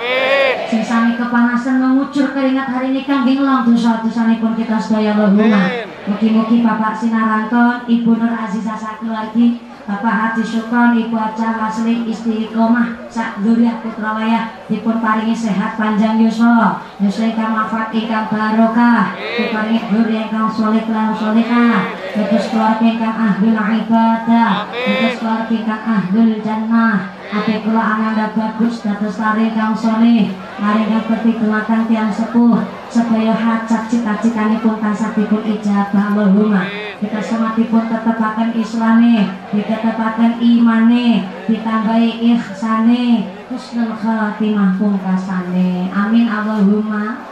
Sing 0.69 0.85
sami 0.85 1.18
kepanasan 1.18 1.81
mengucur 1.81 2.38
keringat 2.38 2.69
hari 2.69 2.93
ini 2.93 3.01
kangge 3.01 3.34
ngelong 3.34 3.65
dosa-dosanipun 3.65 4.53
kita 4.53 4.77
sedaya 4.77 5.18
Allahumma. 5.18 5.89
Mugi-mugi 6.05 6.61
Bapak 6.61 6.93
Sinaranton, 6.93 7.89
Ibu 7.89 8.11
Nur 8.14 8.30
Azizah 8.30 8.77
lagi, 9.09 9.57
Bapak 9.89 10.14
Haji 10.14 10.43
Syukron, 10.45 10.93
Ibu 10.93 11.18
Aca 11.18 11.57
Masli 11.57 12.05
Istiqomah, 12.05 13.09
Sak 13.09 13.41
Duriah 13.41 13.81
Putra 13.81 14.22
Wayah, 14.22 14.69
dipun 14.69 15.01
paringi 15.01 15.34
sehat 15.34 15.81
panjang 15.81 16.22
yuswa, 16.22 16.85
yuswa 17.01 17.26
ingkang 17.26 17.57
wafat 17.57 17.89
ingkang 17.89 18.30
barokah, 18.30 19.18
diparingi 19.18 19.81
duri 19.89 20.30
ingkang 20.30 20.51
soleh 20.51 20.85
lan 20.85 21.15
solehah, 21.15 22.07
terus 22.18 22.49
keluarga 22.49 22.81
ingkang 22.81 23.18
ahlul 23.18 23.53
ibadah, 23.53 24.49
terus 24.73 25.15
keluarga 25.22 25.53
ingkang 25.53 25.84
ahlul 25.85 26.34
jannah, 26.41 27.18
Ate 27.27 27.60
kula 27.60 27.84
ananda 27.84 28.31
bagus 28.31 28.80
dados 28.88 29.19
lari 29.19 29.52
kang 29.52 29.76
soleh. 29.76 30.31
Lari 30.31 30.84
kang 30.88 31.03
pertitulakan 31.11 31.84
tiang 31.91 32.07
sepuh 32.07 32.64
Sedaya 32.88 33.35
hajat 33.35 33.91
cita-citanipun 33.91 34.80
tansah 34.80 35.11
dipun 35.11 35.44
ijabah. 35.44 36.15
Allahumma 36.15 36.64
Kita 37.03 37.19
sematipun 37.19 37.91
tetepaken 37.91 38.56
islame 38.56 39.27
Ditetepaken 39.52 40.39
imane 40.39 41.27
Ditambahi 41.52 42.31
ihsane 42.31 43.27
Husnul 43.52 43.91
khatimah 43.91 44.80
pungkasane 44.80 45.91
Amin 45.91 46.31
Allahumma. 46.31 47.27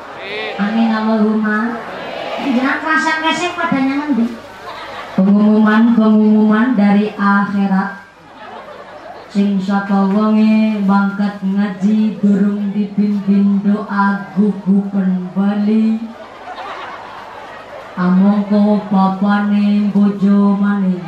Amin. 0.60 0.90
Allahumma. 0.92 1.80
Jangan 2.46 2.78
kerasa 2.84 3.12
kesek 3.24 3.56
padanya 3.56 4.06
nanti 4.06 4.45
Pengumuman-pengumuman 5.26 6.78
dari 6.78 7.10
akhirat 7.18 7.98
sing 9.34 9.58
saka 9.58 10.06
wonge 10.06 10.78
mangkat 10.86 11.42
ngaji 11.42 12.22
durung 12.22 12.70
dipimpin 12.70 13.58
doa 13.66 14.30
gugupen 14.38 15.26
Bali 15.34 15.98
amongko 17.98 18.86
bapane 18.86 19.90
bojo 19.90 20.62
maning 20.62 21.02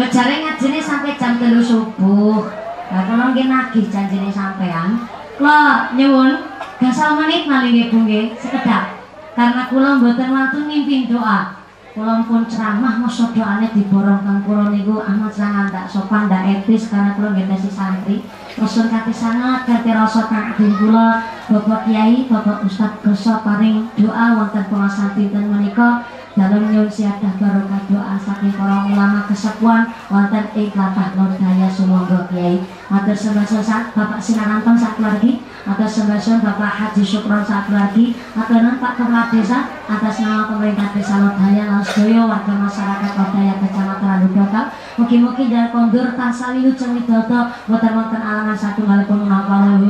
Lo 0.00 0.04
jare 0.16 0.34
ngajine 0.40 0.80
sampai 0.80 1.20
jam 1.20 1.36
telu 1.36 1.60
subuh. 1.60 2.40
Lah 2.88 3.02
kula 3.04 3.36
nggih 3.36 3.52
nagih 3.52 3.84
janjine 3.92 4.32
sampean. 4.32 5.04
Kula 5.36 5.92
nyuwun 5.92 6.40
gasal 6.80 7.20
menit 7.20 7.44
maling 7.44 7.76
nggih 7.76 7.92
Bu 7.92 8.00
sekedap. 8.40 8.93
Karena 9.34 9.66
kula 9.66 9.98
mboten 9.98 10.30
wantun 10.30 10.70
mimpin 10.70 11.10
doa. 11.10 11.66
Kula 11.94 12.26
pun 12.26 12.46
ceramah 12.46 13.02
masa 13.02 13.30
doane 13.34 13.70
diborong 13.70 14.22
kang 14.22 14.42
kula 14.46 14.70
niku 14.70 14.98
amat 14.98 15.30
sangat 15.30 15.70
tak 15.70 15.86
sopan 15.86 16.26
tak 16.26 16.42
etis 16.46 16.90
karena 16.90 17.14
kula 17.18 17.34
nggih 17.34 17.58
si 17.58 17.70
santri. 17.70 18.22
Rasul 18.54 18.86
kate 18.86 19.10
sangat 19.10 19.66
kate 19.66 19.90
rasa 19.90 20.30
kagem 20.30 20.74
kula 20.78 21.22
Bapak 21.50 21.86
Kiai, 21.86 22.30
Bapak 22.30 22.62
Ustadz 22.66 23.02
Goso 23.02 23.42
paring 23.42 23.90
doa 23.98 24.38
wonten 24.38 24.66
pengasan 24.70 25.18
dinten 25.18 25.50
menika 25.50 26.06
dalam 26.34 26.66
nyun 26.70 26.90
siadah 26.90 27.38
barokah 27.38 27.82
doa 27.86 28.14
saking 28.18 28.54
para 28.54 28.90
ulama 28.90 29.26
kesepuan 29.30 29.86
wonten 30.10 30.46
ing 30.54 30.70
latah 30.74 31.14
daya 31.14 31.68
sumangga 31.70 32.26
Kiai. 32.30 32.58
Matur 32.90 33.14
sembah 33.18 33.46
Bapak 33.94 34.18
Sinarantong 34.22 34.78
sak 34.78 34.98
lagi 35.02 35.42
atas 35.64 35.90
sembahyang 35.96 36.44
Bapak 36.44 36.72
Haji 36.76 37.02
Syukron 37.02 37.40
saat 37.40 37.72
lagi 37.72 38.12
atas 38.36 38.76
Pak 38.76 38.92
Kepala 39.00 39.32
Desa 39.32 39.58
atas 39.88 40.14
nama 40.20 40.44
pemerintah 40.52 40.92
Desa 40.92 41.24
Lodaya 41.24 41.64
Lasdoyo 41.72 42.28
warga 42.28 42.52
masyarakat 42.52 43.12
Lodaya 43.16 43.54
Kecamatan 43.64 44.10
Aludokal 44.20 44.64
mungkin-mungkin 45.00 45.46
jalan 45.48 45.70
kondur 45.72 46.06
tansali 46.12 46.68
lucu 46.68 46.84
widodo 46.92 47.40
wonten-wonten 47.64 48.20
alangan 48.20 48.56
satu 48.56 48.84
kali 48.84 49.08
pun 49.08 49.24
menapa 49.24 49.80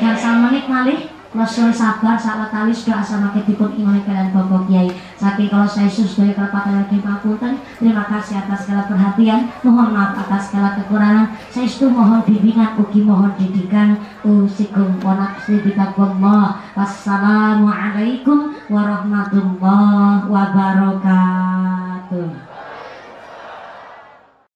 yang 0.00 0.16
sama 0.18 0.50
menit 0.50 0.66
malih 0.66 1.19
Rasul 1.30 1.70
sabar 1.70 2.18
saat 2.18 2.50
kali 2.50 2.74
sudah 2.74 3.06
asal 3.06 3.22
dipun 3.46 3.70
iman 3.78 4.02
kalian 4.02 4.34
bapak 4.34 4.66
kiai. 4.66 4.90
Saking 5.14 5.46
kalau 5.46 5.62
saya 5.62 5.86
sus 5.86 6.18
dari 6.18 6.34
kelepatan 6.34 6.82
lagi 6.82 6.98
pakunten, 6.98 7.54
terima 7.78 8.02
kasih 8.10 8.42
atas 8.42 8.66
segala 8.66 8.90
perhatian. 8.90 9.46
Mohon 9.62 9.94
maaf 9.94 10.26
atas 10.26 10.50
segala 10.50 10.74
kekurangan. 10.82 11.30
Saya 11.46 11.70
itu 11.70 11.86
mohon 11.86 12.26
bimbingan, 12.26 12.74
ugi 12.82 13.06
mohon 13.06 13.30
didikan. 13.38 14.02
Usikum 14.26 14.98
wa 15.06 15.22
nafsi 15.22 15.62
bitaqwallah. 15.62 16.74
Wassalamualaikum 16.74 18.58
warahmatullahi 18.66 20.26
wabarakatuh. 20.26 22.49